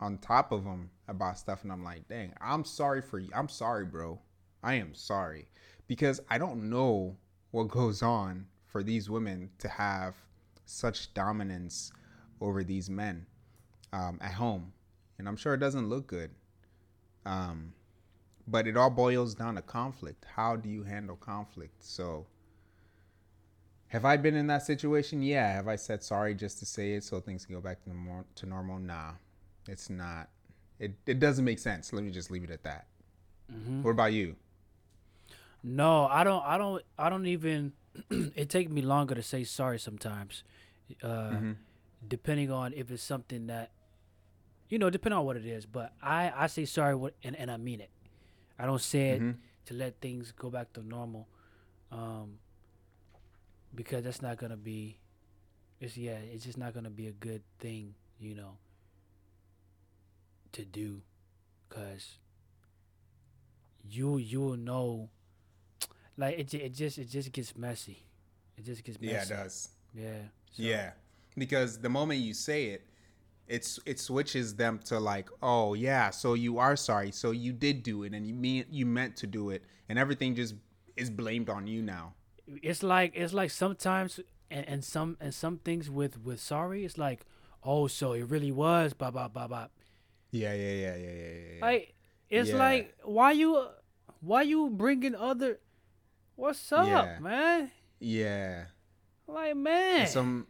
on 0.00 0.18
top 0.18 0.52
of 0.52 0.64
them 0.64 0.90
about 1.08 1.38
stuff, 1.38 1.62
and 1.62 1.72
I'm 1.72 1.84
like, 1.84 2.08
dang, 2.08 2.32
I'm 2.40 2.64
sorry 2.64 3.02
for 3.02 3.18
you. 3.18 3.28
I'm 3.34 3.48
sorry, 3.48 3.84
bro. 3.84 4.18
I 4.62 4.74
am 4.74 4.94
sorry 4.94 5.46
because 5.86 6.20
I 6.28 6.38
don't 6.38 6.68
know 6.68 7.16
what 7.50 7.68
goes 7.68 8.02
on 8.02 8.46
for 8.66 8.82
these 8.82 9.08
women 9.08 9.50
to 9.58 9.68
have 9.68 10.14
such 10.64 11.14
dominance 11.14 11.92
over 12.40 12.64
these 12.64 12.90
men 12.90 13.26
um, 13.92 14.18
at 14.20 14.32
home, 14.32 14.72
and 15.18 15.28
I'm 15.28 15.36
sure 15.36 15.54
it 15.54 15.60
doesn't 15.60 15.88
look 15.88 16.06
good. 16.06 16.30
Um, 17.24 17.72
but 18.46 18.66
it 18.66 18.76
all 18.76 18.90
boils 18.90 19.34
down 19.34 19.56
to 19.56 19.62
conflict. 19.62 20.24
How 20.34 20.56
do 20.56 20.68
you 20.68 20.84
handle 20.84 21.16
conflict? 21.16 21.84
So. 21.84 22.26
Have 23.88 24.04
I 24.04 24.16
been 24.16 24.34
in 24.34 24.48
that 24.48 24.64
situation? 24.64 25.22
Yeah. 25.22 25.52
Have 25.52 25.68
I 25.68 25.76
said 25.76 26.02
sorry 26.02 26.34
just 26.34 26.58
to 26.58 26.66
say 26.66 26.94
it 26.94 27.04
so 27.04 27.20
things 27.20 27.46
can 27.46 27.54
go 27.54 27.60
back 27.60 27.82
to 27.84 27.90
normal? 27.90 28.24
To 28.34 28.46
normal? 28.46 28.78
Nah, 28.80 29.12
it's 29.68 29.88
not. 29.90 30.28
It 30.78 30.94
it 31.06 31.18
doesn't 31.20 31.44
make 31.44 31.58
sense. 31.58 31.92
Let 31.92 32.04
me 32.04 32.10
just 32.10 32.30
leave 32.30 32.44
it 32.44 32.50
at 32.50 32.62
that. 32.64 32.86
Mhm. 33.52 33.82
What 33.82 33.90
about 33.92 34.12
you? 34.12 34.36
No, 35.62 36.06
I 36.06 36.22
don't. 36.24 36.44
I 36.44 36.58
don't. 36.58 36.82
I 36.98 37.08
don't 37.10 37.26
even. 37.26 37.72
it 38.10 38.50
takes 38.50 38.70
me 38.70 38.82
longer 38.82 39.14
to 39.14 39.22
say 39.22 39.42
sorry 39.44 39.78
sometimes, 39.78 40.44
uh, 41.02 41.30
Mhm. 41.30 41.56
depending 42.06 42.50
on 42.50 42.74
if 42.74 42.90
it's 42.90 43.02
something 43.02 43.46
that, 43.46 43.70
you 44.68 44.78
know, 44.78 44.90
depending 44.90 45.18
on 45.18 45.24
what 45.24 45.36
it 45.36 45.46
is. 45.46 45.64
But 45.66 45.92
I 46.02 46.30
I 46.34 46.46
say 46.48 46.66
sorry 46.66 46.94
what 46.94 47.14
and, 47.24 47.34
and 47.36 47.50
I 47.50 47.56
mean 47.56 47.80
it. 47.80 47.90
I 48.58 48.66
don't 48.66 48.80
say 48.82 49.10
it 49.12 49.22
Mhm. 49.22 49.36
to 49.66 49.74
let 49.74 50.00
things 50.00 50.30
go 50.32 50.50
back 50.50 50.72
to 50.74 50.82
normal, 50.82 51.26
um, 51.90 52.38
because 53.74 54.04
that's 54.04 54.20
not 54.22 54.36
gonna 54.36 54.56
be. 54.56 54.98
It's 55.80 55.96
yeah. 55.96 56.18
It's 56.18 56.44
just 56.44 56.58
not 56.58 56.74
gonna 56.74 56.90
be 56.90 57.06
a 57.08 57.12
good 57.12 57.42
thing, 57.58 57.94
you 58.20 58.34
know. 58.34 58.58
To 60.56 60.64
do, 60.64 61.02
cause 61.68 62.18
you 63.88 64.16
you 64.18 64.40
will 64.40 64.56
know 64.56 65.08
like 66.16 66.38
it, 66.38 66.52
it 66.54 66.74
just 66.74 66.98
it 66.98 67.08
just 67.10 67.30
gets 67.32 67.56
messy 67.56 67.98
it 68.56 68.64
just 68.64 68.82
gets 68.84 69.00
messy 69.00 69.12
Yeah, 69.14 69.22
it 69.22 69.28
does. 69.28 69.68
yeah 69.94 70.18
so- 70.52 70.62
Yeah, 70.62 70.90
because 71.36 71.78
the 71.78 71.88
moment 71.90 72.20
you 72.20 72.32
say 72.32 72.66
it, 72.68 72.86
it's 73.46 73.78
it 73.84 74.00
switches 74.00 74.54
them 74.56 74.80
to 74.86 74.98
like, 74.98 75.28
oh 75.42 75.74
yeah, 75.74 76.08
so 76.10 76.32
you 76.34 76.58
are 76.58 76.74
sorry, 76.74 77.10
so 77.12 77.30
you 77.32 77.52
did 77.52 77.82
do 77.82 78.02
it, 78.04 78.12
and 78.14 78.26
you 78.26 78.32
mean 78.34 78.64
you 78.70 78.86
meant 78.86 79.16
to 79.18 79.26
do 79.26 79.50
it, 79.50 79.62
and 79.90 79.98
everything 79.98 80.34
just 80.34 80.54
is 80.96 81.10
blamed 81.10 81.50
on 81.50 81.66
you 81.66 81.82
now. 81.82 82.14
it's 82.62 82.82
like 82.82 83.12
it's 83.14 83.34
like 83.34 83.50
sometimes 83.50 84.20
and, 84.50 84.66
and 84.66 84.84
some 84.84 85.16
and 85.20 85.34
some 85.34 85.58
things 85.58 85.90
with 85.90 86.18
with 86.24 86.40
sorry 86.40 86.84
it's 86.86 86.96
like 86.96 87.20
oh 87.62 87.86
so 87.88 88.12
it 88.12 88.22
really 88.30 88.52
was 88.52 88.94
blah 88.94 89.10
blah 89.10 89.28
blah 89.28 89.46
blah 89.46 89.66
Yeah, 90.30 90.52
yeah, 90.54 90.72
yeah, 90.72 90.96
yeah, 90.96 91.10
yeah, 91.10 91.38
yeah. 91.58 91.64
like 91.64 91.94
it's 92.28 92.50
Yeah. 92.50 92.56
like 92.56 92.94
why 93.04 93.32
you 93.32 93.66
why 94.20 94.42
you 94.42 94.70
bringing 94.70 95.14
other 95.14 95.58
What's 96.36 96.70
up, 96.70 96.86
Yeah. 96.86 97.18
man? 97.18 97.70
Yeah. 97.98 98.66
Like, 99.26 99.56
man. 99.56 100.02
It's 100.02 100.12
some 100.12 100.46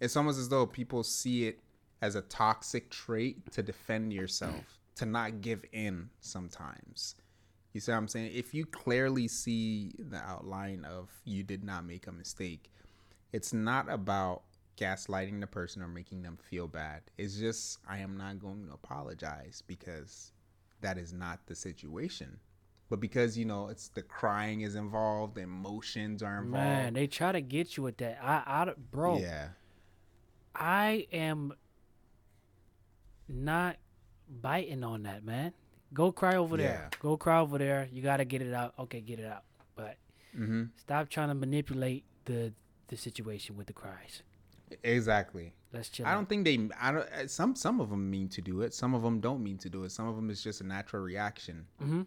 it's 0.00 0.16
almost 0.16 0.38
as 0.38 0.48
though 0.48 0.66
people 0.66 1.02
see 1.02 1.46
it 1.48 1.60
as 2.00 2.14
a 2.14 2.22
toxic 2.22 2.90
trait 2.90 3.50
to 3.52 3.62
defend 3.62 4.12
yourself, 4.12 4.78
to 4.96 5.06
not 5.06 5.40
give 5.40 5.64
in 5.72 6.10
sometimes. 6.20 7.16
You 7.72 7.80
see 7.80 7.90
what 7.90 7.98
I'm 7.98 8.08
saying? 8.08 8.30
If 8.32 8.54
you 8.54 8.66
clearly 8.66 9.26
see 9.26 9.92
the 9.98 10.18
outline 10.18 10.84
of 10.84 11.10
you 11.24 11.42
did 11.42 11.64
not 11.64 11.84
make 11.84 12.06
a 12.06 12.12
mistake, 12.12 12.70
it's 13.32 13.52
not 13.52 13.90
about 13.90 14.42
gaslighting 14.76 15.40
the 15.40 15.46
person 15.46 15.82
or 15.82 15.88
making 15.88 16.22
them 16.22 16.36
feel 16.36 16.66
bad. 16.68 17.02
It's 17.18 17.36
just 17.36 17.78
I 17.88 17.98
am 17.98 18.16
not 18.16 18.38
going 18.40 18.66
to 18.66 18.72
apologize 18.72 19.62
because 19.66 20.32
that 20.80 20.98
is 20.98 21.12
not 21.12 21.40
the 21.46 21.54
situation. 21.54 22.38
But 22.90 23.00
because 23.00 23.36
you 23.38 23.44
know 23.46 23.68
it's 23.68 23.88
the 23.88 24.02
crying 24.02 24.60
is 24.60 24.74
involved, 24.74 25.38
emotions 25.38 26.22
are 26.22 26.38
involved. 26.38 26.52
man, 26.52 26.94
they 26.94 27.06
try 27.06 27.32
to 27.32 27.40
get 27.40 27.76
you 27.76 27.82
with 27.82 27.96
that. 27.98 28.18
I, 28.22 28.42
I, 28.46 28.72
bro, 28.90 29.18
Yeah. 29.18 29.48
I 30.54 31.06
am 31.12 31.52
not 33.28 33.76
biting 34.28 34.84
on 34.84 35.04
that, 35.04 35.24
man. 35.24 35.52
Go 35.92 36.12
cry 36.12 36.36
over 36.36 36.56
there. 36.56 36.88
Yeah. 36.92 36.98
Go 37.00 37.16
cry 37.16 37.40
over 37.40 37.58
there. 37.58 37.88
You 37.92 38.02
gotta 38.02 38.24
get 38.24 38.42
it 38.42 38.52
out. 38.52 38.74
Okay, 38.78 39.00
get 39.00 39.18
it 39.18 39.26
out. 39.26 39.42
But 39.76 39.96
Mm-hmm. 40.36 40.64
stop 40.76 41.08
trying 41.08 41.28
to 41.28 41.34
manipulate 41.34 42.04
the 42.24 42.52
the 42.88 42.96
situation 42.96 43.56
with 43.56 43.68
the 43.68 43.72
cries. 43.72 44.22
Exactly. 44.82 45.54
Let's 45.72 45.88
chill. 45.88 46.06
I 46.06 46.10
out. 46.12 46.14
don't 46.14 46.28
think 46.28 46.44
they. 46.44 46.68
I 46.80 46.92
don't. 46.92 47.08
uh, 47.12 47.26
Some 47.28 47.54
some 47.56 47.80
of 47.80 47.90
them 47.90 48.10
mean 48.10 48.28
to 48.30 48.40
do 48.40 48.62
it. 48.62 48.72
Some 48.74 48.94
of 48.94 49.02
them 49.02 49.20
don't 49.20 49.42
mean 49.42 49.58
to 49.58 49.68
do 49.70 49.84
it. 49.84 49.90
Some 49.92 50.06
of 50.08 50.16
them 50.16 50.30
is 50.30 50.42
just 50.42 50.60
a 50.60 50.64
natural 50.64 51.02
reaction. 51.02 51.66
Mhm. 51.82 52.06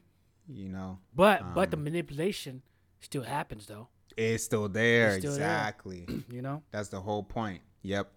You 0.50 0.70
know, 0.70 1.00
But 1.14 1.54
but 1.54 1.72
the 1.72 1.78
um, 1.78 1.84
manipulation 1.84 2.62
still 3.02 3.24
happens 3.24 3.66
though. 3.66 3.90
it's 4.16 4.44
still 4.46 4.70
there. 4.70 5.10
It's 5.10 5.18
still 5.20 5.34
there. 5.34 5.42
exactly. 5.42 6.08
You 6.32 6.42
know. 6.42 6.64
That's 6.72 6.88
the 6.90 7.02
whole 7.02 7.24
point. 7.24 7.62
Yep. 7.84 8.10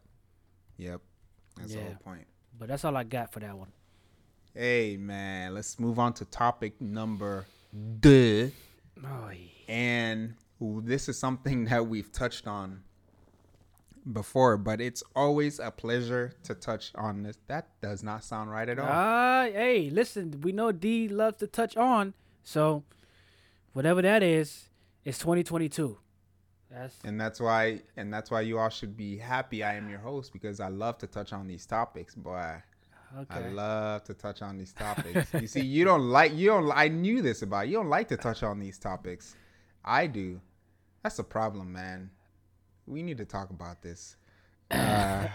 Yep. 0.78 1.00
That's 1.56 1.74
the 1.74 1.80
whole 1.82 1.96
point. 2.04 2.26
But 2.58 2.68
that's 2.68 2.84
all 2.84 2.96
I 2.96 3.02
got 3.04 3.32
for 3.32 3.40
that 3.40 3.56
one. 3.58 3.72
Hey 4.54 4.96
man, 4.96 5.54
let's 5.54 5.78
move 5.80 5.98
on 5.98 6.12
to 6.14 6.24
topic 6.24 6.80
number 6.80 7.46
two. 8.00 8.52
Oh, 9.04 9.30
yeah. 9.30 9.72
And 9.74 10.34
this 10.60 11.08
is 11.08 11.18
something 11.18 11.64
that 11.70 11.86
we've 11.86 12.10
touched 12.12 12.46
on 12.46 12.82
before, 14.12 14.56
but 14.56 14.80
it's 14.80 15.02
always 15.14 15.58
a 15.58 15.70
pleasure 15.70 16.32
to 16.44 16.54
touch 16.54 16.92
on 16.94 17.22
this. 17.22 17.38
That 17.46 17.68
does 17.80 18.02
not 18.02 18.24
sound 18.24 18.50
right 18.50 18.68
at 18.68 18.78
all. 18.78 18.88
Ah, 18.88 19.46
hey, 19.52 19.90
listen, 19.90 20.40
we 20.42 20.52
know 20.52 20.72
D 20.72 21.08
loves 21.08 21.38
to 21.38 21.46
touch 21.46 21.76
on, 21.76 22.14
so 22.42 22.84
whatever 23.72 24.02
that 24.02 24.22
is, 24.22 24.68
it's 25.04 25.18
2022. 25.18 25.98
That's 26.70 26.96
and 27.04 27.20
that's 27.20 27.40
why 27.40 27.80
and 27.96 28.14
that's 28.14 28.30
why 28.30 28.42
you 28.42 28.58
all 28.58 28.68
should 28.68 28.96
be 28.96 29.18
happy 29.18 29.64
I 29.64 29.74
am 29.74 29.90
your 29.90 29.98
host 29.98 30.32
because 30.32 30.60
I 30.60 30.68
love 30.68 30.98
to 30.98 31.08
touch 31.08 31.32
on 31.32 31.48
these 31.48 31.66
topics, 31.66 32.14
boy. 32.14 32.62
Okay. 33.18 33.34
I 33.34 33.48
love 33.48 34.04
to 34.04 34.14
touch 34.14 34.40
on 34.40 34.56
these 34.56 34.72
topics. 34.72 35.34
you 35.34 35.48
see, 35.48 35.60
you 35.76 35.84
don't 35.84 36.08
like 36.10 36.32
you 36.32 36.48
don't 36.48 36.70
I 36.72 36.86
knew 36.88 37.22
this 37.22 37.42
about 37.42 37.66
you. 37.66 37.72
You 37.72 37.78
don't 37.78 37.88
like 37.88 38.06
to 38.08 38.16
touch 38.16 38.44
on 38.44 38.60
these 38.60 38.78
topics. 38.78 39.34
I 39.84 40.06
do. 40.06 40.40
That's 41.02 41.18
a 41.18 41.24
problem, 41.24 41.72
man. 41.72 42.10
We 42.90 43.02
need 43.02 43.18
to 43.18 43.24
talk 43.24 43.50
about 43.50 43.82
this. 43.82 44.16
Uh, 44.70 45.28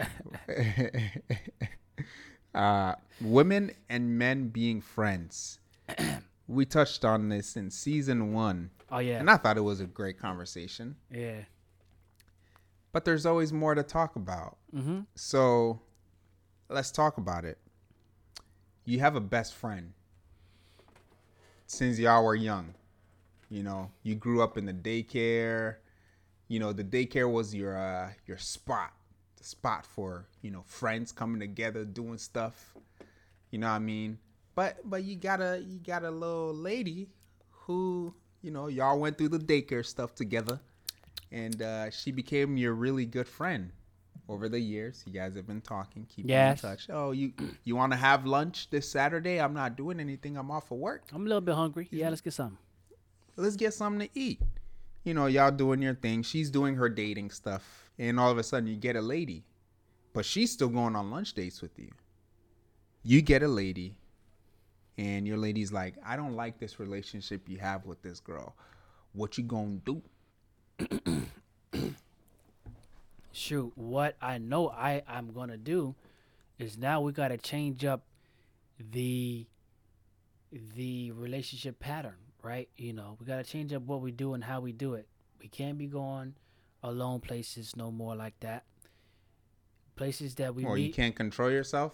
uh, 2.55 2.95
women 3.21 3.71
and 3.89 4.17
men 4.17 4.49
being 4.49 4.81
friends. 4.81 5.59
we 6.47 6.65
touched 6.65 7.05
on 7.05 7.29
this 7.29 7.55
in 7.55 7.71
season 7.71 8.33
one, 8.33 8.71
oh 8.91 8.99
yeah, 8.99 9.19
and 9.19 9.29
I 9.29 9.37
thought 9.37 9.57
it 9.57 9.61
was 9.61 9.79
a 9.79 9.85
great 9.85 10.19
conversation. 10.19 10.95
yeah. 11.11 11.41
But 12.91 13.03
there's 13.03 13.25
always 13.25 13.51
more 13.51 13.75
to 13.75 13.83
talk 13.83 14.15
about. 14.15 14.55
Mm-hmm. 14.73 15.01
So 15.15 15.81
let's 16.69 16.91
talk 16.91 17.17
about 17.17 17.43
it. 17.43 17.57
You 18.85 18.99
have 18.99 19.17
a 19.17 19.19
best 19.19 19.53
friend 19.53 19.91
since 21.67 21.99
y'all 21.99 22.23
were 22.23 22.35
young. 22.35 22.73
You 23.49 23.63
know, 23.63 23.91
you 24.03 24.15
grew 24.15 24.41
up 24.41 24.57
in 24.57 24.65
the 24.65 24.73
daycare. 24.73 25.75
You 26.47 26.59
know, 26.59 26.73
the 26.73 26.83
daycare 26.83 27.31
was 27.31 27.53
your 27.55 27.77
uh, 27.77 28.11
your 28.27 28.37
spot, 28.37 28.93
the 29.37 29.43
spot 29.43 29.85
for 29.85 30.25
you 30.41 30.51
know 30.51 30.63
friends 30.67 31.11
coming 31.11 31.39
together 31.39 31.85
doing 31.85 32.17
stuff. 32.17 32.73
You 33.51 33.59
know 33.59 33.67
what 33.67 33.73
I 33.75 33.79
mean? 33.79 34.19
But 34.53 34.77
but 34.89 35.03
you 35.03 35.15
got 35.15 35.41
a 35.41 35.63
you 35.67 35.79
got 35.79 36.03
a 36.03 36.11
little 36.11 36.53
lady 36.53 37.09
who 37.51 38.13
you 38.41 38.51
know 38.51 38.67
y'all 38.67 38.99
went 38.99 39.17
through 39.17 39.29
the 39.29 39.39
daycare 39.39 39.85
stuff 39.85 40.13
together, 40.13 40.59
and 41.31 41.61
uh, 41.61 41.89
she 41.89 42.11
became 42.11 42.57
your 42.57 42.73
really 42.73 43.05
good 43.05 43.27
friend 43.27 43.71
over 44.29 44.47
the 44.49 44.59
years. 44.59 45.03
You 45.05 45.13
guys 45.13 45.35
have 45.35 45.47
been 45.47 45.61
talking, 45.61 46.05
keeping 46.07 46.29
Yes. 46.29 46.63
in 46.63 46.69
touch. 46.69 46.87
Oh, 46.91 47.11
you 47.11 47.33
you 47.63 47.75
want 47.75 47.91
to 47.91 47.97
have 47.97 48.25
lunch 48.25 48.69
this 48.69 48.87
Saturday? 48.89 49.41
I'm 49.41 49.53
not 49.53 49.75
doing 49.75 49.99
anything. 49.99 50.37
I'm 50.37 50.51
off 50.51 50.69
of 50.71 50.77
work. 50.77 51.03
I'm 51.11 51.21
a 51.25 51.29
little 51.29 51.41
bit 51.41 51.55
hungry. 51.55 51.87
Yeah, 51.91 52.09
let's 52.09 52.21
get 52.21 52.33
some. 52.33 52.57
Let's 53.35 53.55
get 53.55 53.73
something 53.73 54.07
to 54.07 54.19
eat. 54.19 54.41
You 55.05 55.13
know, 55.13 55.27
y'all 55.27 55.51
doing 55.51 55.83
your 55.83 55.93
thing. 55.93 56.23
She's 56.23 56.49
doing 56.49 56.75
her 56.75 56.89
dating 56.89 57.29
stuff, 57.29 57.91
and 57.99 58.19
all 58.19 58.31
of 58.31 58.39
a 58.39 58.43
sudden 58.43 58.67
you 58.67 58.75
get 58.75 58.95
a 58.95 59.01
lady, 59.01 59.43
but 60.13 60.25
she's 60.25 60.51
still 60.51 60.67
going 60.67 60.95
on 60.95 61.11
lunch 61.11 61.33
dates 61.33 61.61
with 61.61 61.77
you. 61.77 61.91
You 63.03 63.21
get 63.21 63.43
a 63.43 63.47
lady, 63.47 63.99
and 64.97 65.27
your 65.27 65.37
lady's 65.37 65.71
like, 65.71 65.93
"I 66.03 66.15
don't 66.15 66.33
like 66.33 66.57
this 66.57 66.79
relationship 66.79 67.47
you 67.47 67.59
have 67.59 67.85
with 67.85 68.01
this 68.01 68.19
girl. 68.19 68.55
What 69.13 69.37
you 69.37 69.43
gonna 69.43 69.79
do?" 69.85 70.01
Shoot, 73.31 73.73
what 73.75 74.15
I 74.19 74.39
know 74.39 74.69
I 74.69 75.03
I'm 75.07 75.33
gonna 75.33 75.57
do 75.57 75.93
is 76.57 76.79
now 76.79 77.01
we 77.01 77.11
gotta 77.11 77.37
change 77.37 77.85
up 77.85 78.01
the 78.79 79.45
the 80.51 81.11
relationship 81.11 81.77
pattern, 81.79 82.17
right? 82.45 82.69
You 82.77 82.93
know, 82.93 83.17
we 83.19 83.25
gotta 83.25 83.43
change 83.43 83.73
up 83.73 83.81
what 83.83 84.01
we 84.01 84.11
do 84.11 84.33
and 84.35 84.43
how 84.43 84.61
we 84.61 84.71
do 84.71 84.93
it. 84.93 85.07
We 85.41 85.47
can't 85.47 85.77
be 85.77 85.87
going 85.87 86.35
alone 86.83 87.19
places 87.19 87.75
no 87.75 87.91
more 87.91 88.15
like 88.15 88.39
that. 88.41 88.63
Places 89.95 90.35
that 90.35 90.53
we 90.53 90.63
Or 90.65 90.75
meet. 90.75 90.87
you 90.87 90.93
can't 90.93 91.15
control 91.15 91.49
yourself. 91.49 91.93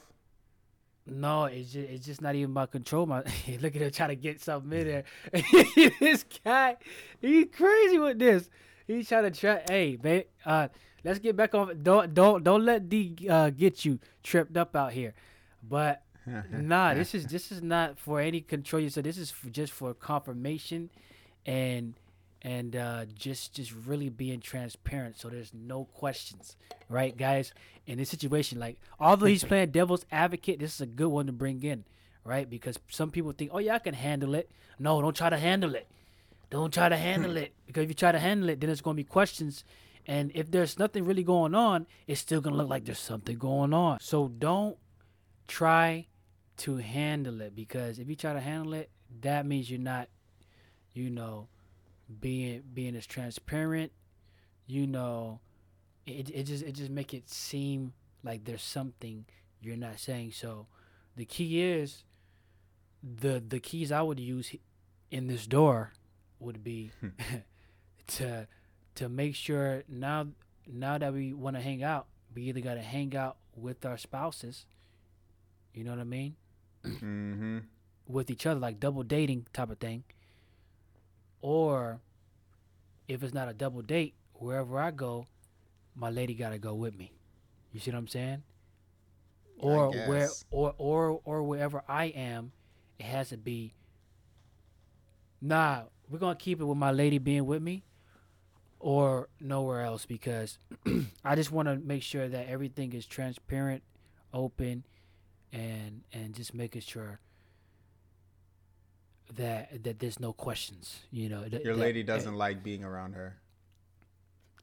No, 1.05 1.45
it's 1.45 1.71
just 1.73 1.89
it's 1.89 2.05
just 2.05 2.21
not 2.21 2.35
even 2.35 2.51
about 2.51 2.71
control. 2.71 3.05
My 3.05 3.19
look 3.61 3.75
at 3.75 3.81
him 3.81 3.91
trying 3.91 4.09
to 4.09 4.15
get 4.15 4.41
something 4.41 4.71
in 4.79 4.87
there. 4.87 5.03
this 5.99 6.25
guy, 6.43 6.77
he's 7.19 7.47
crazy 7.55 7.97
with 7.99 8.19
this. 8.19 8.49
He's 8.87 9.07
trying 9.07 9.23
to 9.23 9.31
try. 9.31 9.61
Hey, 9.67 9.97
man, 10.01 10.23
uh, 10.45 10.67
let's 11.03 11.19
get 11.19 11.35
back 11.35 11.55
on. 11.55 11.81
Don't 11.81 12.13
don't 12.13 12.43
don't 12.43 12.65
let 12.65 12.87
D 12.89 13.15
uh, 13.29 13.49
get 13.49 13.83
you 13.85 13.99
tripped 14.21 14.57
up 14.57 14.75
out 14.75 14.91
here. 14.93 15.13
But 15.67 16.03
nah, 16.51 16.93
this 16.93 17.15
is 17.15 17.25
this 17.25 17.51
is 17.51 17.61
not 17.61 17.97
for 17.97 18.19
any 18.19 18.41
control. 18.41 18.87
So 18.89 19.01
this 19.01 19.17
is 19.17 19.31
for, 19.31 19.49
just 19.49 19.73
for 19.73 19.93
confirmation, 19.93 20.89
and 21.45 21.95
and 22.41 22.75
uh, 22.75 23.05
just 23.15 23.53
just 23.53 23.73
really 23.85 24.09
being 24.09 24.39
transparent. 24.39 25.19
So 25.19 25.29
there's 25.29 25.53
no 25.53 25.85
questions, 25.85 26.57
right, 26.89 27.15
guys? 27.15 27.53
In 27.87 27.97
this 27.97 28.09
situation, 28.09 28.59
like 28.59 28.77
although 28.99 29.25
he's 29.25 29.43
playing 29.43 29.71
devil's 29.71 30.05
advocate, 30.11 30.59
this 30.59 30.75
is 30.75 30.81
a 30.81 30.85
good 30.85 31.09
one 31.09 31.25
to 31.25 31.31
bring 31.31 31.63
in, 31.63 31.85
right? 32.23 32.49
Because 32.49 32.77
some 32.89 33.11
people 33.11 33.31
think, 33.31 33.51
oh 33.53 33.59
yeah, 33.59 33.75
I 33.75 33.79
can 33.79 33.95
handle 33.95 34.35
it. 34.35 34.51
No, 34.79 35.01
don't 35.01 35.15
try 35.15 35.29
to 35.29 35.37
handle 35.37 35.75
it. 35.75 35.87
Don't 36.49 36.73
try 36.73 36.89
to 36.89 36.97
handle 36.97 37.37
it 37.37 37.53
because 37.65 37.83
if 37.83 37.89
you 37.89 37.95
try 37.95 38.11
to 38.11 38.19
handle 38.19 38.49
it, 38.49 38.59
then 38.59 38.69
it's 38.69 38.81
going 38.81 38.95
to 38.95 39.03
be 39.03 39.07
questions. 39.07 39.63
And 40.07 40.31
if 40.33 40.49
there's 40.49 40.79
nothing 40.79 41.05
really 41.05 41.23
going 41.23 41.53
on, 41.53 41.85
it's 42.07 42.21
still 42.21 42.41
going 42.41 42.53
to 42.53 42.57
look 42.57 42.69
like 42.69 42.85
there's 42.85 42.99
something 42.99 43.37
going 43.37 43.73
on. 43.73 43.99
So 44.01 44.27
don't 44.27 44.77
try 45.47 46.07
to 46.61 46.77
handle 46.77 47.41
it 47.41 47.55
because 47.55 47.97
if 47.97 48.07
you 48.07 48.15
try 48.15 48.33
to 48.33 48.39
handle 48.39 48.73
it, 48.73 48.91
that 49.21 49.47
means 49.47 49.69
you're 49.69 49.79
not, 49.79 50.09
you 50.93 51.09
know, 51.09 51.47
being 52.19 52.61
being 52.71 52.95
as 52.95 53.07
transparent. 53.07 53.91
You 54.67 54.85
know, 54.85 55.39
it 56.05 56.29
it 56.29 56.43
just 56.43 56.63
it 56.63 56.73
just 56.73 56.91
make 56.91 57.13
it 57.13 57.29
seem 57.29 57.93
like 58.23 58.45
there's 58.45 58.61
something 58.61 59.25
you're 59.59 59.75
not 59.75 59.99
saying. 59.99 60.33
So 60.33 60.67
the 61.15 61.25
key 61.25 61.61
is 61.63 62.03
the 63.01 63.43
the 63.45 63.59
keys 63.59 63.91
I 63.91 64.03
would 64.03 64.19
use 64.19 64.55
in 65.09 65.27
this 65.27 65.47
door 65.47 65.93
would 66.39 66.63
be 66.63 66.91
hmm. 66.99 67.07
to 68.07 68.47
to 68.95 69.09
make 69.09 69.33
sure 69.33 69.83
now 69.89 70.27
now 70.71 70.99
that 70.99 71.11
we 71.11 71.33
want 71.33 71.55
to 71.55 71.61
hang 71.61 71.81
out, 71.81 72.05
we 72.35 72.43
either 72.43 72.61
got 72.61 72.75
to 72.75 72.81
hang 72.81 73.15
out 73.15 73.37
with 73.55 73.83
our 73.83 73.97
spouses. 73.97 74.67
You 75.73 75.83
know 75.83 75.91
what 75.91 75.99
I 75.99 76.05
mean? 76.05 76.35
Mm-hmm. 76.85 77.59
with 78.07 78.29
each 78.29 78.45
other, 78.45 78.59
like 78.59 78.79
double 78.79 79.03
dating 79.03 79.47
type 79.53 79.69
of 79.69 79.79
thing. 79.79 80.03
Or 81.41 82.01
if 83.07 83.23
it's 83.23 83.33
not 83.33 83.49
a 83.49 83.53
double 83.53 83.81
date, 83.81 84.13
wherever 84.33 84.79
I 84.79 84.91
go, 84.91 85.27
my 85.95 86.09
lady 86.09 86.33
gotta 86.33 86.57
go 86.57 86.73
with 86.73 86.97
me. 86.97 87.11
You 87.71 87.79
see 87.79 87.91
what 87.91 87.97
I'm 87.97 88.07
saying? 88.07 88.43
Or 89.57 89.91
where 89.91 90.29
or 90.49 90.73
or 90.77 91.21
or 91.23 91.43
wherever 91.43 91.83
I 91.87 92.05
am, 92.05 92.51
it 92.97 93.05
has 93.05 93.29
to 93.29 93.37
be 93.37 93.73
Nah, 95.41 95.83
we're 96.07 96.19
gonna 96.19 96.35
keep 96.35 96.61
it 96.61 96.65
with 96.65 96.77
my 96.77 96.91
lady 96.91 97.17
being 97.17 97.47
with 97.47 97.63
me, 97.63 97.83
or 98.79 99.27
nowhere 99.39 99.81
else 99.81 100.05
because 100.05 100.59
I 101.25 101.35
just 101.35 101.51
want 101.51 101.67
to 101.67 101.77
make 101.77 102.03
sure 102.03 102.27
that 102.27 102.47
everything 102.47 102.93
is 102.93 103.07
transparent, 103.07 103.81
open, 104.33 104.83
and 105.53 106.01
and 106.13 106.33
just 106.35 106.53
making 106.53 106.81
sure 106.81 107.19
that 109.35 109.83
that 109.83 109.99
there's 109.99 110.19
no 110.19 110.33
questions. 110.33 110.99
You 111.11 111.29
know, 111.29 111.43
that, 111.47 111.63
Your 111.63 111.75
that- 111.75 111.81
lady 111.81 112.03
doesn't 112.03 112.35
like 112.35 112.63
being 112.63 112.83
around 112.83 113.13
her 113.13 113.37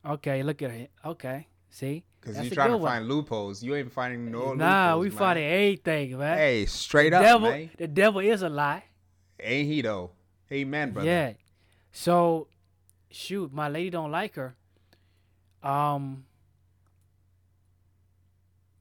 Okay, 0.07 0.43
look 0.43 0.63
at 0.63 0.71
it. 0.71 0.91
Okay, 1.05 1.49
see, 1.71 2.05
because 2.21 2.41
you're 2.41 2.55
trying 2.55 2.71
to 2.71 2.79
one. 2.79 2.89
find 2.93 3.09
loopholes. 3.09 3.63
You 3.63 3.75
ain't 3.75 3.93
finding 3.93 4.31
no 4.31 4.39
loopholes. 4.39 4.59
nah, 4.59 4.95
loopholes. 4.95 5.03
we 5.05 5.09
man. 5.11 5.19
finding 5.19 5.45
everything, 5.45 6.19
man. 6.19 6.39
Hey, 6.39 6.67
straight 6.67 7.11
the 7.11 7.17
up, 7.17 7.23
devil, 7.23 7.51
man. 7.51 7.71
the 7.77 7.89
devil 7.89 8.21
is 8.21 8.43
a 8.43 8.49
lie. 8.49 8.85
Ain't 9.41 9.69
he 9.69 9.83
though? 9.83 10.13
Amen, 10.53 10.93
brother. 10.93 11.09
Yeah. 11.09 11.33
So, 11.93 12.47
shoot, 13.11 13.53
my 13.53 13.69
lady 13.69 13.91
don't 13.91 14.11
like 14.13 14.35
her. 14.37 14.55
Um. 15.63 16.25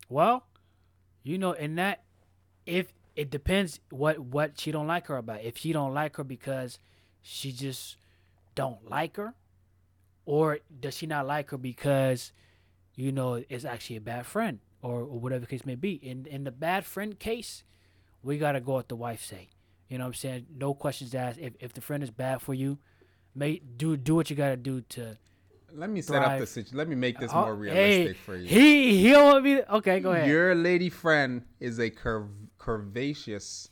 Well, 0.10 0.44
you 1.28 1.38
know, 1.38 1.52
in 1.52 1.76
that, 1.76 2.04
if 2.66 2.94
it 3.18 3.32
depends 3.32 3.80
what 3.90 4.20
what 4.20 4.60
she 4.60 4.72
don't 4.72 4.88
like 4.88 5.08
her 5.08 5.18
about. 5.18 5.44
If 5.44 5.58
she 5.58 5.74
don't 5.74 5.94
like 5.94 6.16
her 6.18 6.24
because 6.24 6.80
she 7.22 7.52
just 7.52 7.98
don't 8.54 8.90
like 8.90 9.18
her, 9.18 9.34
or 10.26 10.60
does 10.80 10.96
she 10.96 11.08
not 11.08 11.26
like 11.26 11.50
her 11.50 11.58
because, 11.58 12.32
you 12.96 13.12
know, 13.12 13.44
it's 13.50 13.66
actually 13.66 13.96
a 13.96 14.02
bad 14.02 14.28
friend, 14.28 14.60
or, 14.82 15.02
or 15.02 15.20
whatever 15.20 15.48
case 15.48 15.66
may 15.66 15.76
be. 15.76 15.94
In 15.94 16.28
in 16.28 16.44
the 16.44 16.52
bad 16.52 16.86
friend 16.86 17.18
case, 17.18 17.64
we 18.22 18.38
gotta 18.38 18.62
go 18.62 18.78
with 18.78 18.88
the 18.88 18.96
wife 18.96 19.26
say. 19.26 19.50
You 19.90 19.98
know 19.98 20.04
what 20.04 20.10
I'm 20.10 20.14
saying? 20.14 20.46
No 20.56 20.76
questions 20.76 21.16
asked. 21.16 21.40
If 21.40 21.54
if 21.60 21.74
the 21.74 21.82
friend 21.82 22.04
is 22.04 22.12
bad 22.12 22.42
for 22.44 22.54
you, 22.54 22.78
may 23.34 23.60
do 23.60 23.98
do 23.98 24.14
what 24.14 24.30
you 24.30 24.36
gotta 24.36 24.58
do 24.58 24.82
to. 24.82 25.18
Let 25.74 25.90
me 25.90 26.02
set 26.02 26.22
up 26.24 26.40
the 26.40 26.48
situation. 26.48 26.78
Let 26.78 26.88
me 26.88 26.96
make 26.96 27.20
this 27.20 27.32
Oh, 27.34 27.42
more 27.42 27.56
realistic 27.56 28.08
hey, 28.18 28.24
for 28.26 28.36
you. 28.36 28.48
He 28.48 28.98
he 29.02 29.12
won't 29.14 29.26
want 29.34 29.44
me. 29.44 29.56
To, 29.58 29.76
okay, 29.76 30.00
go 30.00 30.12
ahead. 30.12 30.28
Your 30.30 30.56
lady 30.56 30.90
friend 30.90 31.44
is 31.60 31.78
a 31.80 31.90
curv- 31.92 32.30
curvaceous 32.60 33.70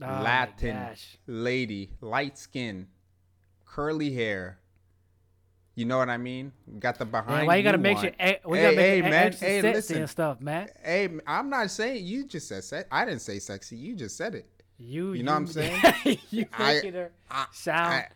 Oh, 0.00 0.06
Latin 0.06 0.94
lady, 1.26 1.90
light 2.00 2.38
skin, 2.38 2.86
curly 3.64 4.12
hair. 4.14 4.60
You 5.74 5.84
know 5.86 5.98
what 5.98 6.08
I 6.08 6.16
mean? 6.18 6.52
Got 6.78 6.98
the 6.98 7.04
behind. 7.04 7.28
Man, 7.38 7.46
why 7.46 7.56
you 7.56 7.62
gotta 7.64 7.78
you 7.78 7.82
make 7.82 7.98
sure? 7.98 8.10
eh, 8.18 8.34
We 8.44 8.58
Hey, 8.58 8.64
gotta 8.64 8.76
make 8.76 8.86
hey, 8.86 9.02
man. 9.02 9.12
extra 9.26 9.48
Hey, 9.48 9.60
sexy 9.60 9.74
listen. 9.76 9.96
and 9.98 10.10
stuff, 10.10 10.40
man. 10.40 10.68
Hey, 10.82 11.08
I'm 11.26 11.50
not 11.50 11.70
saying 11.70 12.04
you 12.04 12.24
just 12.26 12.46
said 12.48 12.62
sex. 12.64 12.88
I 12.92 13.04
didn't 13.04 13.22
say 13.22 13.38
sexy. 13.40 13.76
You 13.76 13.94
just 13.96 14.16
said 14.16 14.34
it. 14.36 14.48
You 14.78 15.12
You 15.14 15.22
know 15.24 15.32
what 15.32 15.38
I'm 15.38 15.46
saying? 15.48 15.80
you 16.30 16.46
I- 16.52 16.74
making 16.74 16.92
her 16.94 17.10
I, 17.30 17.46
sound. 17.52 17.92
I, 17.94 18.08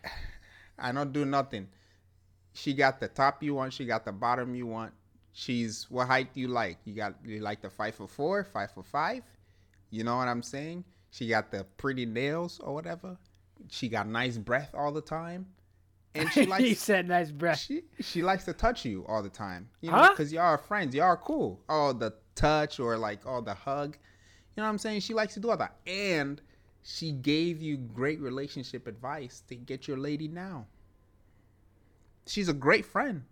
I 0.77 0.91
don't 0.93 1.11
do 1.13 1.25
nothing. 1.25 1.67
She 2.53 2.73
got 2.73 2.99
the 2.99 3.07
top 3.07 3.41
you 3.43 3.55
want. 3.55 3.73
She 3.73 3.85
got 3.85 4.05
the 4.05 4.11
bottom 4.11 4.53
you 4.55 4.67
want. 4.67 4.93
She's 5.33 5.87
what 5.89 6.07
height 6.07 6.29
you 6.35 6.47
like? 6.47 6.77
You 6.85 6.93
got 6.93 7.15
you 7.25 7.39
like 7.39 7.61
the 7.61 7.69
five 7.69 7.95
foot 7.95 8.09
four, 8.09 8.43
five 8.43 8.71
foot 8.71 8.85
five. 8.85 9.23
You 9.89 10.03
know 10.03 10.15
what 10.17 10.27
I'm 10.27 10.43
saying? 10.43 10.83
She 11.11 11.27
got 11.27 11.51
the 11.51 11.63
pretty 11.77 12.05
nails 12.05 12.59
or 12.59 12.73
whatever. 12.73 13.17
She 13.69 13.87
got 13.89 14.07
nice 14.07 14.37
breath 14.37 14.69
all 14.75 14.91
the 14.91 15.01
time, 15.01 15.47
and 16.15 16.29
she 16.31 16.41
he 16.45 16.45
likes 16.45 16.79
said 16.79 17.07
nice 17.07 17.31
breath. 17.31 17.59
she 17.59 17.83
she 17.99 18.21
likes 18.21 18.45
to 18.45 18.53
touch 18.53 18.85
you 18.85 19.05
all 19.07 19.23
the 19.23 19.29
time. 19.29 19.69
You 19.81 19.89
know, 19.91 19.97
Huh? 19.97 20.09
because 20.11 20.31
y'all 20.31 20.43
are 20.43 20.57
friends. 20.57 20.93
Y'all 20.93 21.05
are 21.05 21.17
cool. 21.17 21.61
Oh, 21.69 21.93
the 21.93 22.13
touch 22.35 22.79
or 22.79 22.97
like 22.97 23.25
all 23.25 23.41
the 23.41 23.53
hug. 23.53 23.97
You 24.55 24.61
know 24.61 24.63
what 24.63 24.69
I'm 24.69 24.77
saying? 24.77 24.99
She 25.01 25.15
likes 25.15 25.33
to 25.35 25.39
do 25.39 25.49
all 25.49 25.57
that, 25.57 25.77
and 25.87 26.39
she 26.83 27.11
gave 27.11 27.59
you 27.61 27.77
great 27.77 28.19
relationship 28.21 28.85
advice 28.85 29.41
to 29.47 29.55
get 29.55 29.87
your 29.87 29.97
lady 29.97 30.27
now. 30.27 30.67
She's 32.25 32.47
a 32.49 32.53
great 32.53 32.85
friend. 32.85 33.23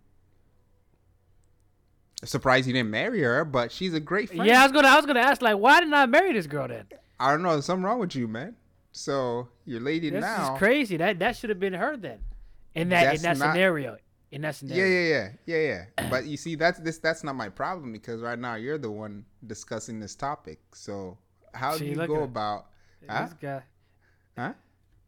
Surprised 2.24 2.66
you 2.68 2.72
didn't 2.72 2.90
marry 2.90 3.20
her, 3.22 3.44
but 3.44 3.72
she's 3.72 3.94
a 3.94 4.00
great 4.00 4.28
friend. 4.28 4.46
Yeah, 4.46 4.60
I 4.60 4.62
was 4.64 4.72
gonna 4.72 4.88
I 4.88 4.96
was 4.96 5.06
gonna 5.06 5.20
ask 5.20 5.42
like, 5.42 5.56
why 5.56 5.80
didn't 5.80 5.94
I 5.94 6.06
marry 6.06 6.32
this 6.32 6.46
girl 6.46 6.68
then? 6.68 6.86
I 7.18 7.32
don't 7.32 7.42
know. 7.42 7.52
There's 7.52 7.64
something 7.64 7.84
wrong 7.84 7.98
with 7.98 8.14
you, 8.14 8.28
man. 8.28 8.54
So 8.92 9.48
your 9.64 9.80
lady 9.80 10.10
This 10.10 10.20
now. 10.20 10.52
is 10.54 10.58
crazy. 10.58 10.96
That 10.98 11.18
that 11.18 11.36
should 11.36 11.50
have 11.50 11.58
been 11.58 11.72
her 11.72 11.96
then. 11.96 12.20
In 12.74 12.90
that 12.90 13.16
in 13.16 13.22
that 13.22 13.38
not- 13.38 13.52
scenario. 13.52 13.96
In 14.30 14.42
that 14.42 14.54
scenario. 14.54 14.86
yeah, 14.86 15.08
yeah, 15.08 15.28
yeah, 15.46 15.56
yeah. 15.56 15.84
yeah. 15.98 16.10
But 16.10 16.26
you 16.26 16.36
see, 16.36 16.54
that's 16.54 16.78
this. 16.78 16.98
That's 16.98 17.24
not 17.24 17.34
my 17.34 17.48
problem 17.48 17.92
because 17.92 18.22
right 18.22 18.38
now 18.38 18.54
you're 18.54 18.78
the 18.78 18.90
one 18.90 19.24
discussing 19.46 19.98
this 19.98 20.14
topic. 20.14 20.60
So 20.74 21.18
how 21.54 21.72
See, 21.76 21.92
do 21.92 22.00
you 22.00 22.06
go 22.06 22.22
about? 22.22 22.66
Huh? 23.08 23.24
This 23.24 23.34
guy. 23.34 23.62
Huh? 24.38 24.52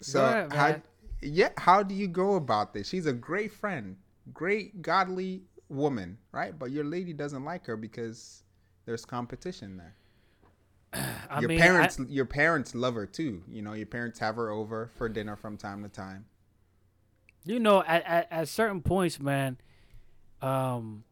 So 0.00 0.24
ahead, 0.24 0.52
how? 0.52 0.76
Yeah, 1.24 1.50
how 1.58 1.82
do 1.82 1.94
you 1.94 2.08
go 2.08 2.34
about 2.36 2.74
this? 2.74 2.88
She's 2.88 3.06
a 3.06 3.12
great 3.12 3.52
friend, 3.52 3.96
great 4.32 4.82
godly 4.82 5.42
woman, 5.70 6.18
right? 6.32 6.58
But 6.58 6.70
your 6.70 6.84
lady 6.84 7.12
doesn't 7.14 7.44
like 7.44 7.66
her 7.66 7.76
because 7.76 8.42
there's 8.84 9.04
competition 9.06 9.78
there. 9.78 9.94
I 11.30 11.40
your 11.40 11.48
mean, 11.48 11.60
I- 11.60 11.62
parents, 11.62 11.98
your 12.08 12.26
parents 12.26 12.74
love 12.74 12.94
her 12.94 13.06
too. 13.06 13.42
You 13.48 13.62
know, 13.62 13.72
your 13.72 13.86
parents 13.86 14.18
have 14.20 14.36
her 14.36 14.50
over 14.50 14.90
for 14.96 15.08
dinner 15.08 15.36
from 15.36 15.56
time 15.56 15.82
to 15.82 15.88
time. 15.88 16.26
you 17.44 17.58
know, 17.58 17.82
at, 17.82 18.04
at 18.04 18.28
at 18.32 18.48
certain 18.48 18.82
points, 18.82 19.18
man, 19.20 19.58
um, 20.42 21.04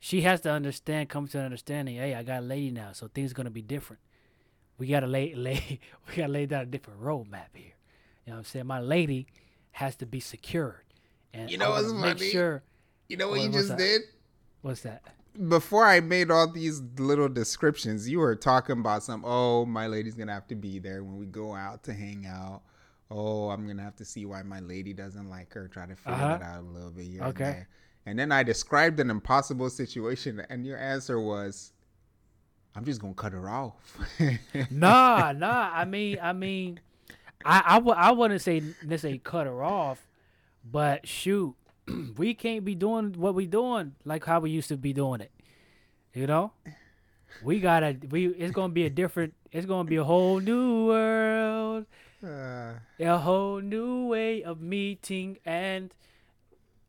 she 0.00 0.22
has 0.22 0.40
to 0.42 0.50
understand, 0.50 1.08
come 1.08 1.26
to 1.28 1.38
an 1.38 1.44
understanding. 1.44 1.96
Hey, 1.96 2.14
I 2.14 2.22
got 2.22 2.40
a 2.42 2.46
lady 2.46 2.70
now, 2.70 2.92
so 2.92 3.08
things 3.08 3.32
are 3.32 3.34
gonna 3.34 3.50
be 3.50 3.62
different. 3.62 4.00
We 4.78 4.86
gotta 4.88 5.06
lay 5.06 5.34
lay 5.36 5.80
we 6.08 6.14
gotta 6.16 6.32
lay 6.32 6.46
down 6.46 6.62
a 6.62 6.66
different 6.66 7.00
roadmap 7.02 7.54
here. 7.54 7.72
You 8.24 8.30
know 8.30 8.36
what 8.36 8.38
I'm 8.38 8.44
saying? 8.44 8.66
My 8.66 8.80
lady 8.80 9.26
has 9.72 9.96
to 9.96 10.06
be 10.06 10.20
secured, 10.20 10.84
and 11.32 11.50
You 11.50 11.58
know 11.58 11.70
what's 11.70 11.92
make 11.92 12.18
funny? 12.18 12.30
sure. 12.30 12.62
You 13.08 13.16
know 13.16 13.28
what 13.28 13.40
you 13.40 13.50
just 13.50 13.76
did? 13.76 14.02
What's 14.62 14.82
that? 14.82 15.02
before 15.48 15.86
I 15.86 16.00
made 16.00 16.30
all 16.30 16.46
these 16.46 16.82
little 16.98 17.28
descriptions, 17.28 18.06
you 18.06 18.18
were 18.18 18.36
talking 18.36 18.78
about 18.80 19.02
some. 19.02 19.24
Oh, 19.26 19.64
my 19.64 19.86
lady's 19.86 20.14
gonna 20.14 20.32
have 20.34 20.46
to 20.48 20.54
be 20.54 20.78
there 20.78 21.02
when 21.02 21.16
we 21.18 21.24
go 21.26 21.54
out 21.54 21.82
to 21.84 21.92
hang 21.94 22.26
out. 22.26 22.60
Oh, 23.10 23.48
I'm 23.50 23.66
gonna 23.66 23.82
have 23.82 23.96
to 23.96 24.04
see 24.04 24.24
why 24.26 24.42
my 24.42 24.60
lady 24.60 24.92
doesn't 24.92 25.28
like 25.30 25.52
her. 25.54 25.68
Try 25.68 25.86
to 25.86 25.96
figure 25.96 26.12
Uh-huh. 26.12 26.38
that 26.38 26.42
out 26.42 26.60
a 26.60 26.66
little 26.66 26.90
bit 26.90 27.06
here 27.06 27.22
Okay. 27.24 27.44
and. 27.44 27.66
And 28.04 28.18
then 28.18 28.32
I 28.32 28.42
described 28.42 28.98
an 28.98 29.10
impossible 29.10 29.70
situation, 29.70 30.44
and 30.50 30.66
your 30.66 30.76
answer 30.76 31.20
was, 31.20 31.72
"I'm 32.74 32.84
just 32.84 33.00
gonna 33.00 33.14
cut 33.14 33.32
her 33.32 33.48
off." 33.48 33.96
nah, 34.70 35.30
nah. 35.32 35.70
I 35.72 35.84
mean, 35.84 36.18
I 36.20 36.32
mean, 36.32 36.80
I 37.44 37.62
I, 37.66 37.74
w- 37.76 37.94
I 37.96 38.10
wouldn't 38.12 38.40
say 38.42 38.62
necessarily 38.84 39.18
cut 39.18 39.46
her 39.46 39.62
off, 39.62 40.06
but 40.64 41.06
shoot, 41.06 41.54
we 42.16 42.34
can't 42.34 42.64
be 42.64 42.74
doing 42.74 43.14
what 43.16 43.34
we 43.34 43.46
doing 43.46 43.94
like 44.04 44.24
how 44.24 44.40
we 44.40 44.50
used 44.50 44.68
to 44.68 44.76
be 44.76 44.92
doing 44.92 45.20
it. 45.20 45.30
You 46.14 46.26
know, 46.26 46.52
we 47.42 47.60
gotta 47.60 47.96
we. 48.10 48.26
It's 48.28 48.52
gonna 48.52 48.72
be 48.72 48.84
a 48.84 48.90
different. 48.90 49.34
It's 49.50 49.66
gonna 49.66 49.88
be 49.88 49.96
a 49.96 50.04
whole 50.04 50.40
new 50.40 50.86
world, 50.86 51.86
Uh, 52.22 52.74
a 53.00 53.18
whole 53.18 53.60
new 53.60 54.06
way 54.06 54.42
of 54.42 54.60
meeting 54.60 55.38
and 55.44 55.92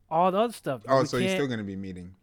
all 0.10 0.32
the 0.32 0.38
other 0.38 0.54
stuff. 0.54 0.82
oh, 0.88 1.02
We 1.02 1.08
so 1.08 1.18
you're 1.18 1.30
still 1.30 1.48
gonna 1.48 1.64
be 1.64 1.76
meeting? 1.76 2.16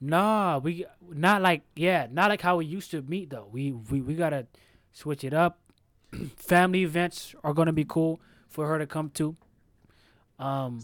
Nah, 0.00 0.58
we 0.58 0.84
not 1.08 1.42
like 1.42 1.62
yeah, 1.76 2.08
not 2.10 2.30
like 2.30 2.40
how 2.40 2.56
we 2.56 2.66
used 2.66 2.90
to 2.90 3.02
meet 3.02 3.30
though. 3.30 3.48
We 3.52 3.72
we, 3.72 4.00
we 4.00 4.14
gotta 4.14 4.46
switch 4.92 5.22
it 5.22 5.32
up. 5.32 5.58
Family 6.36 6.82
events 6.82 7.34
are 7.42 7.54
gonna 7.54 7.72
be 7.72 7.84
cool 7.84 8.20
for 8.48 8.66
her 8.68 8.78
to 8.78 8.86
come 8.86 9.10
to. 9.10 9.36
Um, 10.38 10.80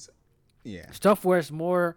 Yeah. 0.65 0.91
stuff 0.91 1.25
where 1.25 1.39
it's 1.39 1.51
more 1.51 1.97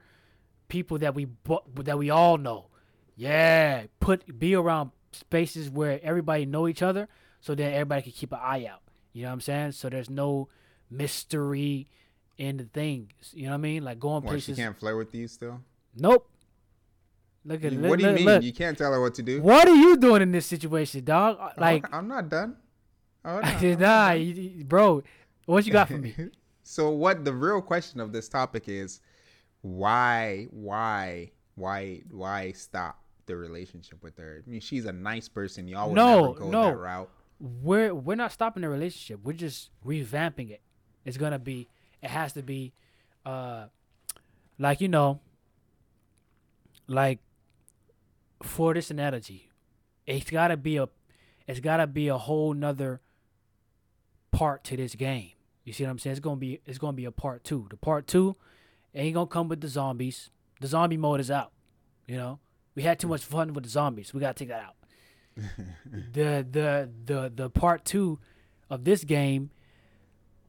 people 0.68 0.98
that 1.00 1.14
we 1.16 1.26
bu- 1.26 1.60
that 1.84 1.98
we 1.98 2.10
all 2.10 2.38
know. 2.38 2.68
Yeah, 3.16 3.86
put 4.00 4.40
be 4.40 4.56
around 4.56 4.92
spaces 5.12 5.70
where 5.70 6.00
everybody 6.04 6.46
know 6.46 6.68
each 6.68 6.82
other, 6.82 7.08
so 7.40 7.54
that 7.56 7.74
everybody 7.74 8.02
can 8.04 8.12
keep 8.14 8.32
an 8.32 8.40
eye 8.42 8.66
out. 8.66 8.82
You 9.14 9.24
know 9.24 9.30
what 9.30 9.34
I'm 9.34 9.42
saying? 9.42 9.72
So 9.74 9.90
there's 9.90 10.10
no 10.10 10.48
mystery 10.90 11.88
in 12.38 12.58
the 12.58 12.64
thing. 12.66 13.12
You 13.34 13.46
know 13.46 13.50
what 13.52 13.56
I 13.56 13.58
mean? 13.58 13.84
Like 13.84 14.00
going 14.00 14.24
What? 14.24 14.42
She 14.42 14.56
can't 14.56 14.78
flirt 14.78 14.98
with 14.98 15.14
you 15.14 15.28
still? 15.28 15.60
Nope. 15.96 16.28
Look 17.44 17.64
at 17.66 17.74
what 17.74 17.82
look, 17.82 17.98
do 18.00 18.04
you 18.04 18.08
look, 18.12 18.16
mean? 18.16 18.26
look. 18.26 18.44
You 18.44 18.54
can't 18.54 18.78
tell 18.78 18.94
her 18.94 19.02
what 19.02 19.16
to 19.16 19.24
do? 19.24 19.42
What 19.42 19.68
are 19.68 19.76
you 19.76 19.98
doing 19.98 20.22
in 20.22 20.32
this 20.32 20.46
situation, 20.46 21.04
dog? 21.04 21.38
Uh, 21.40 21.50
Like, 21.58 21.86
I'm 21.94 22.08
not 22.08 22.30
done. 22.30 22.56
Oh, 23.24 23.40
no, 23.40 23.48
I'm 23.50 23.80
not 23.80 24.20
you- 24.20 24.64
bro. 24.64 25.04
What 25.46 25.66
you 25.66 25.74
got 25.74 25.88
for 25.90 25.98
me? 25.98 26.16
so 26.64 26.90
what 26.92 27.26
the 27.26 27.34
real 27.34 27.62
question 27.62 28.00
of 28.00 28.12
this 28.14 28.30
topic 28.30 28.68
is 28.68 29.02
why 29.62 30.48
why 30.52 31.32
why 31.56 32.02
why 32.10 32.52
stop 32.54 33.00
the 33.26 33.36
relationship 33.36 34.02
with 34.04 34.18
her? 34.18 34.44
I 34.46 34.50
mean 34.50 34.62
she's 34.62 34.86
a 34.86 34.92
nice 34.94 35.28
person. 35.30 35.68
Y'all 35.68 35.90
would 35.90 35.96
No, 35.96 36.22
never 36.28 36.34
go 36.40 36.50
no. 36.50 36.64
that 36.64 36.78
route. 36.78 37.10
We're 37.40 37.94
we're 37.94 38.16
not 38.16 38.32
stopping 38.32 38.62
the 38.62 38.70
relationship. 38.70 39.20
We're 39.24 39.34
just 39.34 39.72
revamping 39.86 40.52
it. 40.52 40.62
It's 41.06 41.18
gonna 41.18 41.40
be. 41.40 41.68
It 42.02 42.10
has 42.10 42.34
to 42.34 42.42
be, 42.44 42.74
uh, 43.26 43.66
like 44.58 44.82
you 44.82 44.88
know, 44.88 45.20
like 46.88 47.20
for 48.44 48.74
this 48.74 48.90
analogy, 48.92 49.50
it's 50.06 50.30
gotta 50.30 50.58
be 50.58 50.78
a, 50.78 50.90
it's 51.48 51.60
gotta 51.60 51.88
be 51.88 52.08
a 52.08 52.18
whole 52.18 52.54
nother 52.54 53.02
part 54.32 54.64
to 54.66 54.78
this 54.78 54.96
game. 54.96 55.32
You 55.64 55.74
see 55.74 55.84
what 55.84 55.92
I'm 55.92 56.00
saying? 56.00 56.14
It's 56.14 56.20
gonna 56.20 56.38
be 56.38 56.60
it's 56.66 56.78
gonna 56.78 56.94
be 56.94 57.06
a 57.06 57.12
part 57.12 57.44
two. 57.44 57.68
The 57.70 57.78
part 57.78 58.08
two 58.08 58.36
ain't 58.96 59.14
gonna 59.14 59.28
come 59.28 59.48
with 59.48 59.62
the 59.62 59.68
zombies. 59.68 60.30
The 60.60 60.68
zombie 60.68 60.98
mode 60.98 61.20
is 61.20 61.30
out. 61.30 61.52
You 62.08 62.18
know, 62.18 62.40
we 62.76 62.84
had 62.84 63.00
too 63.00 63.08
much 63.08 63.24
fun 63.24 63.54
with 63.54 63.64
the 63.64 63.70
zombies. 63.70 64.14
We 64.14 64.20
gotta 64.20 64.34
take 64.34 64.50
that 64.50 64.64
out. 64.64 64.76
the 66.14 66.46
the 66.50 66.90
the 67.06 67.32
the 67.34 67.50
part 67.50 67.86
two 67.86 68.20
of 68.70 68.84
this 68.84 69.04
game, 69.04 69.52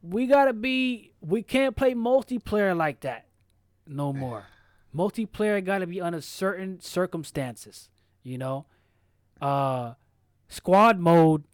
we 0.03 0.27
gotta 0.27 0.53
be. 0.53 1.13
We 1.21 1.43
can't 1.43 1.77
play 1.77 1.95
multiplayer 1.95 2.77
like 2.77 3.01
that 3.01 3.27
no 3.87 4.13
more. 4.13 4.47
multiplayer 4.95 5.65
gotta 5.65 5.87
be 5.87 6.01
under 6.01 6.21
certain 6.21 6.81
circumstances. 6.81 7.91
You 8.23 8.39
know, 8.39 8.67
uh, 9.41 9.95
squad 10.49 10.99
mode 10.99 11.45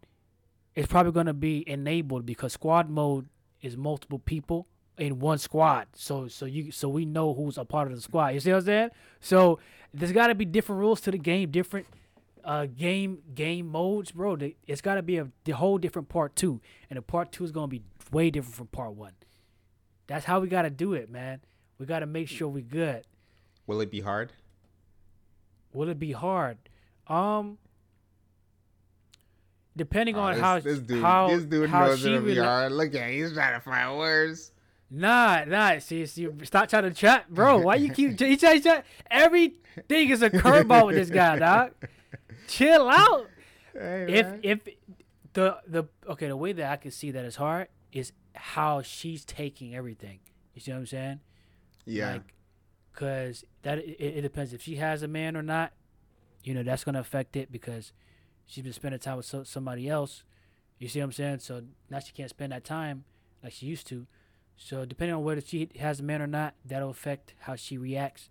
is 0.79 0.87
probably 0.87 1.13
gonna 1.13 1.35
be 1.35 1.69
enabled 1.69 2.25
because 2.25 2.53
squad 2.53 2.89
mode 2.89 3.29
is 3.61 3.77
multiple 3.77 4.21
people 4.21 4.69
in 4.97 5.19
one 5.19 5.39
squad. 5.39 5.89
So 5.95 6.29
so 6.29 6.47
you 6.47 6.71
so 6.71 6.89
we 6.89 7.05
know 7.05 7.35
who's 7.35 7.59
a 7.59 7.65
part 7.65 7.89
of 7.89 7.95
the 7.97 8.01
squad. 8.01 8.29
You 8.29 8.41
see 8.41 8.51
what 8.51 8.59
I'm 8.59 8.65
saying? 8.65 8.91
So 9.21 9.59
there's 9.93 10.13
got 10.13 10.29
to 10.29 10.35
be 10.35 10.45
different 10.45 10.81
rules 10.81 11.01
to 11.03 11.11
the 11.11 11.19
game, 11.19 11.51
different 11.51 11.87
uh 12.45 12.67
game 12.67 13.23
game 13.35 13.67
modes, 13.67 14.13
bro. 14.13 14.39
It's 14.67 14.81
got 14.81 14.95
to 14.95 15.03
be 15.03 15.19
a 15.19 15.29
the 15.45 15.53
whole 15.53 15.79
different 15.79 16.09
part 16.09 16.37
two, 16.37 16.61
and 16.89 16.97
the 16.97 17.03
part 17.03 17.33
two 17.33 17.43
is 17.43 17.51
gonna 17.51 17.67
be 17.67 17.83
way 18.13 18.31
different 18.31 18.55
from 18.55 18.69
part 18.69 18.95
one. 18.95 19.15
That's 20.07 20.25
how 20.25 20.39
we 20.39 20.49
got 20.49 20.63
to 20.63 20.71
do 20.71 20.95
it, 20.95 21.11
man. 21.11 21.41
We 21.79 21.87
got 21.87 22.01
to 22.01 22.07
make 22.07 22.29
sure 22.29 22.49
we 22.49 22.63
good. 22.63 23.05
Will 23.67 23.81
it 23.81 23.91
be 23.91 24.01
hard? 24.01 24.33
Will 25.73 25.89
it 25.89 25.99
be 25.99 26.13
hard? 26.13 26.59
Um. 27.09 27.59
Depending 29.79 30.17
Oh, 30.17 30.21
on 30.21 30.33
this, 30.35 30.41
how 30.43 30.61
this 30.61 30.79
dude, 30.81 31.01
how, 31.03 31.29
this 31.29 31.45
dude 31.45 31.71
how 31.71 31.87
knows 31.87 32.01
she 32.01 32.09
it'll 32.13 32.21
be 32.27 32.35
rela- 32.35 32.45
hard. 32.45 32.73
Look 32.73 32.95
at, 32.95 33.11
he's 33.11 33.33
trying 33.33 33.55
to 33.55 33.61
find 33.61 33.97
words. 33.97 34.53
Nah, 34.91 35.45
nah. 35.47 35.79
See, 35.79 36.05
see, 36.07 36.29
stop 36.45 36.69
trying 36.69 36.83
to 36.85 36.91
chat, 36.91 37.31
bro. 37.31 37.59
Why 37.59 37.77
you 37.77 37.91
keep 37.91 38.19
he 38.21 38.37
try, 38.37 38.59
try, 38.59 38.83
everything 39.11 40.09
is 40.11 40.21
a 40.23 40.31
curveball 40.31 40.87
with 40.87 40.97
this 40.97 41.11
guy, 41.11 41.39
dog. 41.39 41.73
Chill 42.49 42.89
out. 42.89 43.27
Hey, 43.73 44.07
If 44.09 44.27
man. 44.27 44.41
if 44.43 44.61
the 45.35 45.59
the 45.67 45.85
okay, 46.09 46.29
the 46.29 46.37
way 46.37 46.53
that 46.53 46.71
I 46.73 46.77
can 46.77 46.91
see 46.91 47.11
that 47.13 47.25
is 47.25 47.37
hard 47.37 47.69
is 47.93 48.13
how 48.35 48.83
she's 48.83 49.25
taking 49.25 49.75
everything. 49.75 50.19
You 50.55 50.61
see 50.61 50.73
what 50.73 50.79
I'm 50.79 50.87
saying? 50.87 51.21
yeah, 51.85 52.13
Like, 52.13 52.35
cause 52.95 53.45
that 53.63 53.79
it, 53.79 54.01
it 54.01 54.23
depends 54.23 54.53
if 54.53 54.63
she 54.63 54.77
has 54.77 55.03
a 55.03 55.09
man 55.09 55.37
or 55.37 55.43
not. 55.43 55.73
You 56.43 56.55
know, 56.55 56.63
that's 56.63 56.83
gonna 56.85 57.01
affect 57.01 57.37
it 57.37 57.53
because 57.53 57.93
she's 58.49 58.65
been 58.65 58.73
spending 58.73 58.99
time 58.99 59.19
with 59.19 59.27
so, 59.27 59.45
somebody 59.45 59.89
else. 59.89 60.25
You 60.79 60.89
see 60.89 60.99
what 60.99 61.05
I'm 61.07 61.13
saying? 61.13 61.39
So 61.41 61.63
now 61.89 62.01
she 62.01 62.13
can't 62.13 62.31
spend 62.31 62.51
that 62.53 62.65
time 62.65 63.05
like 63.43 63.53
she 63.53 63.67
used 63.67 63.87
to. 63.89 64.07
So 64.57 64.85
depending 64.85 65.15
on 65.15 65.23
whether 65.23 65.41
she 65.41 65.69
has 65.79 66.01
a 66.01 66.03
man 66.03 66.21
or 66.21 66.27
not, 66.27 66.55
that'll 66.65 66.91
affect 66.91 67.35
how 67.41 67.55
she 67.55 67.79
reacts. 67.79 68.29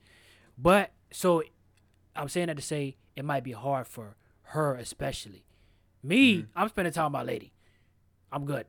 But 0.57 0.91
so 1.11 1.43
I'm 2.15 2.27
saying 2.27 2.47
that 2.47 2.57
to 2.57 2.61
say 2.63 2.97
it 3.15 3.23
might 3.23 3.43
be 3.45 3.53
hard 3.53 3.87
for 3.87 4.17
her 4.43 4.75
especially. 4.75 5.45
Me, 6.03 6.37
Mm-hmm. 6.37 6.59
I'm 6.59 6.69
spending 6.69 6.93
time 6.93 7.05
with 7.05 7.13
my 7.13 7.23
lady. 7.23 7.53
I'm 8.31 8.45
good. 8.45 8.65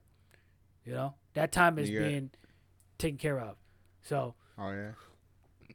You 0.84 0.92
know 0.92 1.14
that 1.34 1.52
time 1.52 1.78
is 1.78 1.88
being 2.08 2.30
taken 2.98 3.18
care 3.18 3.40
of. 3.40 3.56
So 4.02 4.34
oh 4.58 4.70
yeah. 4.72 4.90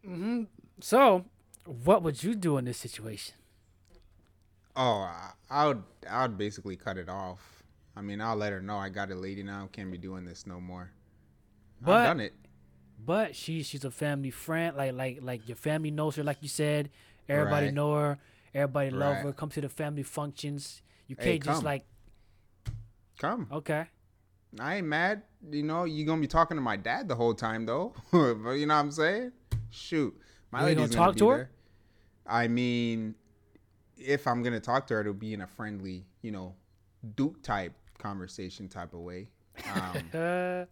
hmm 0.06 0.44
So, 0.82 1.26
what 1.66 2.02
would 2.04 2.24
you 2.24 2.36
do 2.36 2.58
in 2.58 2.66
this 2.66 2.78
situation? 2.78 3.36
Oh, 4.76 5.02
I- 5.02 5.32
I 5.50 5.68
would, 5.68 5.84
I 6.10 6.24
would 6.24 6.38
basically 6.38 6.76
cut 6.76 6.98
it 6.98 7.10
off. 7.10 7.64
I 7.96 8.02
mean, 8.02 8.22
I'll 8.22 8.36
let 8.36 8.52
her 8.52 8.62
know 8.62 8.78
I 8.78 8.90
got 8.90 9.12
a 9.12 9.16
lady 9.16 9.44
now. 9.44 9.70
Can't 9.72 9.92
be 9.92 10.00
doing 10.00 10.26
this 10.26 10.48
no 10.48 10.60
more. 10.60 10.92
But- 11.82 11.92
I've 11.98 12.06
done 12.08 12.20
it. 12.22 12.34
But 13.06 13.36
she 13.36 13.64
she's 13.64 13.84
a 13.84 13.92
family 13.92 14.32
friend, 14.32 14.78
like 14.78 14.94
like 14.94 15.20
like 15.22 15.48
your 15.50 15.58
family 15.58 15.92
knows 15.92 16.16
her, 16.16 16.24
like 16.24 16.38
you 16.42 16.48
said. 16.48 16.90
Everybody 17.28 17.66
Right. 17.68 17.74
know 17.74 17.94
her. 17.96 18.18
Everybody 18.54 18.92
love 18.92 19.18
her. 19.18 19.34
Come 19.34 19.50
to 19.50 19.62
the 19.62 19.68
family 19.68 20.04
functions. 20.04 20.82
You 21.08 21.18
can't 21.18 21.44
just 21.44 21.58
come. 21.58 21.66
like 21.66 21.86
Come. 23.20 23.48
okay. 23.52 23.88
I 24.60 24.76
ain't 24.78 24.88
mad. 24.88 25.24
You 25.52 25.64
know, 25.64 25.84
you 25.84 26.06
gonna 26.06 26.22
be 26.22 26.28
talking 26.28 26.56
to 26.56 26.62
my 26.62 26.78
dad 26.78 27.08
the 27.10 27.16
whole 27.16 27.34
time 27.34 27.66
though. 27.66 27.94
but 28.12 28.52
you 28.54 28.66
know 28.68 28.76
what 28.76 28.80
I'm 28.80 28.92
saying? 28.92 29.32
Shoot, 29.70 30.16
my 30.52 30.60
You 30.62 30.66
lady's 30.68 30.78
gonna 30.78 30.96
gonna 30.96 31.06
talk 31.12 31.16
to 31.18 31.30
her? 31.30 31.38
there. 31.38 31.50
I 32.26 32.48
mean, 32.48 33.16
if 33.98 34.28
I'm 34.28 34.42
gonna 34.44 34.60
talk 34.60 34.88
to 34.88 34.96
her, 34.96 35.02
it'll 35.02 35.14
be 35.14 35.34
in 35.34 35.42
a 35.42 35.48
friendly, 35.48 36.06
you 36.22 36.32
know, 36.32 36.56
Duke 37.16 37.42
type 37.44 37.74
conversation 37.98 38.68
type 38.68 38.94
of 38.94 39.02
way. 39.02 39.28
Um, 39.74 39.96
yeah, 40.14 40.66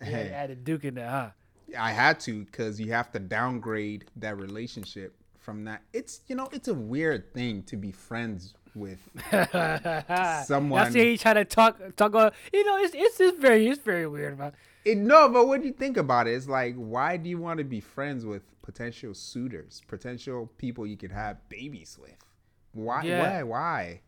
Hey. 0.00 0.30
add 0.34 0.50
a 0.50 0.54
Duke 0.56 0.84
in 0.84 0.94
there, 0.94 1.08
huh? 1.08 1.30
I 1.78 1.92
had 1.92 2.20
to 2.20 2.44
because 2.44 2.80
you 2.80 2.92
have 2.92 3.10
to 3.12 3.18
downgrade 3.18 4.04
that 4.16 4.36
relationship 4.38 5.14
from 5.38 5.64
that. 5.64 5.82
It's 5.92 6.20
you 6.26 6.36
know, 6.36 6.48
it's 6.52 6.68
a 6.68 6.74
weird 6.74 7.32
thing 7.32 7.62
to 7.64 7.76
be 7.76 7.90
friends 7.92 8.54
with 8.74 8.98
someone. 10.46 10.80
I 10.82 10.90
see 10.90 11.10
he 11.12 11.18
trying 11.18 11.36
to 11.36 11.44
talk 11.44 11.78
talk. 11.96 12.14
On, 12.14 12.30
you 12.52 12.64
know, 12.64 12.78
it's 12.78 12.94
it's 12.94 13.20
it's 13.20 13.38
very 13.38 13.66
it's 13.68 13.80
very 13.80 14.06
weird, 14.06 14.38
man. 14.38 14.52
It, 14.84 14.98
no, 14.98 15.28
but 15.30 15.46
when 15.48 15.62
you 15.62 15.72
think 15.72 15.96
about 15.96 16.26
it, 16.26 16.32
it's 16.32 16.48
like, 16.48 16.74
why 16.74 17.16
do 17.16 17.30
you 17.30 17.38
want 17.38 17.56
to 17.58 17.64
be 17.64 17.80
friends 17.80 18.26
with 18.26 18.42
potential 18.60 19.14
suitors, 19.14 19.80
potential 19.88 20.50
people 20.58 20.86
you 20.86 20.96
could 20.98 21.12
have 21.12 21.38
babies 21.48 21.96
with? 22.00 22.16
Why? 22.74 23.02
Yeah. 23.02 23.22
Why? 23.22 23.42
Why? 23.42 24.00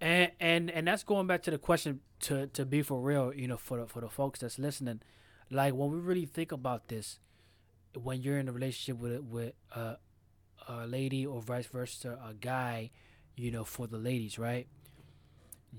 And 0.00 0.30
and 0.38 0.70
and 0.70 0.86
that's 0.86 1.02
going 1.02 1.26
back 1.26 1.42
to 1.42 1.50
the 1.50 1.58
question 1.58 2.00
to 2.20 2.46
to 2.48 2.64
be 2.64 2.82
for 2.82 3.00
real, 3.00 3.32
you 3.34 3.48
know, 3.48 3.56
for 3.56 3.78
the 3.80 3.86
for 3.86 4.00
the 4.00 4.08
folks 4.08 4.40
that's 4.40 4.58
listening, 4.58 5.00
like 5.50 5.74
when 5.74 5.90
we 5.90 5.98
really 5.98 6.26
think 6.26 6.52
about 6.52 6.88
this, 6.88 7.18
when 8.00 8.22
you're 8.22 8.38
in 8.38 8.48
a 8.48 8.52
relationship 8.52 9.00
with 9.00 9.20
with 9.22 9.52
a 9.74 9.96
a 10.68 10.86
lady 10.86 11.26
or 11.26 11.40
vice 11.40 11.66
versa, 11.66 12.18
a 12.26 12.34
guy, 12.34 12.90
you 13.36 13.50
know, 13.50 13.64
for 13.64 13.86
the 13.86 13.98
ladies, 13.98 14.38
right? 14.38 14.68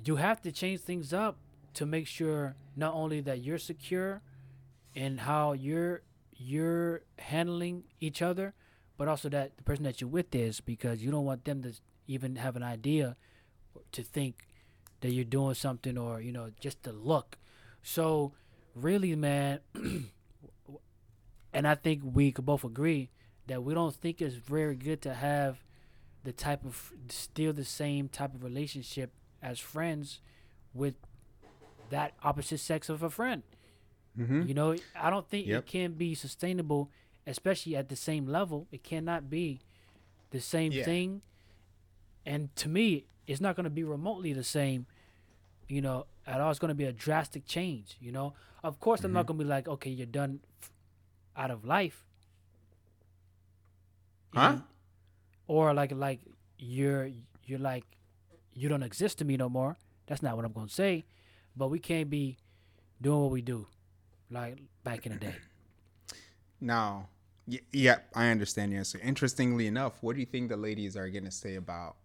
You 0.03 0.17
have 0.17 0.41
to 0.41 0.51
change 0.51 0.81
things 0.81 1.13
up 1.13 1.37
to 1.75 1.85
make 1.85 2.07
sure 2.07 2.55
not 2.75 2.93
only 2.93 3.21
that 3.21 3.41
you're 3.41 3.57
secure 3.57 4.21
in 4.93 5.19
how 5.19 5.53
you're 5.53 6.01
you're 6.35 7.01
handling 7.19 7.83
each 7.99 8.21
other, 8.21 8.53
but 8.97 9.07
also 9.07 9.29
that 9.29 9.57
the 9.57 9.63
person 9.63 9.83
that 9.83 10.01
you're 10.01 10.09
with 10.09 10.33
is 10.33 10.59
because 10.59 11.03
you 11.03 11.11
don't 11.11 11.25
want 11.25 11.45
them 11.45 11.61
to 11.63 11.73
even 12.11 12.35
have 12.35 12.55
an 12.55 12.63
idea 12.63 13.15
to 13.91 14.03
think 14.03 14.47
that 15.01 15.11
you're 15.11 15.23
doing 15.39 15.53
something 15.55 15.97
or 15.97 16.21
you 16.21 16.31
know 16.31 16.49
just 16.59 16.83
to 16.83 16.91
look 16.91 17.37
so 17.83 18.31
really 18.75 19.15
man 19.15 19.59
and 21.53 21.67
i 21.67 21.75
think 21.75 22.01
we 22.03 22.31
could 22.31 22.45
both 22.45 22.63
agree 22.63 23.09
that 23.47 23.63
we 23.63 23.73
don't 23.73 23.95
think 23.95 24.21
it's 24.21 24.35
very 24.35 24.75
good 24.75 25.01
to 25.01 25.13
have 25.13 25.63
the 26.23 26.31
type 26.31 26.63
of 26.65 26.91
still 27.09 27.51
the 27.53 27.65
same 27.65 28.07
type 28.07 28.33
of 28.35 28.43
relationship 28.43 29.11
as 29.41 29.59
friends 29.59 30.19
with 30.73 30.95
that 31.89 32.13
opposite 32.23 32.59
sex 32.59 32.89
of 32.89 33.03
a 33.03 33.09
friend 33.09 33.43
Mm-hmm. 34.19 34.41
you 34.45 34.53
know 34.53 34.75
i 34.93 35.09
don't 35.09 35.29
think 35.29 35.47
Yep. 35.47 35.59
it 35.63 35.65
can 35.67 35.93
be 35.93 36.13
sustainable 36.15 36.91
especially 37.25 37.77
at 37.77 37.87
the 37.87 37.95
same 37.95 38.25
level 38.27 38.67
it 38.69 38.83
cannot 38.83 39.29
be 39.29 39.61
the 40.31 40.41
same 40.41 40.73
Yeah. 40.73 40.83
thing 40.83 41.21
and 42.25 42.55
to 42.55 42.69
me 42.69 43.05
it's 43.27 43.41
not 43.41 43.55
going 43.55 43.63
to 43.63 43.69
be 43.69 43.83
remotely 43.83 44.33
the 44.33 44.43
same 44.43 44.85
you 45.67 45.81
know 45.81 46.05
at 46.27 46.39
all. 46.39 46.51
It's 46.51 46.59
going 46.59 46.69
to 46.69 46.75
be 46.75 46.85
a 46.85 46.93
drastic 46.93 47.45
change 47.45 47.97
you 47.99 48.11
know? 48.11 48.33
Of 48.63 48.79
course 48.79 49.03
i'm 49.03 49.13
not 49.13 49.21
mm-hmm. 49.21 49.27
going 49.27 49.39
to 49.39 49.43
be 49.45 49.49
like 49.49 49.67
okay 49.67 49.89
you're 49.89 50.05
done 50.05 50.39
f- 50.61 50.71
out 51.35 51.51
of 51.51 51.65
life. 51.65 52.03
Huh? 54.33 54.57
Or 55.47 55.73
like 55.73 55.91
like 55.93 56.19
you're 56.57 57.09
you're 57.45 57.59
like 57.59 57.85
you 58.53 58.69
don't 58.69 58.83
exist 58.83 59.17
to 59.19 59.25
me 59.25 59.37
no 59.37 59.49
more. 59.49 59.77
That's 60.07 60.21
not 60.21 60.35
what 60.35 60.45
i'm 60.45 60.51
going 60.51 60.67
to 60.67 60.73
say. 60.73 61.05
But 61.55 61.69
we 61.69 61.79
can't 61.79 62.09
be 62.09 62.37
doing 63.01 63.21
what 63.21 63.31
we 63.31 63.41
do 63.41 63.67
like 64.29 64.57
back 64.83 65.05
in 65.05 65.13
the 65.13 65.19
day. 65.19 65.35
Now, 66.63 67.09
y- 67.47 67.59
yeah, 67.71 67.97
I 68.13 68.27
understand 68.27 68.71
your 68.71 68.79
answer. 68.79 68.99
Interestingly 69.03 69.65
enough, 69.65 69.97
what 70.01 70.13
do 70.13 70.19
you 70.19 70.27
think 70.27 70.49
the 70.49 70.57
ladies 70.57 70.95
are 70.95 71.09
gonna 71.09 71.31
say 71.31 71.55
about 71.55 71.95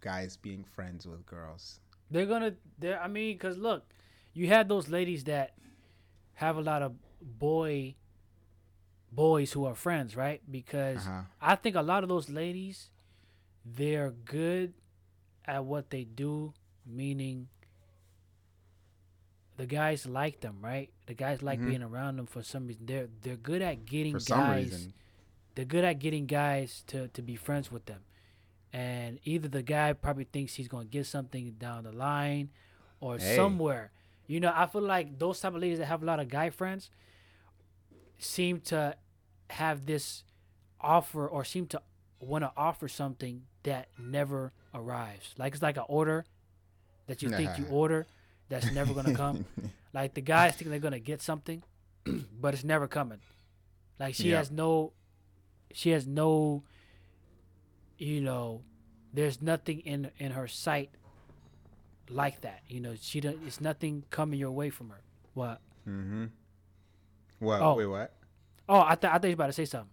guys 0.00 0.36
being 0.36 0.64
friends 0.64 1.06
with 1.06 1.24
girls? 1.26 1.80
They're 2.10 2.26
gonna. 2.26 2.54
They're, 2.78 3.00
I 3.00 3.08
mean, 3.08 3.36
cause 3.38 3.56
look, 3.58 3.84
you 4.32 4.48
have 4.48 4.68
those 4.68 4.88
ladies 4.88 5.24
that 5.24 5.54
have 6.34 6.56
a 6.56 6.60
lot 6.62 6.82
of 6.82 6.94
boy 7.20 7.94
boys 9.12 9.52
who 9.52 9.64
are 9.64 9.74
friends, 9.74 10.16
right? 10.16 10.40
Because 10.50 10.98
Uh-huh. 10.98 11.22
I 11.40 11.56
think 11.56 11.76
a 11.76 11.82
lot 11.82 12.02
of 12.02 12.08
those 12.08 12.28
ladies, 12.28 12.90
they're 13.64 14.10
good 14.10 14.74
at 15.44 15.64
what 15.64 15.90
they 15.90 16.04
do, 16.04 16.52
meaning 16.86 17.48
the 19.56 19.66
guys 19.66 20.06
like 20.06 20.40
them, 20.40 20.58
right? 20.62 20.90
The 21.06 21.14
guys 21.14 21.42
like 21.42 21.58
Mhm. 21.58 21.66
being 21.66 21.82
around 21.82 22.16
them 22.16 22.26
for 22.26 22.42
some 22.42 22.66
reason. 22.66 22.86
They're 22.86 23.08
they're 23.22 23.36
good 23.36 23.62
at 23.62 23.84
getting 23.86 24.14
For 24.14 24.20
some 24.20 24.38
guys 24.40 24.70
reason, 24.72 24.92
they're 25.54 25.64
good 25.64 25.84
at 25.84 25.98
getting 25.98 26.26
guys 26.26 26.84
to, 26.88 27.08
to 27.08 27.22
be 27.22 27.34
friends 27.34 27.70
with 27.72 27.86
them. 27.86 28.02
And 28.72 29.18
either 29.24 29.48
the 29.48 29.62
guy 29.62 29.92
probably 29.94 30.24
thinks 30.24 30.54
he's 30.54 30.68
going 30.68 30.86
to 30.86 30.90
get 30.90 31.06
something 31.06 31.52
down 31.58 31.84
the 31.84 31.92
line 31.92 32.50
or 33.00 33.18
Hey. 33.18 33.36
somewhere. 33.36 33.92
You 34.26 34.40
know, 34.40 34.52
I 34.54 34.66
feel 34.66 34.82
like 34.82 35.18
those 35.18 35.40
type 35.40 35.54
of 35.54 35.60
ladies 35.62 35.78
that 35.78 35.86
have 35.86 36.02
a 36.02 36.06
lot 36.06 36.20
of 36.20 36.28
guy 36.28 36.50
friends 36.50 36.90
seem 38.18 38.60
to 38.60 38.94
have 39.50 39.86
this 39.86 40.24
offer 40.80 41.26
or 41.26 41.44
seem 41.44 41.66
to 41.66 41.82
want 42.20 42.44
to 42.44 42.52
offer 42.56 42.88
something 42.88 43.42
that 43.62 43.88
never 43.98 44.52
arrives. 44.74 45.34
Like 45.38 45.54
it's 45.54 45.62
like 45.62 45.76
an 45.76 45.84
order 45.88 46.24
that 47.06 47.22
you 47.22 47.30
think 47.30 47.56
you 47.58 47.66
order 47.66 48.06
that's 48.48 48.70
never 48.70 48.92
gonna 48.92 49.10
come. 49.12 49.46
like 49.94 50.14
the 50.14 50.20
guys 50.20 50.54
think 50.56 50.70
they're 50.70 50.78
gonna 50.78 50.98
get 50.98 51.22
something, 51.22 51.62
but 52.40 52.54
it's 52.54 52.64
never 52.64 52.86
coming. 52.86 53.20
Like 53.98 54.14
she 54.14 54.30
Yeah. 54.30 54.38
has 54.38 54.50
no, 54.50 54.92
she 55.72 55.90
has 55.90 56.06
no, 56.06 56.64
you 57.98 58.20
know, 58.20 58.62
there's 59.12 59.42
nothing 59.42 59.80
in 59.80 60.10
in 60.18 60.32
her 60.32 60.48
sight 60.48 60.90
like 62.08 62.40
that. 62.42 62.62
You 62.68 62.80
know, 62.80 62.94
she 63.00 63.20
don't. 63.20 63.38
It's 63.46 63.60
nothing 63.60 64.04
coming 64.10 64.38
your 64.38 64.52
way 64.52 64.70
from 64.70 64.90
her. 64.90 65.02
What? 65.34 65.60
Mm-hmm. 65.86 66.26
What? 67.40 67.60
Oh. 67.60 67.74
Wait, 67.74 67.86
what? 67.86 68.14
Oh, 68.68 68.80
I 68.80 68.94
thought 68.94 69.12
I 69.12 69.18
thought 69.18 69.24
you 69.24 69.28
were 69.30 69.34
about 69.34 69.46
to 69.46 69.52
say 69.52 69.64
something. 69.64 69.90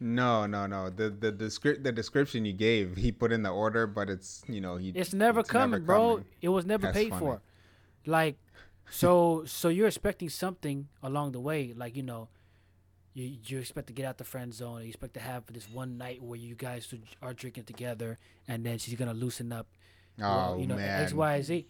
No, 0.00 0.46
no, 0.46 0.66
no. 0.66 0.88
The 0.88 1.10
the 1.10 1.30
the 1.30 1.50
script 1.50 1.84
the 1.84 1.92
description 1.92 2.44
you 2.44 2.54
gave, 2.54 2.96
he 2.96 3.12
put 3.12 3.32
in 3.32 3.42
the 3.42 3.50
order, 3.50 3.86
but 3.86 4.08
it's 4.08 4.42
you 4.48 4.60
know 4.60 4.76
he. 4.76 4.90
It's 4.90 5.12
never 5.12 5.42
coming, 5.42 5.84
bro. 5.84 6.16
coming. 6.16 6.24
It 6.40 6.48
was 6.48 6.64
never 6.64 6.86
That's 6.86 6.96
paid 6.96 7.10
funny. 7.10 7.20
for. 7.20 7.42
Like, 8.06 8.38
so 8.90 9.44
so 9.44 9.68
you're 9.68 9.88
expecting 9.88 10.30
something 10.30 10.88
along 11.02 11.32
the 11.32 11.40
way, 11.40 11.74
like 11.76 11.96
you 11.96 12.02
know, 12.02 12.28
you 13.20 13.36
you 13.46 13.58
expect 13.58 13.86
to 13.88 13.92
get 13.92 14.04
out 14.06 14.18
the 14.18 14.24
friend 14.24 14.52
zone. 14.54 14.82
You 14.82 14.88
expect 14.88 15.14
to 15.14 15.20
have 15.20 15.44
this 15.52 15.68
one 15.68 15.98
night 15.98 16.22
where 16.22 16.38
you 16.38 16.54
guys 16.54 16.92
are 17.22 17.34
drinking 17.34 17.64
together, 17.64 18.18
and 18.48 18.64
then 18.64 18.78
she's 18.78 18.94
gonna 18.94 19.14
loosen 19.14 19.52
up. 19.52 19.66
Oh 20.18 20.22
well, 20.22 20.58
you 20.60 20.66
know, 20.66 20.76
man. 20.76 21.02
X, 21.02 21.12
Y, 21.12 21.42
Z. 21.42 21.66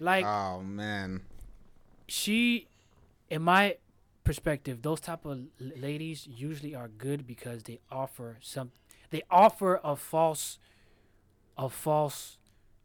Like 0.00 0.24
oh 0.24 0.60
man. 0.62 1.22
she, 2.08 2.68
in 3.30 3.42
my 3.42 3.76
perspective, 4.24 4.82
those 4.82 5.00
type 5.00 5.24
of 5.24 5.40
ladies 5.60 6.26
usually 6.26 6.74
are 6.74 6.88
good 6.88 7.26
because 7.26 7.62
they 7.64 7.78
offer 7.90 8.38
some. 8.40 8.72
They 9.10 9.22
offer 9.30 9.80
a 9.84 9.94
false, 9.96 10.58
a 11.56 11.68
false, 11.68 12.38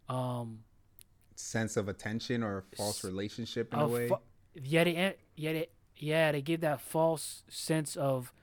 um, 0.08 0.60
Sense 1.36 1.78
of 1.78 1.88
attention 1.88 2.44
or 2.44 2.58
a 2.72 2.76
false 2.76 3.04
relationship 3.04 3.74
in 3.74 3.80
a 3.80 3.86
a 3.86 3.88
way. 3.88 4.08
fa- 4.10 4.20
yeah, 4.62 4.84
they, 4.84 4.96
en- 4.96 5.14
yeah, 5.38 5.54
they, 5.54 5.68
yeah, 6.00 6.32
they 6.32 6.42
give 6.42 6.62
that 6.62 6.82
false 6.82 7.44
sense 7.50 7.96
of 7.96 8.34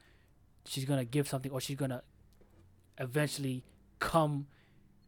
she's 0.64 0.84
gonna 0.84 1.04
give 1.04 1.28
something 1.28 1.50
or 1.52 1.60
she's 1.60 1.76
gonna 1.76 2.02
eventually 2.98 3.64
come 3.98 4.46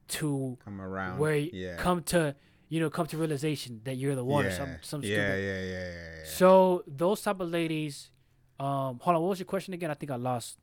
to 0.08 0.56
Come 0.64 0.80
around. 0.80 1.18
where 1.18 1.36
yeah. 1.36 1.76
come 1.76 2.02
to 2.04 2.34
you 2.68 2.80
know 2.80 2.90
come 2.90 3.06
to 3.06 3.16
realization 3.18 3.80
that 3.84 3.96
you're 3.96 4.14
the 4.14 4.24
one 4.24 4.44
yeah. 4.44 4.50
or 4.50 4.54
some 4.54 4.76
some 4.80 5.02
yeah, 5.02 5.08
stupid. 5.08 5.44
yeah, 5.44 5.60
yeah, 5.60 5.62
yeah, 5.62 6.18
yeah. 6.18 6.24
So 6.24 6.82
those 6.86 7.22
type 7.22 7.40
of 7.40 7.50
ladies, 7.50 8.10
um, 8.58 8.98
hold 9.00 9.16
on, 9.16 9.22
what 9.22 9.28
was 9.30 9.38
your 9.38 9.46
question 9.46 9.74
again? 9.74 9.90
I 9.90 9.94
think 9.94 10.10
I 10.10 10.16
lost. 10.16 10.58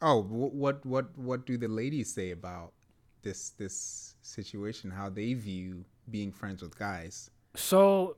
Oh, 0.00 0.22
what 0.22 0.84
what 0.84 1.16
what 1.16 1.46
do 1.46 1.56
the 1.56 1.68
ladies 1.68 2.12
say 2.12 2.30
about 2.32 2.72
this 3.22 3.50
this 3.50 4.16
situation? 4.22 4.90
How 4.90 5.08
they 5.08 5.34
view 5.34 5.84
being 6.10 6.32
friends 6.32 6.62
with 6.62 6.76
guys? 6.76 7.30
So, 7.54 8.16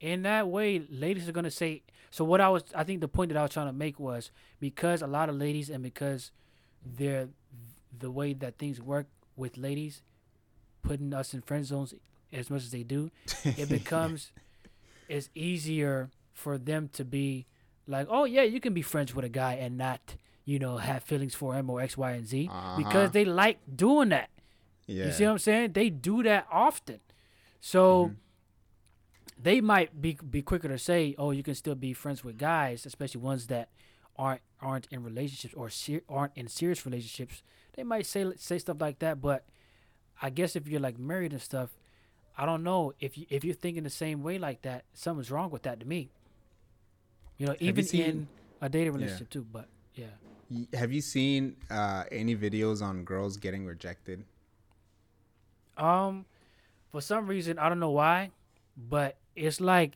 in 0.00 0.22
that 0.22 0.48
way, 0.48 0.82
ladies 0.90 1.28
are 1.28 1.32
gonna 1.32 1.50
say. 1.50 1.82
So 2.10 2.24
what 2.24 2.40
I 2.40 2.48
was, 2.48 2.64
I 2.74 2.84
think 2.84 3.00
the 3.00 3.08
point 3.08 3.30
that 3.32 3.38
I 3.38 3.42
was 3.42 3.50
trying 3.50 3.66
to 3.66 3.72
make 3.72 3.98
was 4.00 4.30
because 4.60 5.02
a 5.02 5.06
lot 5.06 5.28
of 5.28 5.34
ladies 5.36 5.68
and 5.70 5.82
because 5.82 6.30
they're 6.84 7.28
the 7.98 8.10
way 8.10 8.32
that 8.34 8.58
things 8.58 8.80
work 8.80 9.06
with 9.36 9.56
ladies, 9.56 10.02
putting 10.82 11.12
us 11.12 11.34
in 11.34 11.42
friend 11.42 11.64
zones 11.64 11.94
as 12.32 12.48
much 12.50 12.62
as 12.62 12.70
they 12.70 12.82
do, 12.82 13.10
it 13.44 13.68
becomes 13.68 14.32
it's 15.08 15.28
easier 15.34 16.10
for 16.32 16.58
them 16.58 16.88
to 16.94 17.04
be 17.04 17.46
like, 17.86 18.06
oh 18.10 18.24
yeah, 18.24 18.42
you 18.42 18.60
can 18.60 18.72
be 18.74 18.82
friends 18.82 19.14
with 19.14 19.24
a 19.24 19.28
guy 19.28 19.54
and 19.54 19.76
not, 19.78 20.16
you 20.44 20.58
know, 20.58 20.76
have 20.78 21.02
feelings 21.02 21.34
for 21.34 21.54
him 21.54 21.68
or 21.70 21.80
X, 21.80 21.96
Y, 21.96 22.12
and 22.12 22.26
Z 22.26 22.48
Uh-huh. 22.50 22.76
because 22.76 23.10
they 23.12 23.24
like 23.24 23.58
doing 23.74 24.08
that. 24.10 24.30
yeah. 24.86 25.06
You 25.06 25.12
see 25.12 25.24
what 25.24 25.32
I'm 25.32 25.38
saying? 25.38 25.72
They 25.72 25.90
do 25.90 26.22
that 26.22 26.46
often. 26.50 27.00
So 27.60 28.06
Mm-hmm. 28.06 28.14
They 29.40 29.60
might 29.60 30.00
be 30.00 30.18
be 30.30 30.42
quicker 30.42 30.68
to 30.68 30.78
say, 30.78 31.14
"Oh, 31.18 31.30
you 31.30 31.42
can 31.42 31.54
still 31.54 31.74
be 31.74 31.92
friends 31.92 32.24
with 32.24 32.38
guys, 32.38 32.86
especially 32.86 33.20
ones 33.20 33.46
that 33.48 33.68
aren't 34.16 34.40
aren't 34.60 34.86
in 34.90 35.02
relationships 35.04 35.54
or 35.54 35.68
ser- 35.70 36.02
aren't 36.08 36.32
in 36.36 36.48
serious 36.48 36.84
relationships." 36.86 37.42
They 37.76 37.82
might 37.84 38.06
say 38.06 38.24
say 38.36 38.58
stuff 38.58 38.80
like 38.80 38.98
that, 39.00 39.20
but 39.20 39.44
I 40.22 40.30
guess 40.30 40.56
if 40.56 40.66
you're 40.66 40.80
like 40.80 40.98
married 40.98 41.32
and 41.32 41.42
stuff, 41.42 41.76
I 42.38 42.46
don't 42.46 42.62
know 42.62 42.94
if 43.00 43.18
you 43.18 43.26
if 43.28 43.44
you're 43.44 43.54
thinking 43.54 43.82
the 43.82 43.90
same 43.90 44.22
way 44.22 44.38
like 44.38 44.62
that, 44.62 44.84
something's 44.94 45.30
wrong 45.30 45.50
with 45.50 45.62
that 45.64 45.80
to 45.80 45.86
me. 45.86 46.08
You 47.36 47.46
know, 47.48 47.56
you 47.60 47.68
even 47.68 47.84
seen- 47.84 48.02
in 48.04 48.28
a 48.62 48.68
dating 48.70 48.94
relationship 48.94 49.28
too. 49.28 49.44
But 49.52 49.68
yeah, 49.94 50.06
Have 50.72 50.92
you 50.92 51.02
seen 51.02 51.56
uh, 51.70 52.04
any 52.10 52.34
videos 52.34 52.80
on 52.80 53.04
girls 53.04 53.36
getting 53.36 53.66
rejected? 53.66 54.24
Um, 55.76 56.24
for 56.90 57.02
some 57.02 57.26
reason, 57.26 57.58
I 57.58 57.68
don't 57.68 57.80
know 57.80 57.90
why, 57.90 58.30
but 58.76 59.16
it's 59.36 59.60
like 59.60 59.92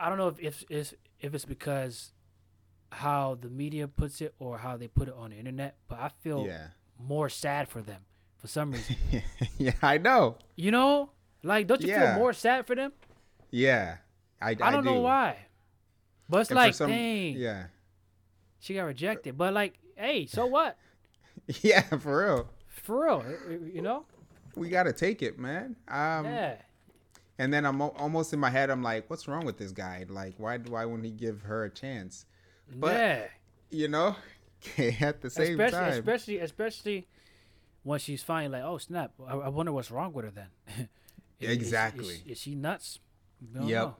I 0.00 0.08
don't 0.08 0.18
know 0.18 0.28
if 0.28 0.38
if 0.40 0.64
if, 0.70 0.94
if 1.20 1.34
it's 1.34 1.44
because 1.44 2.12
how 2.92 3.36
the 3.40 3.48
media 3.48 3.86
puts 3.88 4.20
it 4.20 4.34
or 4.38 4.58
how 4.58 4.76
they 4.76 4.88
put 4.88 5.08
it 5.08 5.14
on 5.16 5.30
the 5.30 5.36
internet, 5.36 5.76
but 5.88 5.98
I 6.00 6.08
feel 6.20 6.46
Yeah. 6.46 6.68
more 6.98 7.28
sad 7.28 7.68
for 7.68 7.82
them 7.82 8.00
for 8.38 8.46
some 8.48 8.72
reason. 8.72 8.96
yeah, 9.58 9.72
I 9.82 9.98
know. 9.98 10.36
you 10.56 10.70
know, 10.70 11.10
like 11.42 11.66
don't 11.66 11.80
you 11.82 11.88
Yeah. 11.88 12.12
feel 12.12 12.18
more 12.20 12.32
sad 12.32 12.66
for 12.66 12.74
them? 12.74 12.92
Yeah, 13.50 13.98
I, 14.40 14.50
I 14.50 14.70
don't 14.70 14.84
know 14.84 15.00
why, 15.00 15.36
but 16.28 16.40
it's 16.42 16.50
And 16.50 16.56
like, 16.56 16.74
some- 16.74 16.90
dang, 16.90 17.34
Yeah, 17.36 17.66
she 18.60 18.74
got 18.74 18.84
rejected. 18.84 19.36
But 19.36 19.52
like, 19.54 19.78
hey, 19.96 20.26
so 20.26 20.46
what? 20.46 20.76
yeah, 21.62 21.82
for 21.82 22.24
real. 22.24 22.48
For 22.68 23.00
real, 23.48 23.66
you 23.66 23.82
know? 23.82 24.06
We 24.54 24.68
gotta 24.68 24.92
take 24.92 25.22
it, 25.22 25.38
man. 25.38 25.76
Um, 25.88 26.24
yeah. 26.26 26.56
And 27.38 27.52
then 27.52 27.64
I'm 27.64 27.80
almost 27.80 28.32
in 28.32 28.40
my 28.40 28.50
head. 28.50 28.68
I'm 28.68 28.82
like, 28.82 29.08
what's 29.08 29.28
wrong 29.28 29.44
with 29.44 29.58
this 29.58 29.70
guy? 29.72 30.04
Like, 30.08 30.34
why 30.38 30.58
why 30.58 30.84
wouldn't 30.84 31.04
he 31.04 31.12
give 31.12 31.42
her 31.42 31.64
a 31.64 31.70
chance? 31.70 32.26
but- 32.74 32.92
yeah. 32.94 33.26
You 33.70 33.88
know, 33.88 34.16
at 34.78 35.20
the 35.20 35.28
same 35.30 35.60
especially, 35.60 35.78
time. 35.78 35.92
especially, 35.92 36.38
especially 36.38 37.06
when 37.82 37.98
she's 38.00 38.22
finally 38.22 38.60
like, 38.60 38.62
"Oh 38.64 38.78
snap! 38.78 39.12
I, 39.26 39.34
I 39.36 39.48
wonder 39.48 39.72
what's 39.72 39.90
wrong 39.90 40.12
with 40.14 40.24
her 40.24 40.30
then." 40.30 40.48
Is- 41.38 41.50
is- 41.50 41.56
Exactly. 41.56 42.14
Is, 42.14 42.22
is 42.26 42.38
she 42.40 42.54
nuts? 42.54 42.98
Don't 43.54 43.68
Yep. 43.68 43.82
know. 43.82 43.96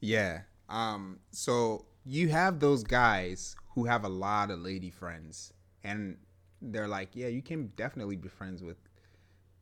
Yeah. 0.00 0.40
Um. 0.68 1.20
So 1.30 1.84
you 2.04 2.30
have 2.30 2.58
those 2.58 2.82
guys 2.82 3.54
who 3.74 3.84
have 3.84 4.04
a 4.04 4.08
lot 4.08 4.50
of 4.50 4.58
lady 4.60 4.90
friends, 4.90 5.52
and 5.84 6.16
they're 6.62 6.88
like, 6.88 7.10
yeah, 7.14 7.28
you 7.28 7.42
can 7.42 7.68
definitely 7.76 8.16
be 8.16 8.28
friends 8.28 8.62
with 8.62 8.78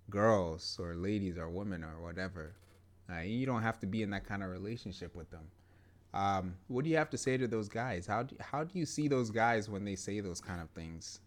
girls 0.09 0.79
or 0.81 0.95
ladies 0.95 1.37
or 1.39 1.49
women 1.49 1.85
or 1.85 2.01
whatever. 2.01 2.55
Uh, 3.11 3.21
you 3.21 3.47
don't 3.47 3.63
have 3.63 3.79
to 3.81 3.87
be 3.87 4.03
in 4.03 4.11
that 4.11 4.25
kind 4.25 4.43
of 4.43 4.51
relationship 4.51 5.15
with 5.15 5.31
them. 5.31 5.45
Um, 6.13 6.55
what 6.69 6.85
do 6.85 6.91
you 6.91 6.97
have 6.97 7.11
to 7.11 7.19
say 7.19 7.37
to 7.37 7.47
those 7.47 7.69
guys? 7.69 8.07
How 8.07 8.25
do, 8.25 8.37
how 8.41 8.65
do 8.65 8.79
you 8.79 8.87
see 8.87 9.09
those 9.09 9.31
guys 9.31 9.69
when 9.69 9.85
they 9.85 9.95
say 9.97 10.21
those 10.21 10.41
kind 10.41 10.61
of 10.61 10.69
things? 10.71 11.21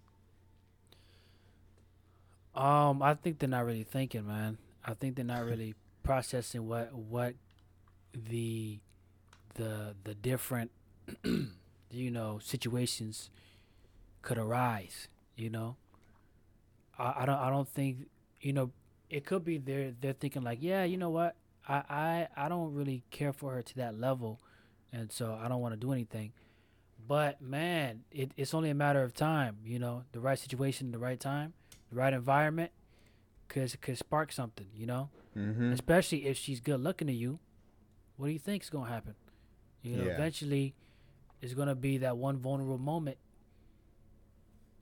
Um, 2.55 3.01
I 3.01 3.15
think 3.15 3.39
they're 3.39 3.49
not 3.49 3.65
really 3.65 3.83
thinking, 3.83 4.27
man. 4.27 4.57
I 4.85 4.93
think 4.93 5.15
they're 5.15 5.25
not 5.25 5.45
really 5.45 5.75
processing 6.03 6.67
what 6.67 6.93
what 6.93 7.33
the 8.13 8.79
the 9.55 9.95
the 10.03 10.13
different 10.13 10.69
you 11.23 12.11
know 12.11 12.39
situations 12.43 13.29
could 14.21 14.37
arise. 14.37 15.07
You 15.35 15.49
know, 15.49 15.77
I, 16.99 17.13
I 17.19 17.25
don't 17.25 17.39
I 17.39 17.49
don't 17.49 17.69
think 17.69 18.07
you 18.41 18.53
know 18.53 18.71
it 19.09 19.25
could 19.25 19.45
be 19.45 19.57
they're 19.57 19.93
they're 19.99 20.13
thinking 20.13 20.43
like 20.43 20.59
yeah 20.61 20.83
you 20.83 20.97
know 20.97 21.09
what 21.09 21.35
I 21.67 21.83
I 21.89 22.45
I 22.45 22.49
don't 22.49 22.73
really 22.73 23.03
care 23.11 23.33
for 23.33 23.53
her 23.53 23.61
to 23.61 23.75
that 23.77 23.97
level, 23.99 24.39
and 24.91 25.11
so 25.11 25.37
I 25.41 25.47
don't 25.47 25.61
want 25.61 25.73
to 25.73 25.79
do 25.79 25.91
anything. 25.93 26.33
But 27.05 27.41
man, 27.41 28.03
it, 28.11 28.31
it's 28.37 28.53
only 28.53 28.69
a 28.69 28.75
matter 28.75 29.03
of 29.03 29.13
time. 29.13 29.57
You 29.65 29.79
know, 29.79 30.03
the 30.13 30.19
right 30.21 30.39
situation, 30.39 30.91
the 30.91 30.99
right 30.99 31.19
time 31.19 31.53
the 31.89 31.95
right 31.99 32.13
environment 32.13 32.71
could 33.47 33.79
could 33.81 33.97
spark 33.97 34.31
something, 34.31 34.67
you 34.75 34.85
know. 34.85 35.09
Mm-hmm. 35.37 35.71
Especially 35.73 36.25
if 36.27 36.37
she's 36.37 36.59
good 36.59 36.79
looking 36.79 37.07
to 37.07 37.13
you, 37.13 37.39
what 38.17 38.27
do 38.27 38.33
you 38.33 38.39
think's 38.39 38.69
gonna 38.69 38.89
happen? 38.89 39.15
You 39.81 39.97
know, 39.97 40.03
Yeah. 40.05 40.11
eventually, 40.13 40.75
it's 41.41 41.53
gonna 41.53 41.75
be 41.75 41.97
that 41.99 42.17
one 42.17 42.37
vulnerable 42.37 42.77
moment. 42.77 43.17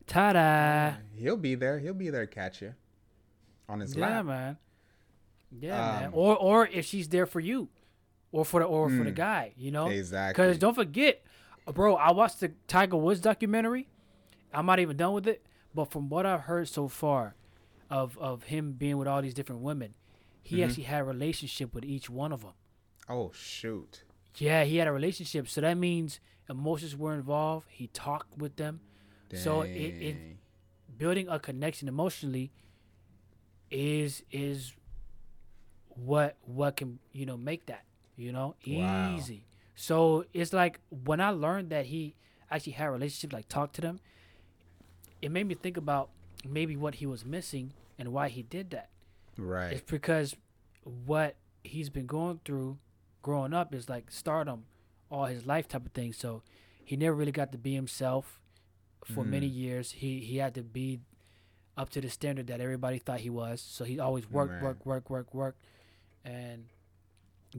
Ta-da! 0.08 0.94
He'll 1.16 1.38
be 1.38 1.56
there. 1.56 1.80
He'll 1.80 1.94
be 1.94 2.10
there 2.10 2.26
catch 2.26 2.62
you 2.62 2.76
on 3.70 3.80
his 3.80 3.96
Yeah, 3.96 4.08
lap. 4.18 4.26
man. 4.26 4.58
Yeah, 5.60 5.78
man. 5.78 6.06
Um, 6.08 6.12
Or 6.14 6.36
or 6.38 6.68
if 6.68 6.86
she's 6.86 7.10
there 7.10 7.26
for 7.26 7.40
you, 7.40 7.70
or 8.32 8.46
for 8.46 8.60
the 8.62 8.66
or 8.66 8.90
for 8.90 9.04
the 9.04 9.12
Mm. 9.12 9.16
guy, 9.16 9.54
you 9.58 9.72
know. 9.72 9.88
Exactly. 9.88 10.32
Because 10.44 10.58
don't 10.58 10.76
forget, 10.76 11.24
bro, 11.74 11.96
I 11.96 12.12
watched 12.12 12.40
the 12.40 12.50
Tiger 12.68 12.98
Woods 12.98 13.20
documentary. 13.20 13.88
I'm 14.54 14.66
not 14.66 14.80
even 14.80 14.98
done 14.98 15.14
with 15.14 15.28
it, 15.28 15.46
but 15.74 15.86
from 15.92 16.10
what 16.10 16.26
I've 16.26 16.42
heard 16.42 16.68
so 16.68 16.88
far, 16.88 17.36
of 17.90 18.18
of 18.18 18.44
him 18.44 18.74
being 18.74 18.98
with 18.98 19.08
all 19.08 19.22
these 19.22 19.34
different 19.34 19.62
women, 19.62 19.94
he 20.42 20.58
Mhm. 20.60 20.66
actually 20.66 20.84
had 20.84 21.02
a 21.02 21.04
relationship 21.06 21.74
with 21.74 21.84
each 21.84 22.10
one 22.10 22.32
of 22.32 22.42
them. 22.42 22.54
Oh 23.10 23.32
shoot. 23.34 24.04
Yeah, 24.38 24.64
he 24.64 24.78
had 24.78 24.88
a 24.88 24.94
relationship, 24.94 25.50
so 25.50 25.60
that 25.60 25.78
means 25.78 26.22
emotions 26.50 26.96
were 26.96 27.14
involved. 27.14 27.68
He 27.70 27.88
talked 27.88 28.38
with 28.38 28.56
them, 28.56 28.80
so 29.34 29.62
it, 29.62 29.70
it 29.76 30.18
building 30.98 31.28
a 31.28 31.38
connection 31.40 31.88
emotionally 31.90 32.52
is 33.70 34.24
is 34.32 34.74
what 35.96 36.38
what 36.46 36.76
can 36.78 37.00
you 37.12 37.26
know 37.26 37.38
make 37.38 37.66
that 37.68 37.84
you 38.16 38.32
know 38.32 38.56
Wow. 38.68 39.16
easy. 39.18 39.46
So 39.76 40.26
it's 40.34 40.54
like 40.54 40.80
when 40.90 41.20
I 41.22 41.30
learned 41.30 41.70
that 41.72 41.88
he 41.88 42.16
actually 42.50 42.74
had 42.74 42.88
a 42.88 42.92
relationship, 42.92 43.34
like 43.34 43.48
talk 43.48 43.72
to 43.74 43.82
them, 43.82 44.00
it 45.22 45.32
made 45.32 45.48
me 45.48 45.56
think 45.56 45.78
about 45.78 46.10
maybe 46.48 46.76
what 46.76 46.96
he 46.96 47.06
was 47.06 47.26
missing 47.26 47.74
and 47.98 48.10
why 48.10 48.28
he 48.30 48.42
did 48.44 48.70
that. 48.72 48.90
Right. 49.38 49.74
It's 49.74 49.90
because 49.90 50.36
what 50.84 51.36
he's 51.64 51.90
been 51.90 52.06
going 52.08 52.40
through 52.44 52.78
growing 53.22 53.54
up 53.54 53.74
is 53.74 53.88
like 53.90 54.12
stardom 54.12 54.66
all 55.10 55.26
his 55.26 55.46
life 55.46 55.68
type 55.68 55.86
of 55.86 55.92
thing. 55.92 56.14
So 56.14 56.42
he 56.84 56.96
never 56.96 57.16
really 57.16 57.32
got 57.32 57.52
to 57.52 57.58
be 57.58 57.74
himself 57.76 58.40
for 59.06 59.24
many 59.24 59.50
Mm. 59.50 59.56
years. 59.56 59.92
He 59.92 60.20
he 60.20 60.38
had 60.38 60.54
to 60.56 60.64
be 60.64 61.00
up 61.78 61.90
to 61.92 62.02
the 62.02 62.10
standard 62.10 62.48
that 62.48 62.60
everybody 62.60 63.00
thought 63.00 63.22
he 63.22 63.30
was. 63.30 63.62
So 63.62 63.84
he 63.86 64.00
always 64.00 64.30
worked, 64.30 64.54
Right. 64.54 64.62
worked, 64.62 64.86
worked, 64.86 65.10
work, 65.10 65.34
work, 65.34 65.56
and 66.24 66.66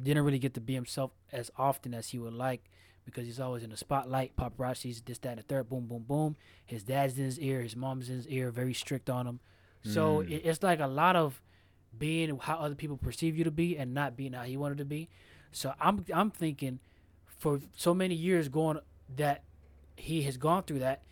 didn't 0.00 0.24
really 0.24 0.38
get 0.38 0.54
to 0.54 0.60
be 0.60 0.74
himself 0.74 1.10
as 1.32 1.50
often 1.56 1.92
as 1.94 2.08
he 2.10 2.18
would 2.18 2.32
like 2.34 2.70
because 3.04 3.26
he's 3.26 3.40
always 3.40 3.62
in 3.64 3.70
the 3.70 3.76
spotlight, 3.76 4.36
paparazzis, 4.36 5.04
this, 5.04 5.18
that, 5.18 5.30
and 5.30 5.38
the 5.38 5.42
third, 5.42 5.68
boom, 5.68 5.86
boom, 5.86 6.04
boom. 6.06 6.36
His 6.64 6.84
dad's 6.84 7.18
in 7.18 7.24
his 7.24 7.38
ear, 7.40 7.60
his 7.60 7.74
mom's 7.76 8.08
in 8.08 8.16
his 8.16 8.28
ear, 8.28 8.50
very 8.50 8.72
strict 8.74 9.10
on 9.10 9.26
him. 9.26 9.40
So 9.82 10.18
Mm. 10.22 10.30
it, 10.30 10.42
it's 10.44 10.62
like 10.62 10.78
a 10.80 10.86
lot 10.86 11.16
of 11.16 11.42
being 11.98 12.38
how 12.38 12.56
other 12.58 12.74
people 12.76 12.96
perceive 12.96 13.36
you 13.36 13.44
to 13.44 13.50
be 13.50 13.76
and 13.76 13.92
not 13.92 14.16
being 14.16 14.32
how 14.32 14.44
he 14.44 14.56
wanted 14.56 14.78
to 14.78 14.84
be. 14.84 15.08
So 15.50 15.74
I'm 15.80 16.04
I'm 16.14 16.30
thinking 16.30 16.78
for 17.26 17.60
so 17.76 17.92
many 17.92 18.14
years 18.14 18.48
going 18.48 18.78
that 19.16 19.42
he 19.96 20.22
has 20.22 20.36
gone 20.36 20.62
through 20.62 20.78
that, 20.78 21.02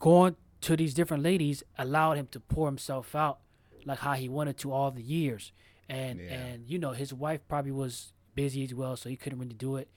going 0.00 0.36
to 0.62 0.76
these 0.76 0.94
different 0.94 1.22
ladies 1.22 1.62
allowed 1.78 2.16
him 2.16 2.28
to 2.30 2.40
pour 2.40 2.66
himself 2.68 3.14
out 3.14 3.40
like 3.84 3.98
how 4.00 4.14
he 4.14 4.28
wanted 4.28 4.56
to 4.58 4.72
all 4.72 4.90
the 4.90 5.02
years. 5.02 5.52
And 5.88 6.20
Yeah. 6.20 6.32
and 6.34 6.68
you 6.68 6.78
know 6.78 6.92
his 6.92 7.12
wife 7.14 7.40
probably 7.48 7.72
was 7.72 8.12
busy 8.34 8.64
as 8.64 8.74
well, 8.74 8.96
so 8.96 9.08
he 9.08 9.16
couldn't 9.16 9.38
really 9.38 9.54
do 9.54 9.76
it 9.76 9.88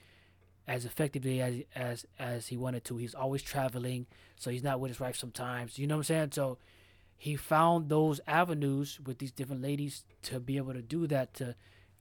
as 0.68 0.84
effectively 0.84 1.40
as 1.40 1.62
as 1.74 2.06
as 2.18 2.46
he 2.48 2.56
wanted 2.56 2.84
to. 2.84 2.96
He's 2.96 3.14
always 3.14 3.42
traveling, 3.42 4.06
so 4.36 4.50
he's 4.50 4.62
not 4.62 4.78
with 4.80 4.90
his 4.90 5.00
wife 5.00 5.16
sometimes. 5.16 5.78
You 5.78 5.86
know 5.86 5.96
what 5.96 6.00
I'm 6.00 6.04
saying? 6.04 6.30
So 6.32 6.58
he 7.16 7.36
found 7.36 7.88
those 7.88 8.20
avenues 8.26 8.98
with 9.04 9.18
these 9.18 9.32
different 9.32 9.62
ladies 9.62 10.04
to 10.22 10.38
be 10.40 10.56
able 10.56 10.72
to 10.74 10.82
do 10.82 11.06
that 11.08 11.34
to 11.34 11.54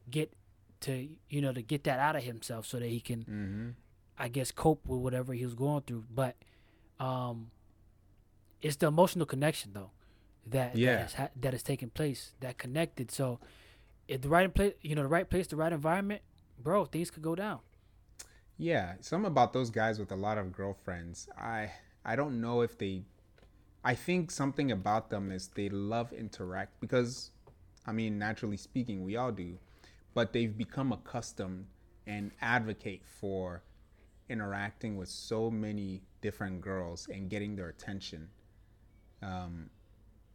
get 0.09 0.33
to 0.81 1.09
you 1.29 1.41
know 1.41 1.51
to 1.51 1.61
get 1.61 1.83
that 1.83 1.99
out 1.99 2.15
of 2.15 2.23
himself 2.23 2.65
so 2.65 2.79
that 2.79 2.87
he 2.87 2.99
can 2.99 3.21
Mm-hmm. 3.23 3.69
I 4.21 4.27
guess 4.27 4.51
cope 4.51 4.85
with 4.87 4.99
whatever 4.99 5.33
he 5.33 5.43
was 5.45 5.55
going 5.55 5.81
through. 5.83 6.05
But 6.13 6.35
um, 6.99 7.51
it's 8.61 8.75
the 8.75 8.87
emotional 8.87 9.25
connection 9.25 9.71
though 9.73 9.91
that 10.45 10.75
Yeah. 10.75 10.93
that, 10.95 11.01
has 11.01 11.13
ha- 11.13 11.29
that 11.41 11.53
has 11.53 11.63
taken 11.63 11.89
place 11.89 12.33
that 12.39 12.57
connected. 12.57 13.11
So 13.11 13.39
if 14.09 14.21
the 14.21 14.29
right 14.29 14.53
place, 14.53 14.73
you 14.81 14.95
know, 14.95 15.03
the 15.03 15.07
right 15.07 15.29
place, 15.29 15.47
the 15.47 15.55
right 15.55 15.71
environment, 15.71 16.21
bro, 16.61 16.85
things 16.85 17.11
could 17.11 17.21
go 17.21 17.35
down. 17.35 17.59
Yeah, 18.57 18.95
some 18.99 19.23
about 19.23 19.53
those 19.53 19.69
guys 19.69 19.99
with 19.99 20.11
a 20.11 20.15
lot 20.15 20.37
of 20.37 20.51
girlfriends. 20.51 21.29
I 21.37 21.71
I 22.03 22.15
don't 22.15 22.41
know 22.41 22.61
if 22.61 22.77
they 22.77 23.03
I 23.83 23.93
think 23.93 24.31
something 24.31 24.71
about 24.71 25.09
them 25.09 25.31
is 25.31 25.47
they 25.47 25.69
love 25.69 26.11
interact 26.11 26.81
because 26.81 27.31
I 27.85 27.91
mean, 27.91 28.19
naturally 28.19 28.57
speaking, 28.57 29.03
we 29.03 29.15
all 29.15 29.31
do. 29.31 29.57
But 30.13 30.33
they've 30.33 30.57
become 30.57 30.91
accustomed 30.91 31.67
and 32.07 32.31
advocate 32.41 33.03
for 33.05 33.63
interacting 34.27 34.97
with 34.97 35.07
so 35.07 35.49
many 35.51 36.01
different 36.21 36.61
girls 36.61 37.07
and 37.11 37.29
getting 37.29 37.55
their 37.55 37.69
attention. 37.69 38.29
Um, 39.21 39.69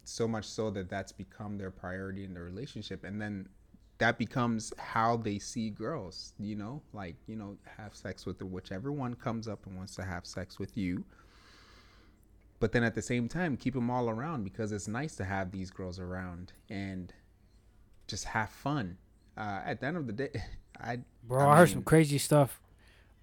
so 0.05 0.29
much 0.29 0.45
so 0.45 0.71
that 0.71 0.89
that's 0.89 1.13
become 1.13 1.59
their 1.59 1.71
priority 1.71 2.25
in 2.25 2.35
the 2.35 2.43
relationship 2.43 3.05
and 3.05 3.21
then 3.21 3.49
that 3.99 4.19
becomes 4.19 4.73
how 4.79 5.17
they 5.17 5.39
see 5.39 5.71
girls 5.71 6.33
you 6.39 6.57
know 6.57 6.83
like 6.93 7.15
you 7.27 7.37
know 7.37 7.57
have 7.79 7.95
sex 7.95 8.27
with 8.27 8.43
whichever 8.43 8.91
one 8.91 9.15
comes 9.15 9.47
up 9.49 9.65
and 9.67 9.77
wants 9.77 9.95
to 9.95 10.03
have 10.03 10.27
sex 10.27 10.59
with 10.59 10.77
you 10.77 11.05
but 12.61 12.73
then 12.73 12.83
at 12.83 12.95
the 12.95 13.03
same 13.03 13.29
time 13.29 13.57
keep 13.57 13.75
them 13.75 13.91
all 13.91 14.09
around 14.11 14.43
because 14.45 14.73
it's 14.73 14.89
nice 14.89 15.15
to 15.17 15.25
have 15.25 15.51
these 15.53 15.71
girls 15.71 15.99
around 16.01 16.53
and 16.71 17.13
just 18.09 18.25
have 18.25 18.49
fun 18.51 18.97
uh, 19.37 19.61
at 19.65 19.81
the 19.81 19.87
end 19.87 19.97
of 19.97 20.07
the 20.07 20.13
day 20.13 20.31
i 20.81 20.99
Bro, 21.23 21.49
I 21.49 21.53
I, 21.55 21.57
heard 21.59 21.71
some 21.71 21.83
crazy 21.83 22.19
stuff 22.19 22.61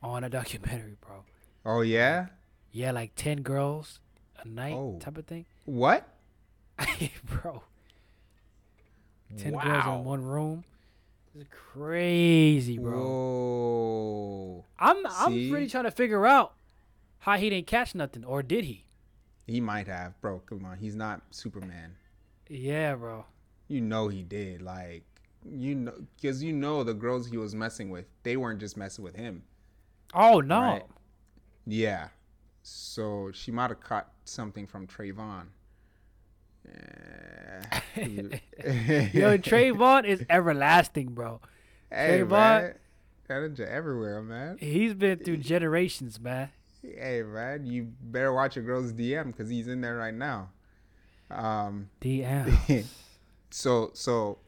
on 0.01 0.23
a 0.23 0.29
documentary, 0.29 0.95
bro. 1.01 1.23
oh 1.65 1.81
yeah 1.81 2.27
Yeah, 2.71 2.91
like 2.91 3.11
ten 3.15 3.41
girls 3.41 3.99
a 4.39 4.47
night 4.47 4.73
Oh. 4.73 4.97
type 4.99 5.17
of 5.17 5.25
thing. 5.27 5.45
what 5.65 6.07
bro. 7.25 7.61
Ten 9.37 9.53
girls 9.53 9.85
in 9.85 10.03
one 10.05 10.21
room. 10.23 10.63
It's 11.33 11.49
crazy, 11.73 12.77
bro. 12.77 12.99
whoa 12.99 14.65
I'm 14.79 15.05
I'm 15.07 15.31
See? 15.33 15.51
really 15.51 15.67
trying 15.67 15.85
to 15.85 15.91
figure 15.91 16.25
out 16.25 16.53
how 17.19 17.37
he 17.37 17.49
didn't 17.49 17.67
catch 17.67 17.93
nothing, 17.95 18.23
or 18.25 18.41
did 18.43 18.65
he? 18.65 18.85
he 19.47 19.59
might 19.59 19.87
have 19.87 20.19
bro 20.21 20.39
come 20.45 20.63
on 20.65 20.77
he's 20.77 20.95
not 20.95 21.21
superman 21.31 21.95
Yeah, 22.47 22.95
bro. 22.95 23.25
you 23.67 23.81
know 23.81 24.07
he 24.07 24.23
did 24.23 24.61
like 24.61 25.03
you 25.49 25.75
know 25.75 25.93
because 26.15 26.41
you 26.43 26.53
know 26.53 26.83
the 26.83 26.93
girls 26.93 27.27
he 27.27 27.35
was 27.37 27.53
messing 27.55 27.89
with 27.89 28.05
they 28.23 28.37
weren't 28.37 28.59
just 28.59 28.77
messing 28.77 29.03
with 29.03 29.15
him 29.15 29.43
Oh 30.13 30.39
no. 30.41 30.59
Right. 30.61 30.83
yeah 31.65 32.09
so 32.63 33.31
she 33.33 33.51
might 33.51 33.71
have 33.71 33.81
caught 33.81 34.11
something 34.25 34.67
from 34.67 34.85
Trayvon 34.87 35.47
Yo, 39.13 39.37
Trayvon 39.37 40.05
is 40.05 40.23
everlasting, 40.29 41.09
bro. 41.13 41.41
hey, 41.91 42.19
Trayvon- 42.21 42.29
man. 42.29 42.75
That 43.27 43.59
everywhere 43.61 44.21
man 44.21 44.57
He's 44.59 44.93
been 44.93 45.19
through 45.19 45.37
generations, 45.37 46.19
man. 46.19 46.49
hey 46.83 47.21
man 47.23 47.65
you 47.65 47.87
better 48.01 48.33
watch 48.33 48.57
your 48.57 48.65
girl's 48.65 48.91
dm 48.91 49.27
because 49.27 49.49
he's 49.49 49.67
in 49.69 49.79
there 49.79 49.95
right 49.95 50.13
now 50.13 50.49
um 51.29 51.89
DM. 52.01 52.83
so 53.51 53.91
so 53.93 54.39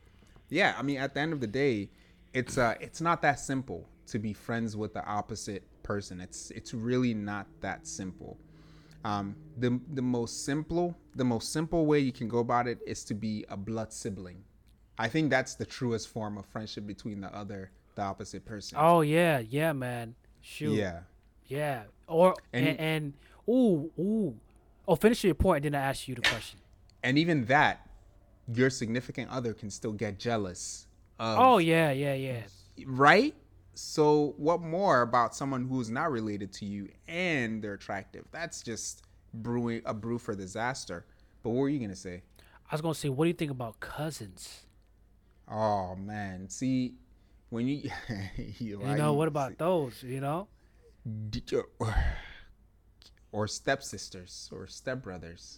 yeah 0.50 0.76
i 0.78 0.82
mean 0.82 0.98
at 0.98 1.14
the 1.14 1.20
end 1.22 1.32
of 1.32 1.40
the 1.40 1.48
day 1.48 1.90
it's 2.34 2.58
uh 2.58 2.74
it's 2.82 3.00
not 3.00 3.22
that 3.22 3.40
simple 3.40 3.88
to 4.08 4.20
be 4.20 4.34
friends 4.34 4.76
with 4.76 4.94
the 4.94 5.06
opposite 5.06 5.64
person 5.84 6.20
it's 6.20 6.52
it's 6.52 6.74
really 6.74 7.14
not 7.14 7.48
that 7.62 7.88
simple 7.88 8.38
um 9.04 9.36
the 9.58 9.80
the 9.94 10.02
most 10.02 10.46
simple 10.46 10.96
the 11.16 11.24
most 11.26 11.52
simple 11.52 11.86
way 11.86 12.00
you 12.00 12.12
can 12.12 12.28
go 12.28 12.40
about 12.40 12.68
it 12.68 12.80
is 12.86 13.04
to 13.04 13.14
be 13.14 13.46
a 13.50 13.58
blood 13.58 13.92
sibling 13.94 14.44
i 14.98 15.08
think 15.08 15.30
that's 15.30 15.56
the 15.56 15.66
truest 15.66 16.08
form 16.10 16.38
of 16.38 16.46
friendship 16.46 16.86
between 16.88 17.22
the 17.22 17.34
other 17.36 17.72
the 17.96 18.02
opposite 18.02 18.44
person 18.46 18.78
oh 18.82 19.02
yeah, 19.02 19.40
yeah, 19.40 19.72
man. 19.74 20.16
Shoot. 20.42 20.74
yeah 20.74 21.02
Yeah. 21.48 21.84
Or 22.08 22.36
And- 22.52 22.68
and, 22.68 22.80
and, 22.80 23.14
ooh, 23.48 23.92
ooh. 24.00 24.36
Oh, 24.88 24.96
finish 24.96 25.24
your 25.24 25.36
point, 25.36 25.64
and 25.66 25.74
then 25.76 25.82
I 25.82 25.86
ask 25.86 26.08
you 26.08 26.16
the 26.16 26.22
question. 26.22 26.60
and 27.04 27.18
even 27.18 27.46
that 27.46 27.88
your 28.54 28.70
significant 28.70 29.30
other 29.32 29.54
can 29.54 29.70
still 29.70 29.92
get 29.94 30.18
jealous 30.20 30.88
of 31.20 31.38
Oh 31.40 31.58
yeah, 31.60 31.92
yeah, 31.92 32.14
yeah. 32.16 32.42
right? 32.86 33.36
So 33.76 34.34
what 34.38 34.62
more 34.62 35.02
about 35.02 35.36
someone 35.36 35.66
who's 35.68 35.90
not 35.90 36.12
related 36.12 36.54
to 36.54 36.66
you 36.66 36.90
and 37.08 37.64
they're 37.64 37.74
attractive? 37.74 38.26
That's 38.32 38.62
just 38.62 39.04
brewing 39.34 39.82
a 39.86 39.94
brew 39.94 40.20
for 40.20 40.36
disaster. 40.36 41.06
But 41.42 41.50
what 41.52 41.62
were 41.62 41.70
you 41.70 41.80
gonna 41.80 41.96
say? 41.96 42.22
I 42.70 42.76
was 42.76 42.82
gonna 42.82 42.94
say, 42.94 43.10
what 43.10 43.26
do 43.26 43.30
you 43.30 43.34
think 43.34 43.52
about 43.52 43.80
cousins? 43.80 44.66
Oh 45.50 45.96
man, 45.96 46.50
see 46.50 46.94
when 47.50 47.68
you 47.68 47.90
you, 48.60 48.80
You 48.86 48.96
know, 48.96 49.14
what 49.14 49.28
about 49.28 49.58
those? 49.58 50.04
You 50.04 50.22
know? 50.22 50.48
or, 51.80 51.96
or 53.32 53.48
stepsisters 53.48 54.50
or 54.52 54.66
stepbrothers? 54.68 55.58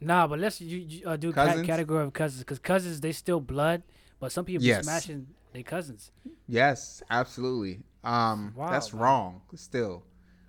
Nah, 0.00 0.26
but 0.26 0.38
let's 0.38 0.60
you, 0.60 0.78
you, 0.78 1.06
uh, 1.06 1.16
do 1.16 1.32
Cousins? 1.32 1.66
category 1.66 2.04
of 2.04 2.12
cousins 2.12 2.40
because 2.42 2.58
cousins 2.58 3.00
they 3.00 3.12
still 3.12 3.40
blood, 3.40 3.82
but 4.18 4.32
some 4.32 4.44
people 4.44 4.64
Yes. 4.64 4.78
be 4.78 4.82
smashing 4.84 5.26
their 5.52 5.62
cousins. 5.62 6.10
Yes, 6.46 7.02
absolutely. 7.10 7.80
Um, 8.04 8.52
Wow, 8.56 8.70
that's 8.70 8.92
man. 8.92 9.02
wrong 9.02 9.42
still. 9.54 10.02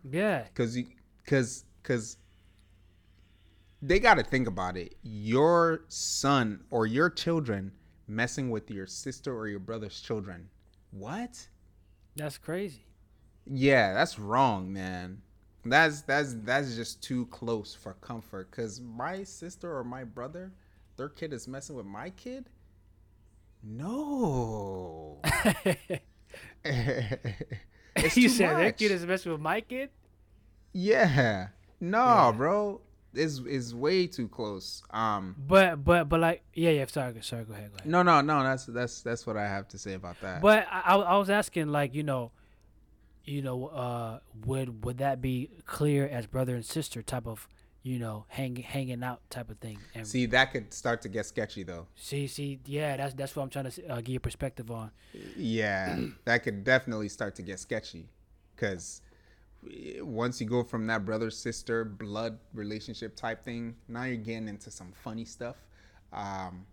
Yeah, 0.10 0.44
because 0.44 0.76
you 0.78 0.86
because 1.24 1.66
because 1.82 2.18
they 3.82 4.00
got 4.00 4.16
to 4.16 4.24
think 4.24 4.48
about 4.48 4.78
it 4.78 4.96
your 5.04 5.82
son 5.88 6.62
or 6.70 6.86
your 6.86 7.10
children 7.10 7.72
messing 8.08 8.50
with 8.50 8.70
your 8.72 8.88
sister 8.88 9.36
or 9.36 9.48
your 9.48 9.60
brother's 9.60 10.00
children 10.02 10.50
what 10.92 11.48
that's 12.16 12.38
crazy. 12.38 12.86
yeah 13.46 13.94
that's 13.94 14.18
wrong 14.20 14.72
man 14.72 15.22
that's 15.66 16.02
that's 16.02 16.36
that's 16.44 16.76
just 16.76 17.02
too 17.02 17.26
close 17.28 17.74
for 17.74 17.94
comfort 17.96 18.50
because 18.52 18.80
my 18.82 19.24
sister 19.24 19.76
or 19.78 19.84
my 19.84 20.04
brother 20.04 20.52
their 20.98 21.10
kid 21.10 21.34
is 21.34 21.48
messing 21.48 21.76
with 21.76 21.86
my 21.86 22.10
kid 22.10 22.50
No. 23.64 25.22
You 28.16 28.28
said 28.30 28.54
much. 28.54 28.64
that 28.64 28.78
kid 28.78 28.92
is 28.92 29.06
messing 29.06 29.32
with 29.32 29.42
my 29.42 29.62
kid. 29.62 29.90
Yeah. 30.74 31.50
No, 31.80 32.00
yeah. 32.04 32.32
bro. 32.36 32.82
Is 33.14 33.40
is 33.46 33.76
way 33.76 34.08
too 34.08 34.28
close. 34.28 34.82
Um. 34.90 35.36
But 35.38 35.84
but 35.84 36.10
but 36.10 36.20
like 36.20 36.42
yeah 36.56 36.72
yeah 36.72 36.86
sorry 36.88 37.14
sorry 37.22 37.44
go 37.44 37.54
ahead 37.54 37.70
go 37.70 37.76
ahead. 37.76 37.86
No 37.88 38.02
no 38.02 38.22
no 38.22 38.42
that's 38.42 38.66
that's 38.66 39.02
that's 39.02 39.28
what 39.28 39.38
I 39.38 39.48
have 39.48 39.68
to 39.70 39.78
say 39.78 39.94
about 39.94 40.20
that. 40.22 40.42
But 40.42 40.66
I 40.72 40.96
I 40.96 41.18
was 41.18 41.30
asking 41.30 41.68
like 41.68 41.94
you 41.94 42.02
know, 42.02 42.32
you 43.24 43.44
know 43.44 43.68
uh 43.68 44.20
would 44.46 44.84
would 44.84 44.98
that 44.98 45.22
be 45.22 45.52
clear 45.68 46.08
as 46.08 46.26
brother 46.26 46.56
and 46.56 46.66
sister 46.66 47.04
type 47.04 47.28
of 47.28 47.48
you 47.84 48.00
know, 48.00 48.26
hang, 48.30 48.56
hanging 48.56 49.04
out 49.04 49.20
type 49.30 49.50
of 49.50 49.58
thing. 49.60 49.78
And 49.94 50.08
see, 50.08 50.26
that 50.28 50.54
could 50.54 50.74
start 50.74 51.02
to 51.02 51.10
get 51.10 51.26
sketchy 51.26 51.64
though. 51.64 51.88
See, 51.96 52.28
see, 52.28 52.60
yeah, 52.66 52.96
that's 52.98 53.14
that's 53.14 53.36
what 53.36 53.44
I'm 53.44 53.50
trying 53.50 53.70
to 53.70 53.88
uh, 53.88 53.98
give 53.98 54.10
you 54.10 54.20
perspective 54.20 54.72
on. 54.72 54.92
Yeah, 55.36 56.00
that 56.26 56.44
could 56.44 56.64
definitely 56.64 57.10
start 57.10 57.36
to 57.36 57.42
get 57.42 57.60
sketchy, 57.60 58.08
because 58.56 59.02
once 60.02 60.40
you 60.42 60.48
go 60.48 60.64
from 60.64 60.88
that 60.88 61.06
brother 61.06 61.30
sister 61.30 61.84
blood 61.84 62.40
relationship 62.54 63.16
type 63.16 63.44
thing, 63.44 63.76
now 63.88 64.04
you're 64.04 64.16
getting 64.16 64.48
into 64.48 64.72
some 64.72 64.92
funny 65.04 65.26
stuff. 65.26 65.58
Um, 66.12 66.66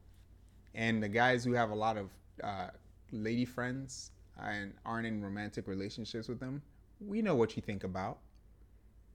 and 0.75 1.03
the 1.03 1.09
guys 1.09 1.45
who 1.45 1.53
have 1.53 1.71
a 1.71 1.75
lot 1.75 1.97
of 1.97 2.11
uh, 2.43 2.69
lady 3.11 3.45
friends 3.45 4.13
and 4.41 4.73
aren't 4.87 5.07
in 5.07 5.23
romantic 5.23 5.67
relationships 5.67 6.29
with 6.29 6.39
them, 6.39 6.63
we 7.01 7.21
know 7.21 7.35
what 7.35 7.57
you 7.57 7.63
think 7.63 7.85
about 7.85 8.19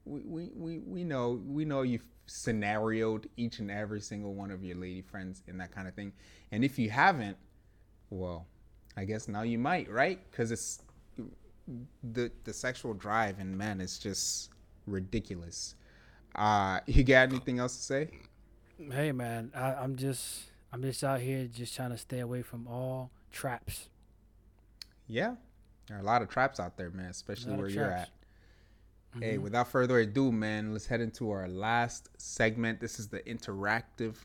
we, 0.06 0.50
we, 0.56 0.80
we 0.80 1.04
know 1.04 1.42
we 1.48 1.66
know 1.66 1.82
you've 1.82 2.06
scenarioed 2.28 3.26
each 3.38 3.60
and 3.60 3.70
every 3.70 4.02
single 4.02 4.34
one 4.34 4.52
of 4.52 4.64
your 4.64 4.76
lady 4.78 5.02
friends 5.02 5.44
and 5.48 5.60
that 5.60 5.72
kind 5.72 5.88
of 5.88 5.94
thing. 5.94 6.12
And 6.52 6.64
if 6.64 6.80
you 6.80 6.90
haven't 6.90 7.38
well 8.12 8.46
i 8.98 9.04
guess 9.04 9.28
now 9.28 9.42
you 9.42 9.58
might 9.58 9.90
right? 9.90 10.20
Because 10.30 10.52
it's 10.52 10.82
the 12.04 12.32
the 12.44 12.54
sexual 12.54 12.94
drive 12.94 13.40
in 13.40 13.58
men 13.58 13.82
is 13.82 13.98
just 13.98 14.52
ridiculous. 14.86 15.76
Uh 16.36 16.80
you 16.86 17.04
got 17.04 17.30
anything 17.30 17.60
else 17.60 17.76
to 17.78 17.84
say? 17.84 18.10
Hey 18.92 19.12
man 19.12 19.52
I, 19.56 19.74
i'm 19.74 19.96
just 19.96 20.44
i'm 20.72 20.82
just 20.82 21.04
out 21.04 21.22
here 21.22 21.48
just 21.52 21.76
trying 21.76 21.92
to 21.92 21.98
stay 21.98 22.20
away 22.20 22.42
from 22.42 22.68
all 22.68 23.12
traps. 23.32 23.90
Yeah 25.08 25.36
there 25.88 25.98
are 25.98 26.02
a 26.02 26.04
lot 26.04 26.22
of 26.22 26.30
traps 26.30 26.60
out 26.60 26.78
there 26.78 26.90
man 26.92 27.10
especially 27.10 27.54
where 27.56 27.70
you're 27.70 27.92
at. 27.92 28.10
Hey, 29.20 29.38
without 29.38 29.70
further 29.70 30.00
ado, 30.00 30.32
man, 30.32 30.74
let's 30.74 30.86
head 30.86 31.02
into 31.02 31.32
our 31.32 31.48
last 31.48 32.10
segment. 32.18 32.80
This 32.80 33.00
is 33.00 33.08
the 33.08 33.20
interactive 33.20 34.16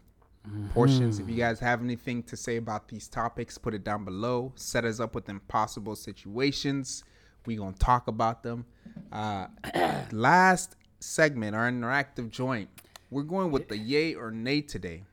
mm-hmm. 0.49 0.69
portions. 0.69 1.19
If 1.19 1.29
you 1.29 1.37
guys 1.37 1.61
have 1.61 1.81
anything 1.81 2.23
to 2.25 2.37
say 2.37 2.57
about 2.57 2.89
these 2.89 3.07
topics, 3.09 3.57
put 3.57 3.75
it 3.75 3.85
down 3.85 4.05
below. 4.05 4.53
Set 4.57 4.85
us 4.85 4.99
up 4.99 5.15
with 5.15 5.29
impossible 5.29 5.97
situations. 5.97 7.05
we 7.47 7.57
going 7.57 7.75
to 7.75 7.79
talk 7.79 8.09
about 8.09 8.43
them. 8.43 8.67
Uh, 9.13 9.47
last 10.13 10.77
segment, 10.99 11.55
our 11.55 11.71
interactive 11.71 12.31
joint. 12.31 12.69
We're 13.11 13.23
going 13.23 13.51
with 13.51 13.69
the 13.69 13.79
yay 13.79 14.15
or 14.15 14.31
nay 14.31 14.61
today. 14.61 15.05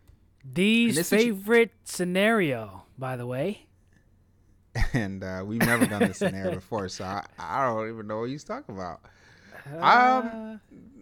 These 0.54 1.10
favorite 1.10 1.72
scenario, 1.84 2.84
by 2.98 3.16
the 3.16 3.28
way. 3.28 3.64
And 4.94 5.24
uh, 5.24 5.44
we've 5.44 5.60
never 5.60 5.88
done 5.88 6.02
this 6.02 6.20
scenario 6.20 6.56
before, 6.56 6.88
so 6.88 7.04
I, 7.04 7.26
I 7.40 7.66
don't 7.66 7.90
even 7.90 8.06
know 8.06 8.20
what 8.20 8.30
he's 8.30 8.44
talking 8.44 8.76
about. 8.76 9.02
Um, 9.80 10.62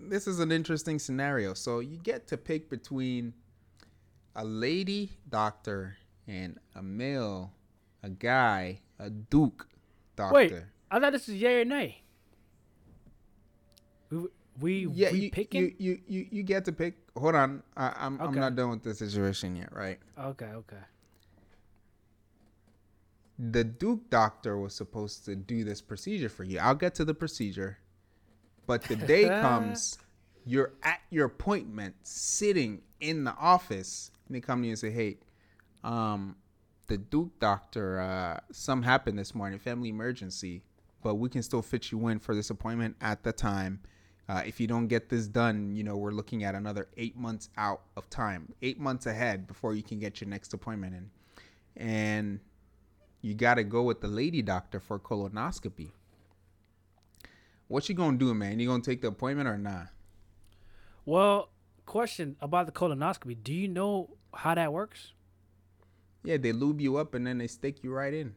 this 0.10 0.28
is 0.28 0.40
an 0.40 0.52
interesting 0.52 1.00
scenario. 1.00 1.54
So 1.54 1.80
you 1.80 1.98
get 1.98 2.28
to 2.28 2.38
pick 2.38 2.70
between 2.70 3.34
a 4.36 4.44
lady 4.44 5.12
doctor 5.30 5.98
and 6.28 6.60
a 6.76 6.82
male, 6.82 7.52
a 8.04 8.10
guy, 8.10 8.80
a 9.00 9.10
duke 9.10 9.68
doctor. 10.16 10.36
Wait, 10.36 10.54
I 10.92 11.00
thought 11.00 11.14
this 11.14 11.28
was 11.28 11.36
yay 11.36 11.62
or 11.62 11.66
nay. 11.66 12.02
We 14.10 14.28
we, 14.60 14.88
yeah, 14.94 15.12
we 15.12 15.20
you, 15.20 15.32
picking. 15.32 15.62
You, 15.62 15.76
you 15.78 16.00
you 16.08 16.28
you 16.32 16.44
get 16.44 16.66
to 16.66 16.72
pick. 16.72 16.96
Hold 17.18 17.36
on, 17.36 17.64
I, 17.76 17.94
I'm 17.98 18.16
okay. 18.16 18.26
I'm 18.26 18.36
not 18.36 18.56
done 18.56 18.70
with 18.70 18.84
the 18.84 18.94
situation 18.94 19.56
yet, 19.56 19.74
right? 19.74 20.00
Okay, 20.18 20.46
okay. 20.46 20.78
The 23.38 23.66
Duke 23.66 24.10
doctor 24.10 24.58
was 24.58 24.74
supposed 24.74 25.26
to 25.26 25.36
do 25.36 25.66
this 25.66 25.82
procedure 25.82 26.30
for 26.30 26.46
you. 26.46 26.60
I'll 26.60 26.76
get 26.76 26.96
to 26.96 27.06
the 27.06 27.14
procedure. 27.14 27.80
But 28.68 28.84
the 28.84 28.96
day 29.14 29.26
comes, 29.26 29.98
you're 30.46 30.74
at 30.84 31.02
your 31.10 31.26
appointment, 31.26 31.96
sitting 32.04 32.82
in 33.00 33.24
the 33.24 33.36
office, 33.36 34.12
and 34.28 34.36
they 34.36 34.42
come 34.42 34.62
to 34.62 34.68
you 34.68 34.72
and 34.72 34.80
say, 34.80 34.92
"Hey, 34.92 35.18
um, 35.84 36.36
the 36.88 36.98
Duke 36.98 37.40
doctor, 37.40 38.00
uh, 38.00 38.40
some 38.52 38.84
happened 38.84 39.18
this 39.18 39.34
morning, 39.36 39.60
family 39.60 39.90
emergency, 39.90 40.64
but 41.04 41.16
we 41.16 41.30
can 41.30 41.44
still 41.44 41.62
fit 41.62 41.92
you 41.92 42.08
in 42.08 42.20
for 42.20 42.36
this 42.36 42.50
appointment 42.50 42.96
at 43.02 43.24
the 43.24 43.34
time." 43.34 43.82
Uh, 44.28 44.42
if 44.46 44.60
you 44.60 44.66
don't 44.66 44.88
get 44.88 45.10
this 45.10 45.28
done, 45.28 45.76
you 45.76 45.84
know, 45.84 45.96
we're 45.96 46.12
looking 46.12 46.44
at 46.44 46.56
another 46.56 46.88
eight 46.98 47.16
months 47.16 47.50
out 47.58 47.82
of 47.96 48.10
time, 48.10 48.52
eight 48.64 48.80
months 48.80 49.06
ahead 49.06 49.46
before 49.46 49.76
you 49.76 49.84
can 49.84 50.00
get 50.00 50.20
your 50.20 50.28
next 50.28 50.54
appointment 50.54 50.96
in. 50.96 51.12
And 51.78 52.40
you 53.22 53.36
got 53.36 53.56
to 53.56 53.64
go 53.64 53.84
with 53.84 54.02
the 54.02 54.08
lady 54.08 54.42
doctor 54.42 54.80
for 54.80 55.00
colonoscopy. 55.00 55.92
What 57.68 57.90
you 57.90 57.96
gonna 57.96 58.18
do, 58.18 58.34
man? 58.34 58.60
You 58.60 58.68
gonna 58.68 58.84
take 58.84 59.02
the 59.02 59.08
appointment 59.08 59.48
or 59.48 59.58
not? 59.58 59.88
Well, 61.06 61.50
question 61.86 62.36
about 62.42 62.66
the 62.66 62.72
colonoscopy. 62.72 63.38
Do 63.44 63.54
you 63.54 63.68
know 63.68 64.18
how 64.34 64.56
that 64.56 64.72
works? 64.72 65.14
Yeah, 66.24 66.38
they 66.38 66.52
lube 66.52 66.82
you 66.82 66.98
up 66.98 67.14
and 67.14 67.26
then 67.26 67.38
they 67.38 67.48
stick 67.48 67.84
you 67.84 67.92
right 67.92 68.14
in. 68.14 68.36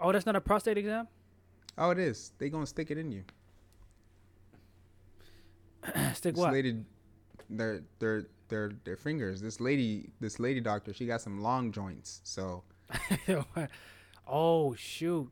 Oh, 0.00 0.12
that's 0.12 0.24
not 0.24 0.36
a 0.36 0.40
prostate 0.40 0.78
exam? 0.78 1.08
Oh, 1.76 1.90
it 1.90 1.98
is. 1.98 2.32
They 2.38 2.48
gonna 2.48 2.66
stick 2.66 2.90
it 2.90 2.98
in 2.98 3.12
you. 3.12 3.24
stick 6.14 6.34
this 6.34 6.40
what? 6.40 6.52
Lady, 6.52 6.84
their 7.48 7.82
their 7.98 8.26
their 8.48 8.72
their 8.84 8.96
fingers. 8.96 9.40
This 9.40 9.60
lady, 9.60 10.10
this 10.20 10.38
lady 10.38 10.60
doctor, 10.60 10.92
she 10.92 11.06
got 11.06 11.20
some 11.20 11.40
long 11.40 11.72
joints. 11.72 12.20
So. 12.24 12.64
oh 14.26 14.74
shoot. 14.74 15.30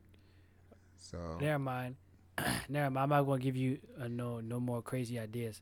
So. 0.97 1.37
Never 1.39 1.59
mind. 1.59 1.95
never 2.69 2.89
mind. 2.89 3.03
I'm 3.03 3.09
not 3.09 3.23
gonna 3.23 3.41
give 3.41 3.55
you 3.55 3.79
uh, 4.01 4.07
no 4.07 4.39
no 4.39 4.59
more 4.59 4.81
crazy 4.81 5.19
ideas. 5.19 5.61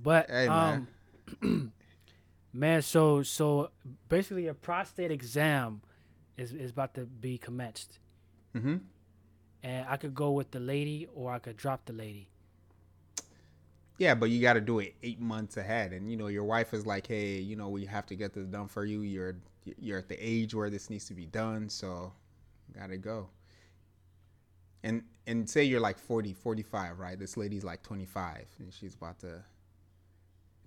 But 0.00 0.30
hey, 0.30 0.46
um, 0.48 0.88
man. 1.42 1.72
man, 2.52 2.82
so 2.82 3.22
so 3.22 3.70
basically 4.08 4.46
a 4.46 4.54
prostate 4.54 5.10
exam 5.10 5.82
is 6.36 6.52
is 6.52 6.70
about 6.70 6.94
to 6.94 7.06
be 7.06 7.38
commenced. 7.38 7.98
Mm-hmm. 8.54 8.76
And 9.62 9.86
I 9.88 9.96
could 9.96 10.14
go 10.14 10.30
with 10.32 10.50
the 10.50 10.60
lady, 10.60 11.08
or 11.14 11.32
I 11.32 11.38
could 11.38 11.56
drop 11.56 11.86
the 11.86 11.94
lady. 11.94 12.28
Yeah, 13.96 14.14
but 14.14 14.30
you 14.30 14.42
got 14.42 14.54
to 14.54 14.60
do 14.60 14.80
it 14.80 14.94
eight 15.02 15.20
months 15.20 15.56
ahead, 15.56 15.92
and 15.92 16.10
you 16.10 16.16
know 16.16 16.26
your 16.26 16.44
wife 16.44 16.74
is 16.74 16.84
like, 16.84 17.06
"Hey, 17.06 17.38
you 17.38 17.56
know 17.56 17.68
we 17.68 17.84
have 17.86 18.06
to 18.06 18.16
get 18.16 18.34
this 18.34 18.46
done 18.46 18.68
for 18.68 18.84
you. 18.84 19.02
You're 19.02 19.36
you're 19.78 19.98
at 19.98 20.08
the 20.08 20.18
age 20.18 20.54
where 20.54 20.68
this 20.68 20.90
needs 20.90 21.06
to 21.06 21.14
be 21.14 21.26
done, 21.26 21.68
so 21.68 22.12
got 22.76 22.88
to 22.88 22.96
go." 22.96 23.28
And 24.84 25.02
and 25.26 25.48
say 25.48 25.64
you're 25.64 25.80
like 25.80 25.98
40 25.98 26.34
45 26.34 26.98
right? 27.00 27.18
This 27.18 27.36
lady's 27.36 27.64
like 27.64 27.82
25 27.82 28.46
and 28.60 28.72
she's 28.72 28.94
about 28.94 29.18
to 29.20 29.42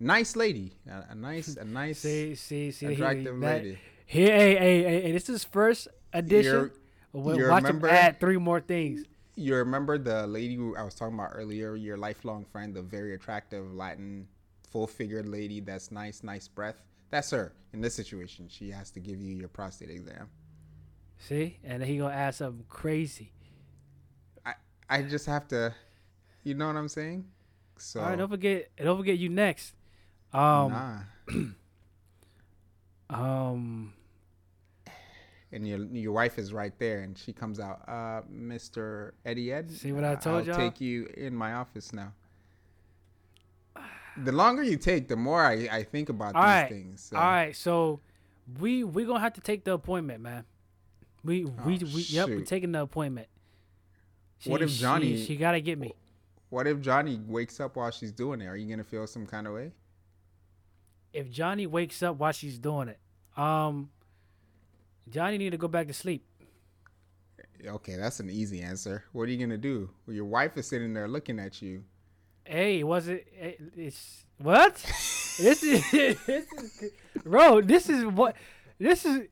nice 0.00 0.36
lady 0.36 0.74
a, 0.86 1.12
a 1.12 1.14
nice 1.14 1.56
a 1.56 1.64
nice 1.64 2.00
see 2.00 2.34
see 2.34 2.70
see 2.70 2.86
attractive 2.86 3.34
he, 3.36 3.40
lady. 3.40 3.78
Here 4.04 4.36
hey, 4.36 4.56
hey 4.56 4.82
hey 4.82 5.00
hey 5.02 5.12
this 5.12 5.30
is 5.30 5.44
first 5.44 5.88
edition. 6.12 6.70
You 7.14 7.22
watch 7.22 7.62
remember, 7.62 7.88
him 7.88 7.94
add 7.94 8.20
three 8.20 8.36
more 8.36 8.60
things. 8.60 9.04
You 9.34 9.54
remember 9.54 9.96
the 9.96 10.26
lady 10.26 10.56
who 10.56 10.76
i 10.76 10.82
was 10.82 10.94
talking 10.94 11.14
about 11.14 11.30
earlier 11.34 11.76
your 11.76 11.96
lifelong 11.96 12.44
friend 12.44 12.74
the 12.74 12.82
very 12.82 13.14
attractive 13.14 13.72
latin 13.72 14.26
full 14.68 14.86
figured 14.86 15.26
lady 15.26 15.60
that's 15.60 15.90
nice 15.92 16.22
nice 16.22 16.48
breath? 16.48 16.82
That's 17.10 17.30
her. 17.30 17.52
In 17.72 17.80
this 17.80 17.94
situation 17.94 18.48
she 18.48 18.70
has 18.70 18.90
to 18.90 19.00
give 19.00 19.22
you 19.22 19.36
your 19.36 19.48
prostate 19.48 19.90
exam. 19.90 20.28
See? 21.20 21.58
And 21.64 21.82
he 21.82 21.98
gonna 21.98 22.14
add 22.14 22.34
something 22.34 22.64
crazy 22.68 23.32
I 24.88 25.02
just 25.02 25.26
have 25.26 25.46
to, 25.48 25.74
you 26.44 26.54
know 26.54 26.66
what 26.66 26.76
I'm 26.76 26.88
saying? 26.88 27.24
So. 27.76 28.00
All 28.00 28.06
right, 28.06 28.18
don't 28.18 28.28
forget, 28.28 28.70
don't 28.76 28.98
forget 28.98 29.18
you 29.18 29.28
next. 29.28 29.74
Um, 30.32 30.72
nah. 30.72 30.98
um. 33.10 33.92
And 35.50 35.66
your 35.66 35.78
your 35.86 36.12
wife 36.12 36.38
is 36.38 36.52
right 36.52 36.78
there, 36.78 37.00
and 37.00 37.16
she 37.16 37.32
comes 37.32 37.58
out, 37.58 37.88
uh, 37.88 38.20
Mister 38.28 39.14
EddyEd. 39.24 39.70
See 39.70 39.92
what 39.92 40.04
I 40.04 40.14
told 40.14 40.46
you? 40.46 40.52
I'll 40.52 40.58
take 40.58 40.78
you 40.78 41.08
in 41.16 41.34
my 41.34 41.54
office 41.54 41.94
now. 41.94 42.12
The 44.24 44.32
longer 44.32 44.62
you 44.62 44.76
take, 44.76 45.08
the 45.08 45.16
more 45.16 45.42
I, 45.42 45.68
I 45.72 45.82
think 45.84 46.10
about 46.10 46.34
All 46.34 46.42
these 46.42 46.50
right. 46.50 46.68
things. 46.68 47.02
So. 47.02 47.16
All 47.16 47.22
right, 47.22 47.56
so 47.56 48.00
we 48.60 48.84
we 48.84 49.06
gonna 49.06 49.20
have 49.20 49.32
to 49.34 49.40
take 49.40 49.64
the 49.64 49.72
appointment, 49.72 50.20
man. 50.20 50.44
We 51.24 51.44
we, 51.44 51.80
oh, 51.82 51.88
we 51.94 52.02
yep, 52.08 52.28
we're 52.28 52.44
taking 52.44 52.72
the 52.72 52.82
appointment. 52.82 53.28
She, 54.38 54.50
what 54.50 54.62
if 54.62 54.70
Johnny? 54.70 55.16
She, 55.16 55.24
she 55.26 55.36
gotta 55.36 55.60
get 55.60 55.78
me. 55.78 55.94
What 56.50 56.66
if 56.66 56.80
Johnny 56.80 57.20
wakes 57.26 57.60
up 57.60 57.76
while 57.76 57.90
she's 57.90 58.12
doing 58.12 58.40
it? 58.40 58.46
Are 58.46 58.56
you 58.56 58.68
gonna 58.68 58.84
feel 58.84 59.06
some 59.06 59.26
kind 59.26 59.46
of 59.46 59.54
way? 59.54 59.72
If 61.12 61.30
Johnny 61.30 61.66
wakes 61.66 62.02
up 62.02 62.16
while 62.16 62.32
she's 62.32 62.58
doing 62.58 62.88
it, 62.88 62.98
um, 63.36 63.90
Johnny 65.10 65.38
need 65.38 65.50
to 65.50 65.58
go 65.58 65.68
back 65.68 65.88
to 65.88 65.94
sleep. 65.94 66.24
Okay, 67.66 67.96
that's 67.96 68.20
an 68.20 68.30
easy 68.30 68.60
answer. 68.60 69.04
What 69.12 69.22
are 69.22 69.32
you 69.32 69.38
gonna 69.38 69.58
do? 69.58 69.90
Well, 70.06 70.14
your 70.14 70.24
wife 70.26 70.56
is 70.56 70.66
sitting 70.68 70.94
there 70.94 71.08
looking 71.08 71.40
at 71.40 71.60
you. 71.60 71.82
Hey, 72.44 72.84
was 72.84 73.08
it? 73.08 73.26
eh, 73.38 73.52
It's 73.76 74.24
what? 74.38 74.74
this 75.38 75.62
is 75.62 75.90
this 75.90 76.18
is, 76.26 76.90
bro. 77.24 77.60
This 77.60 77.88
is 77.88 78.04
what 78.06 78.36
this 78.78 79.04
is. 79.04 79.26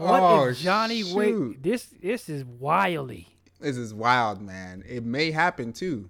What 0.00 0.22
Oh, 0.22 0.48
if 0.48 0.58
Johnny 0.58 1.02
shoot. 1.02 1.14
wait? 1.14 1.62
This 1.62 1.86
this 2.00 2.28
is 2.28 2.44
wily. 2.44 3.28
This 3.60 3.76
is 3.76 3.92
wild, 3.92 4.40
man. 4.40 4.82
It 4.88 5.04
may 5.04 5.30
happen 5.30 5.72
too. 5.72 6.08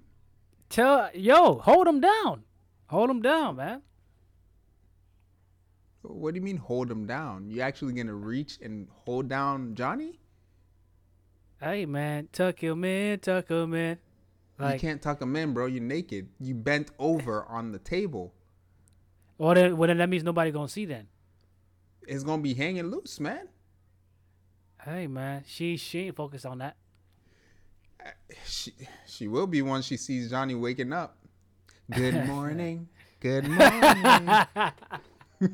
Tell 0.69 1.11
yo, 1.15 1.57
hold 1.57 1.89
him 1.89 2.01
down, 2.01 2.45
hold 2.87 3.11
him 3.11 3.21
down, 3.21 3.57
man. 3.57 3.83
What 6.03 6.33
do 6.35 6.39
you 6.41 6.45
mean 6.45 6.57
hold 6.57 6.91
him 6.91 7.07
down? 7.07 7.51
You 7.51 7.61
actually 7.61 7.93
gonna 7.95 8.15
reach 8.15 8.59
and 8.63 8.89
hold 9.05 9.29
down 9.29 9.75
Johnny? 9.75 10.21
Hey 11.61 11.85
man, 11.87 12.29
tuck 12.33 12.63
him 12.63 12.85
in, 12.85 13.19
tuck 13.19 13.49
him 13.49 13.75
in. 13.75 13.99
you 14.61 14.79
can't 14.79 15.03
tuck 15.03 15.21
him 15.21 15.37
in, 15.37 15.53
bro. 15.53 15.67
You're 15.67 15.83
naked. 15.83 16.29
You 16.39 16.55
bent 16.55 16.91
over 16.99 17.45
on 17.45 17.73
the 17.73 17.79
table. 17.79 18.33
well 19.37 19.55
then, 19.55 19.77
well 19.77 19.89
then 19.89 19.99
that 19.99 20.09
means 20.09 20.23
nobody 20.25 20.51
gonna 20.51 20.69
see 20.69 20.87
then. 20.87 21.09
It's 22.07 22.25
gonna 22.25 22.43
be 22.43 22.55
hanging 22.55 22.87
loose, 22.87 23.21
man. 23.21 23.49
Hey 24.85 25.07
man, 25.07 25.45
she 25.47 25.77
she 25.77 26.07
ain't 26.07 26.17
focused 26.17 26.47
on 26.47 26.59
that. 26.59 26.77
She 28.47 28.73
she 29.07 29.29
will 29.29 29.47
be 29.47 29.63
once 29.63 29.85
she 29.87 29.97
sees 29.97 30.31
Johnny 30.31 30.55
waking 30.55 30.93
up. 30.93 31.17
Good 31.95 32.27
morning. 32.27 32.89
Good 33.21 33.47
morning. 33.49 34.29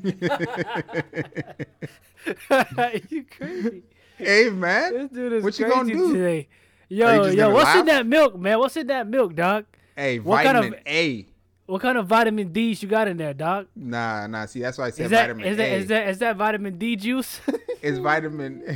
you 3.09 3.23
crazy. 3.25 3.83
hey 4.17 4.49
man, 4.49 4.93
This 4.93 5.09
dude 5.11 5.33
is 5.33 5.43
What 5.43 5.59
you 5.59 5.65
crazy 5.65 5.77
gonna 5.77 5.93
do? 5.93 6.13
today. 6.13 6.47
Yo, 6.89 7.25
yo, 7.27 7.49
what's 7.53 7.75
in 7.75 7.85
that 7.87 8.05
milk, 8.07 8.37
man? 8.37 8.59
What's 8.59 8.77
in 8.77 8.87
that 8.87 9.07
milk, 9.07 9.35
dog? 9.35 9.65
hey, 9.95 10.19
What 10.19 10.43
kind 10.45 10.57
of- 10.57 10.63
vitamin 10.63 10.79
A. 10.87 11.25
What 11.67 11.81
kind 11.81 11.97
of 11.97 12.07
vitamin 12.07 12.53
D's 12.53 12.81
you 12.81 12.87
got 12.87 13.09
in 13.09 13.17
there, 13.17 13.33
dog? 13.33 13.67
Nah, 13.75 14.25
nah. 14.27 14.45
See, 14.45 14.61
that's 14.61 14.77
why 14.77 14.85
I 14.85 14.89
said 14.89 15.05
Is 15.05 15.11
that 15.11 15.21
vitamin 15.23 15.45
is 15.47 15.57
that 15.57 15.63
A. 15.63 15.73
is 15.75 15.87
that 15.87 16.07
is 16.07 16.17
that 16.19 16.35
vitamin 16.37 16.77
D 16.77 16.95
juice? 16.95 17.41
It's 17.83 17.99
vitamin. 17.99 18.63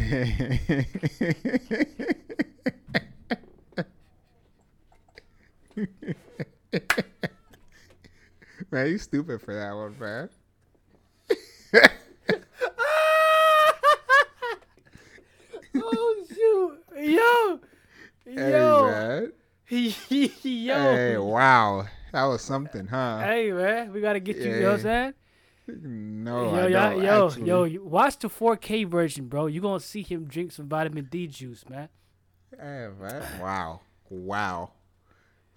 man, 8.71 8.87
you 8.87 8.97
stupid 8.97 9.41
for 9.41 9.53
that 9.55 9.73
one, 9.73 9.95
man. 9.99 10.29
oh 15.75 16.25
shoot, 16.27 16.83
yo, 16.97 17.59
Hey, 18.25 18.51
yo, 18.51 18.87
man. 18.87 19.31
yo. 19.69 20.95
Hey, 20.95 21.17
wow. 21.17 21.85
That 22.11 22.25
was 22.25 22.41
something, 22.41 22.87
huh? 22.87 23.19
Hey 23.19 23.51
man, 23.51 23.93
we 23.93 24.01
gotta 24.01 24.19
get 24.19 24.37
you. 24.37 24.43
You 24.43 24.59
know 24.59 24.65
what 24.65 24.73
I'm 24.73 24.81
saying? 24.81 25.13
No, 25.67 26.55
yo, 26.55 26.59
I 26.59 26.67
yo, 26.67 26.69
don't, 26.69 27.03
yo, 27.03 27.27
actually. 27.27 27.73
yo, 27.75 27.83
watch 27.83 28.17
the 28.17 28.27
4K 28.27 28.87
version, 28.87 29.27
bro. 29.27 29.45
You 29.45 29.61
gonna 29.61 29.79
see 29.79 30.01
him 30.01 30.25
drink 30.25 30.51
some 30.51 30.67
vitamin 30.67 31.07
D 31.09 31.27
juice, 31.27 31.63
man. 31.69 31.87
Hey, 32.51 32.89
man. 32.99 33.23
Wow. 33.39 33.81
Wow. 34.09 34.71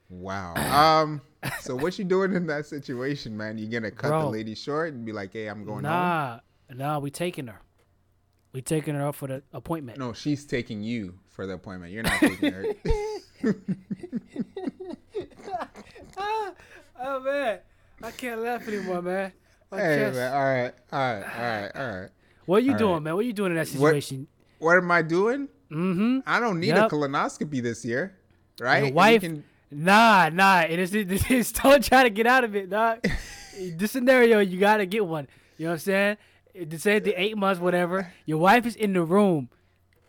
Wow. 0.09 0.55
Um. 1.03 1.21
So 1.61 1.75
what 1.75 1.99
you 1.99 2.05
doing 2.05 2.35
in 2.35 2.47
that 2.47 2.67
situation, 2.67 3.37
man? 3.37 3.59
You 3.59 3.67
gonna 3.67 3.91
cut 3.91 4.19
the 4.21 4.27
lady 4.27 4.55
short 4.55 4.95
and 4.95 5.05
be 5.05 5.13
like, 5.13 5.33
"Hey, 5.33 5.49
I'm 5.49 5.65
going 5.65 5.85
home"? 5.85 5.93
Nah, 5.93 6.41
nah, 6.73 6.99
we 7.01 7.11
taking 7.11 7.49
her. 7.49 7.61
We 8.53 8.63
taking 8.63 8.95
her 8.95 9.09
up 9.09 9.17
for 9.17 9.27
the 9.27 9.43
appointment. 9.53 9.99
No, 9.99 10.13
she's 10.13 10.45
taking 10.47 10.83
you 10.83 11.19
for 11.29 11.47
the 11.47 11.55
appointment. 11.55 11.93
You're 11.93 12.05
not 12.05 12.21
taking 12.21 12.53
her. 12.53 12.65
oh 17.01 17.21
man, 17.21 17.59
I 18.03 18.11
can't 18.11 18.41
laugh 18.41 18.67
anymore, 18.69 19.03
man. 19.03 19.33
My 19.71 19.79
hey, 19.81 19.97
chest- 19.97 20.17
man. 20.17 20.33
All 20.33 20.45
right. 20.45 20.75
All 20.93 20.99
right. 21.01 21.25
All 21.25 21.43
right. 21.43 21.71
All 21.75 22.01
right. 22.01 22.11
What 22.47 22.57
are 22.57 22.61
you 22.67 22.73
all 22.73 22.79
doing, 22.79 22.93
right. 22.95 23.03
man? 23.03 23.15
What 23.15 23.21
are 23.21 23.27
you 23.29 23.33
doing 23.33 23.53
in 23.53 23.57
that 23.57 23.69
situation? 23.69 24.27
What 24.59 24.77
am 24.77 24.91
I 24.91 25.03
doing? 25.03 25.49
Mm-hmm. 25.71 26.19
I 26.27 26.41
don't 26.41 26.61
need 26.61 26.69
Yep. 26.69 26.93
a 26.93 26.95
colonoscopy 26.95 27.62
this 27.62 27.85
year, 27.85 28.17
right? 28.61 28.79
Your 28.79 28.89
you 28.89 28.95
wife, 28.95 29.21
can- 29.23 29.45
nah, 29.71 30.29
nah. 30.33 30.61
It 30.61 30.79
is. 30.79 30.95
It 30.95 31.31
is 31.31 31.53
don't 31.62 31.83
try 31.85 32.03
to 32.05 32.11
get 32.11 32.27
out 32.27 32.45
of 32.45 32.55
it, 32.55 32.71
dog. 32.71 33.05
this 33.77 33.93
scenario, 33.93 34.39
you 34.41 34.59
gotta 34.61 34.87
get 34.87 35.05
one. 35.07 35.27
You 35.59 35.65
know 35.67 35.71
what 35.71 35.75
I'm 35.75 35.79
saying? 35.81 36.17
It 36.55 36.81
say 36.81 37.01
the 37.01 37.21
eight 37.21 37.37
months, 37.37 37.61
whatever. 37.61 38.12
Your 38.27 38.39
wife 38.39 38.65
is 38.67 38.77
in 38.77 38.93
the 38.93 39.03
room, 39.03 39.49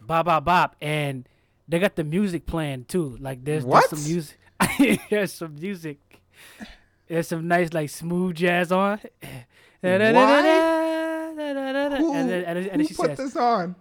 bop, 0.01 0.28
bop, 0.28 0.45
bop, 0.45 0.76
and 0.80 1.28
they 1.68 1.80
got 1.80 1.95
the 1.95 2.03
music 2.03 2.45
playing 2.45 2.86
too. 2.86 3.18
Like 3.20 3.43
there's, 3.43 3.64
What? 3.66 3.89
there's 3.89 4.01
some 4.03 4.12
music. 4.12 4.38
there's 5.10 5.34
some 5.34 5.56
music. 5.56 5.99
There's 7.08 7.28
some 7.28 7.47
nice 7.47 7.74
like 7.74 7.89
smooth 7.89 8.36
jazz 8.36 8.72
on. 8.72 8.99
Who, 8.99 9.08
And 9.84 10.01
then, 10.01 10.16
and 10.16 11.38
then, 12.30 12.43
and 12.45 12.49
then 12.49 12.80
who 12.80 12.86
she 12.88 12.93
put 12.93 13.08
says, 13.08 13.18
this 13.18 13.36
on? 13.36 13.76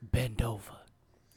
"Bend 0.00 0.40
over." 0.42 0.70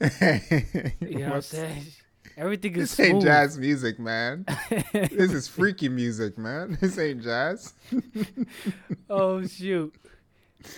you 0.00 1.18
know 1.18 1.26
what 1.26 1.34
I'm 1.36 1.42
saying? 1.42 1.84
Everything 2.36 2.72
is 2.76 2.90
This 2.90 3.00
ain't 3.00 3.10
smooth. 3.10 3.22
jazz 3.24 3.58
music, 3.58 3.98
man. 4.00 4.44
this 4.92 5.32
is 5.32 5.46
freaky 5.46 5.88
music, 5.88 6.36
man. 6.38 6.76
This 6.80 6.98
ain't 6.98 7.22
jazz. 7.22 7.74
oh 9.10 9.46
shoot! 9.46 9.94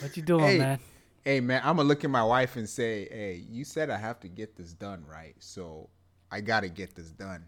What 0.00 0.16
you 0.16 0.22
doing, 0.22 0.44
Hey. 0.44 0.58
man? 0.58 0.78
hey, 1.24 1.40
man, 1.40 1.60
I'm 1.64 1.76
gonna 1.76 1.88
look 1.88 2.04
at 2.04 2.10
my 2.10 2.24
wife 2.24 2.56
and 2.56 2.68
say, 2.68 3.08
"Hey, 3.10 3.44
you 3.48 3.64
said 3.64 3.90
I 3.90 3.96
have 3.96 4.20
to 4.20 4.28
get 4.28 4.56
this 4.56 4.72
done, 4.72 5.04
right? 5.08 5.34
So 5.38 5.88
I 6.30 6.40
gotta 6.40 6.68
get 6.68 6.94
this 6.94 7.10
done." 7.10 7.44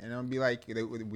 And 0.00 0.14
I'll 0.14 0.22
be 0.22 0.38
like, 0.38 0.64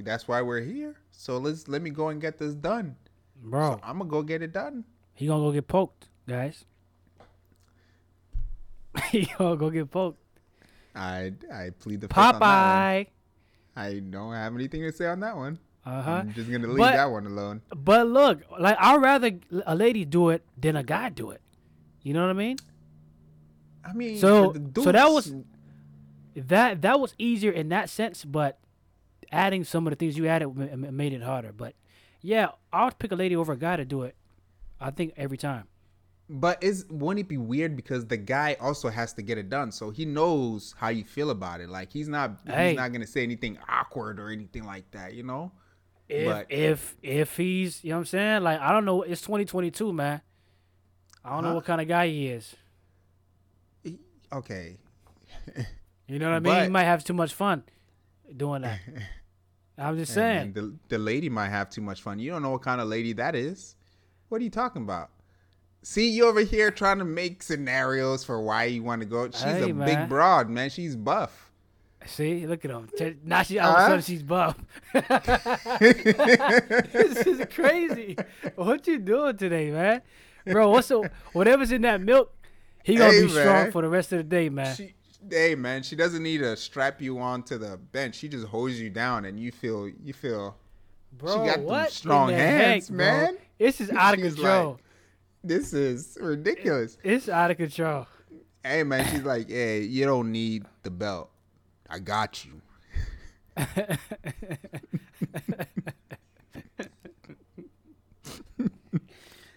"That's 0.03 0.27
why 0.27 0.41
we're 0.41 0.61
here. 0.61 0.95
So 1.11 1.37
let's 1.37 1.67
let 1.67 1.81
me 1.81 1.89
go 1.89 2.09
and 2.09 2.19
get 2.19 2.37
this 2.37 2.53
done. 2.53 2.95
Bro, 3.41 3.79
I'm 3.83 3.97
gonna 3.99 4.09
go 4.09 4.21
get 4.21 4.41
it 4.41 4.51
done." 4.51 4.83
he 5.15 5.27
gonna 5.27 5.43
go 5.43 5.51
get 5.51 5.67
poked, 5.67 6.09
guys. 6.27 6.65
he 9.11 9.27
gonna 9.37 9.55
go 9.55 9.69
get 9.69 9.89
poked. 9.91 10.19
I 10.95 11.33
I 11.51 11.69
plead 11.79 12.01
the 12.01 12.07
fifth 12.07 12.17
on 12.17 12.33
that 12.33 12.39
one. 12.39 12.41
Popeye. 12.41 13.07
I 13.75 13.99
don't 13.99 14.33
have 14.33 14.53
anything 14.55 14.81
to 14.81 14.91
say 14.91 15.07
on 15.07 15.19
that 15.21 15.35
one. 15.35 15.59
Uh 15.85 16.01
huh. 16.01 16.11
I'm 16.11 16.33
just 16.33 16.49
gonna 16.51 16.67
leave 16.67 16.77
But- 16.77 16.93
that 16.93 17.09
one 17.11 17.25
alone. 17.25 17.61
But 17.75 18.07
look, 18.07 18.41
like 18.59 18.77
I'd 18.79 19.01
rather 19.01 19.31
a 19.65 19.75
lady 19.75 20.05
do 20.05 20.29
it 20.29 20.43
than 20.57 20.75
a 20.75 20.83
guy 20.83 21.09
do 21.09 21.31
it. 21.31 21.41
You 22.03 22.13
know 22.13 22.21
what 22.21 22.29
I 22.29 22.33
mean? 22.33 22.57
I 23.85 23.93
mean, 23.93 24.17
So- 24.17 24.53
so 24.75 24.91
that 24.91 25.07
was- 25.11 25.33
That 26.35 26.81
that 26.81 26.99
was 26.99 27.13
easier 27.17 27.51
in 27.51 27.69
that 27.69 27.89
sense, 27.89 28.25
but 28.25 28.57
adding 29.33 29.63
some 29.65 29.85
of 29.87 29.91
the 29.91 29.95
things 29.97 30.17
you 30.17 30.27
added 30.27 30.55
ma- 30.55 30.75
ma- 30.75 30.91
made 30.91 31.11
it 31.11 31.21
harder. 31.23 31.51
But 31.51 31.73
yeah, 32.21 32.49
I'll 32.71 32.91
pick 32.91 33.11
a 33.11 33.15
lady 33.15 33.35
over 33.35 33.51
a 33.53 33.57
guy 33.57 33.75
to 33.75 33.83
do 33.85 34.03
it. 34.03 34.15
I 34.79 34.91
think 34.91 35.13
every 35.17 35.37
time. 35.37 35.65
But 36.29 36.63
is 36.63 36.85
wouldn't 36.89 37.25
it 37.25 37.27
be 37.27 37.37
weird 37.37 37.75
because 37.75 38.05
the 38.07 38.15
guy 38.17 38.55
also 38.61 38.87
has 38.89 39.11
to 39.13 39.21
get 39.21 39.37
it 39.37 39.49
done, 39.49 39.71
so 39.73 39.89
he 39.91 40.05
knows 40.05 40.73
how 40.77 40.87
you 40.89 41.03
feel 41.03 41.29
about 41.31 41.59
it. 41.59 41.69
Like 41.69 41.91
he's 41.91 42.07
not 42.07 42.39
Hey. 42.47 42.69
he's 42.69 42.77
not 42.77 42.93
gonna 42.93 43.05
say 43.07 43.23
anything 43.23 43.57
awkward 43.67 44.19
or 44.19 44.29
anything 44.29 44.63
like 44.63 44.89
that, 44.91 45.13
you 45.13 45.23
know. 45.23 45.51
If 46.07 46.25
But- 46.27 46.51
if 46.51 46.95
if 47.03 47.35
he's 47.37 47.83
you 47.83 47.89
know 47.89 47.97
what 47.97 47.99
I'm 48.01 48.05
saying, 48.05 48.43
like 48.43 48.59
I 48.61 48.71
don't 48.71 48.85
know, 48.85 49.01
it's 49.01 49.21
2022, 49.21 49.91
man. 49.91 50.21
I 51.25 51.29
don't 51.35 51.43
know 51.43 51.55
what 51.55 51.65
kind 51.65 51.81
of 51.81 51.87
guy 51.87 52.07
he 52.07 52.27
is. 52.27 52.55
Okay, 54.31 54.77
You 56.07 56.19
know 56.19 56.29
what 56.31 56.35
I 56.35 56.39
mean? 56.39 56.63
He 56.63 56.69
might 56.69 56.83
have 56.85 57.03
too 57.03 57.13
much 57.13 57.33
fun 57.33 57.63
doing 58.35 58.63
that. 58.63 58.79
I'm 59.77 59.97
just 59.97 60.13
saying. 60.13 60.37
man, 60.37 60.53
the 60.53 60.73
the 60.89 60.97
lady 60.97 61.29
might 61.29 61.49
have 61.49 61.69
too 61.69 61.81
much 61.81 62.01
fun. 62.01 62.19
You 62.19 62.31
don't 62.31 62.41
know 62.43 62.51
what 62.51 62.61
kind 62.61 62.79
of 62.79 62.87
lady 62.87 63.13
that 63.13 63.35
is. 63.35 63.75
What 64.29 64.41
are 64.41 64.43
you 64.43 64.49
talking 64.49 64.83
about? 64.83 65.09
See, 65.81 66.09
you 66.09 66.25
over 66.27 66.39
here 66.41 66.71
trying 66.71 66.99
to 66.99 67.05
make 67.05 67.43
scenarios 67.43 68.23
for 68.23 68.41
why 68.41 68.65
you 68.65 68.83
want 68.83 69.01
to 69.01 69.05
go. 69.05 69.25
She's 69.25 69.41
Hey, 69.41 69.69
a 69.69 69.73
man. 69.73 69.87
big 69.87 70.09
broad, 70.09 70.49
man. 70.49 70.69
She's 70.69 70.95
buff. 70.95 71.51
See, 72.05 72.45
look 72.47 72.65
at 72.65 72.71
him. 72.71 72.89
Now 73.23 73.43
she 73.43 73.59
all 73.59 73.71
of 73.75 73.77
a 73.77 73.81
sudden 73.85 74.01
she's 74.01 74.23
buff. 74.23 74.57
this 74.93 75.05
is 77.27 77.45
crazy. 77.53 78.17
What 78.55 78.87
you 78.87 78.99
doing 78.99 79.37
today, 79.37 79.71
man? 79.71 80.01
Bro, 80.45 80.71
what's 80.71 80.89
the 80.89 81.09
whatever's 81.31 81.71
in 81.71 81.83
that 81.83 82.01
milk, 82.01 82.33
he 82.83 82.95
gonna 82.95 83.13
Hey, 83.13 83.21
be 83.23 83.29
strong 83.29 83.71
for 83.71 83.81
the 83.81 83.87
rest 83.89 84.11
of 84.11 84.17
the 84.17 84.23
day, 84.23 84.49
man. 84.49 84.75
She, 84.75 84.93
hey 85.29 85.55
man, 85.55 85.83
she 85.83 85.95
doesn't 85.95 86.21
need 86.23 86.39
to 86.39 86.55
strap 86.57 87.01
you 87.01 87.19
onto 87.19 87.57
the 87.57 87.77
bench. 87.77 88.15
She 88.15 88.27
just 88.27 88.47
holds 88.47 88.79
you 88.79 88.89
down, 88.89 89.25
and 89.25 89.39
you 89.39 89.51
feel 89.51 89.89
you 90.03 90.13
feel. 90.13 90.55
Bro, 91.17 91.45
got 91.45 91.57
them 91.57 91.65
what 91.65 91.91
strong 91.91 92.29
hands, 92.31 92.87
heck, 92.87 92.95
man. 92.95 93.37
This 93.59 93.79
is 93.81 93.89
out 93.91 94.15
of 94.15 94.19
She's 94.23 94.33
control. 94.35 94.71
like- 94.73 94.79
This 95.43 95.73
is 95.73 96.17
ridiculous. 96.19 96.97
it's 97.03 97.29
out 97.29 97.51
of 97.51 97.57
control. 97.57 98.07
Hey 98.63 98.83
man, 98.83 99.05
she's 99.11 99.23
like, 99.23 99.49
hey, 99.49 99.81
you 99.81 100.05
don't 100.05 100.31
need 100.31 100.65
the 100.83 100.89
belt. 100.89 101.29
I 101.89 101.99
got 101.99 102.45
you. 102.45 102.61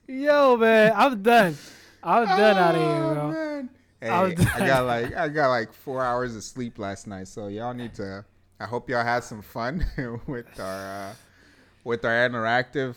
Yo, 0.08 0.56
man, 0.56 0.92
I'm 0.94 1.22
done. 1.22 1.56
I'm 2.02 2.26
done 2.26 2.56
out 2.56 2.74
of 2.74 2.80
here, 2.80 2.90
Oh, 2.90 3.14
bro. 3.14 3.32
man. 3.32 3.70
Hey, 4.00 4.10
I 4.10 4.24
I 4.54 4.66
got 4.66 4.86
like 4.86 5.14
I 5.16 5.28
got 5.28 5.48
like 5.48 5.72
four 5.72 6.02
hours 6.04 6.36
of 6.36 6.42
sleep 6.44 6.78
last 6.78 7.06
night, 7.06 7.28
so 7.28 7.48
y'all 7.48 7.74
need 7.74 7.94
to. 7.94 8.24
I 8.60 8.64
hope 8.66 8.88
y'all 8.90 9.04
had 9.04 9.24
some 9.24 9.42
fun 9.42 9.84
with 10.26 10.58
our 10.60 11.10
uh, 11.10 11.14
with 11.84 12.04
our 12.04 12.12
interactive 12.28 12.94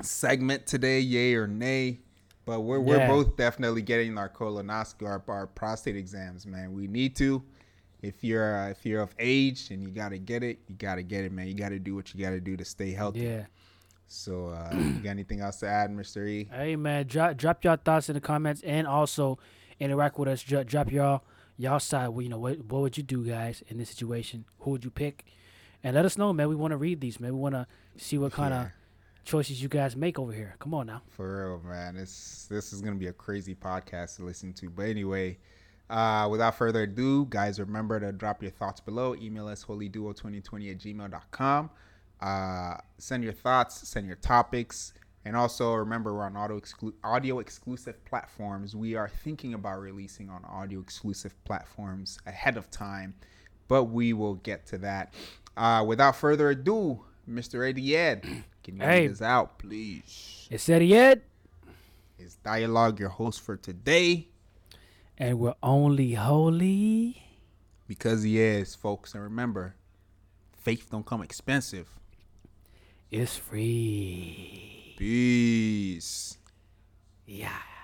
segment 0.00 0.66
today, 0.66 1.00
yay 1.00 1.34
or 1.34 1.46
nay. 1.46 2.00
But 2.44 2.60
we're 2.60 2.80
we're 2.80 2.98
Yeah. 2.98 3.08
both 3.08 3.36
definitely 3.36 3.82
getting 3.82 4.16
our 4.18 4.28
colonoscopy, 4.28 5.06
our, 5.06 5.22
our 5.28 5.46
prostate 5.48 5.96
exams, 5.96 6.46
man. 6.46 6.72
We 6.72 6.86
need 6.86 7.16
to. 7.16 7.42
If 8.02 8.22
you're 8.22 8.56
uh, 8.56 8.68
if 8.70 8.86
you're 8.86 9.02
of 9.02 9.14
age 9.18 9.70
and 9.70 9.82
you 9.82 9.88
gotta 9.88 10.18
get 10.18 10.44
it, 10.44 10.60
you 10.68 10.76
gotta 10.76 11.02
get 11.02 11.24
it, 11.24 11.32
man. 11.32 11.48
You 11.48 11.54
gotta 11.54 11.78
do 11.80 11.94
what 11.96 12.14
you 12.14 12.22
gotta 12.22 12.40
do 12.40 12.56
to 12.56 12.64
stay 12.64 12.92
healthy. 12.92 13.20
Yeah. 13.20 13.46
So, 14.08 14.50
uh, 14.50 14.70
you 14.72 15.00
got 15.02 15.10
anything 15.10 15.40
else 15.40 15.56
to 15.60 15.66
add, 15.66 15.90
Mister 15.90 16.24
E? 16.24 16.48
Hey 16.52 16.76
man, 16.76 17.06
drop 17.08 17.36
drop 17.36 17.64
your 17.64 17.76
thoughts 17.76 18.08
in 18.08 18.14
the 18.14 18.20
comments 18.20 18.62
and 18.62 18.86
also 18.86 19.38
interact 19.80 20.18
with 20.18 20.28
us. 20.28 20.42
Drop, 20.42 20.66
drop 20.66 20.90
y'all 20.92 21.22
y'all 21.56 21.78
side. 21.80 22.08
Well, 22.08 22.22
you 22.22 22.28
know 22.28 22.38
what 22.38 22.64
what 22.66 22.82
would 22.82 22.96
you 22.96 23.02
do, 23.02 23.24
guys, 23.24 23.62
in 23.68 23.78
this 23.78 23.90
situation? 23.90 24.44
Who 24.60 24.70
would 24.72 24.84
you 24.84 24.90
pick? 24.90 25.24
And 25.82 25.94
let 25.94 26.04
us 26.04 26.18
know, 26.18 26.32
man. 26.32 26.48
We 26.48 26.56
want 26.56 26.72
to 26.72 26.76
read 26.76 27.00
these, 27.00 27.20
man. 27.20 27.32
We 27.34 27.38
want 27.40 27.54
to 27.54 27.66
see 27.96 28.18
what 28.18 28.32
kind 28.32 28.52
of 28.52 28.62
Yeah. 28.64 28.70
choices 29.24 29.62
you 29.62 29.68
guys 29.68 29.94
make 29.96 30.18
over 30.18 30.32
here. 30.32 30.56
Come 30.58 30.74
on 30.74 30.86
now. 30.86 31.02
For 31.08 31.48
real, 31.50 31.62
man. 31.68 31.94
This 31.94 32.46
this 32.50 32.72
is 32.72 32.80
gonna 32.80 32.96
be 32.96 33.06
a 33.08 33.12
crazy 33.12 33.54
podcast 33.54 34.16
to 34.16 34.24
listen 34.24 34.52
to. 34.54 34.68
But 34.70 34.86
anyway, 34.86 35.38
uh, 35.88 36.28
without 36.30 36.56
further 36.56 36.82
ado, 36.82 37.26
guys, 37.26 37.60
remember 37.60 38.00
to 38.00 38.10
drop 38.12 38.42
your 38.42 38.50
thoughts 38.50 38.80
below. 38.80 39.14
Email 39.14 39.46
us 39.48 39.64
holyduo2020 39.64 40.70
at 40.72 40.78
gmail.com. 40.78 41.70
Uh, 42.20 42.76
send 42.98 43.22
your 43.22 43.32
thoughts, 43.34 43.86
send 43.88 44.06
your 44.06 44.16
topics, 44.16 44.92
and 45.26 45.34
also 45.36 45.74
remember 45.74 46.14
we're 46.14 46.24
on 46.24 46.36
audio 46.36 46.60
exclu- 46.60 46.92
audio 47.02 47.40
exclusive 47.40 48.02
platforms. 48.04 48.76
We 48.76 48.94
are 48.94 49.08
thinking 49.08 49.54
about 49.54 49.80
releasing 49.80 50.30
on 50.30 50.44
audio 50.44 50.78
exclusive 50.80 51.34
platforms 51.44 52.18
ahead 52.26 52.56
of 52.56 52.70
time, 52.70 53.12
but 53.66 53.84
we 53.84 54.12
will 54.12 54.34
get 54.36 54.66
to 54.68 54.78
that. 54.78 55.12
Uh, 55.56 55.84
without 55.86 56.14
further 56.14 56.50
ado, 56.50 57.00
Mr. 57.28 57.68
EddyEd, 57.74 58.22
can 58.62 58.76
you 58.76 58.82
Hey. 58.82 59.02
read 59.02 59.10
this 59.10 59.22
out, 59.22 59.58
please? 59.58 60.46
It's 60.48 60.68
EddyEd, 60.68 61.22
is 62.20 62.36
Dialogue 62.36 63.00
your 63.00 63.08
host 63.10 63.40
for 63.40 63.56
today? 63.56 64.28
and 65.18 65.38
we're 65.40 65.54
only 65.62 66.12
holy. 66.12 67.22
Because 67.88 68.22
he 68.22 68.38
is, 68.38 68.74
folks. 68.74 69.14
And 69.14 69.22
remember, 69.24 69.74
faith 70.52 70.88
don't 70.90 71.06
come 71.06 71.22
expensive. 71.22 71.88
It's 73.10 73.36
free. 73.36 74.75
Peace. 74.96 76.38
Yeah. 77.26 77.75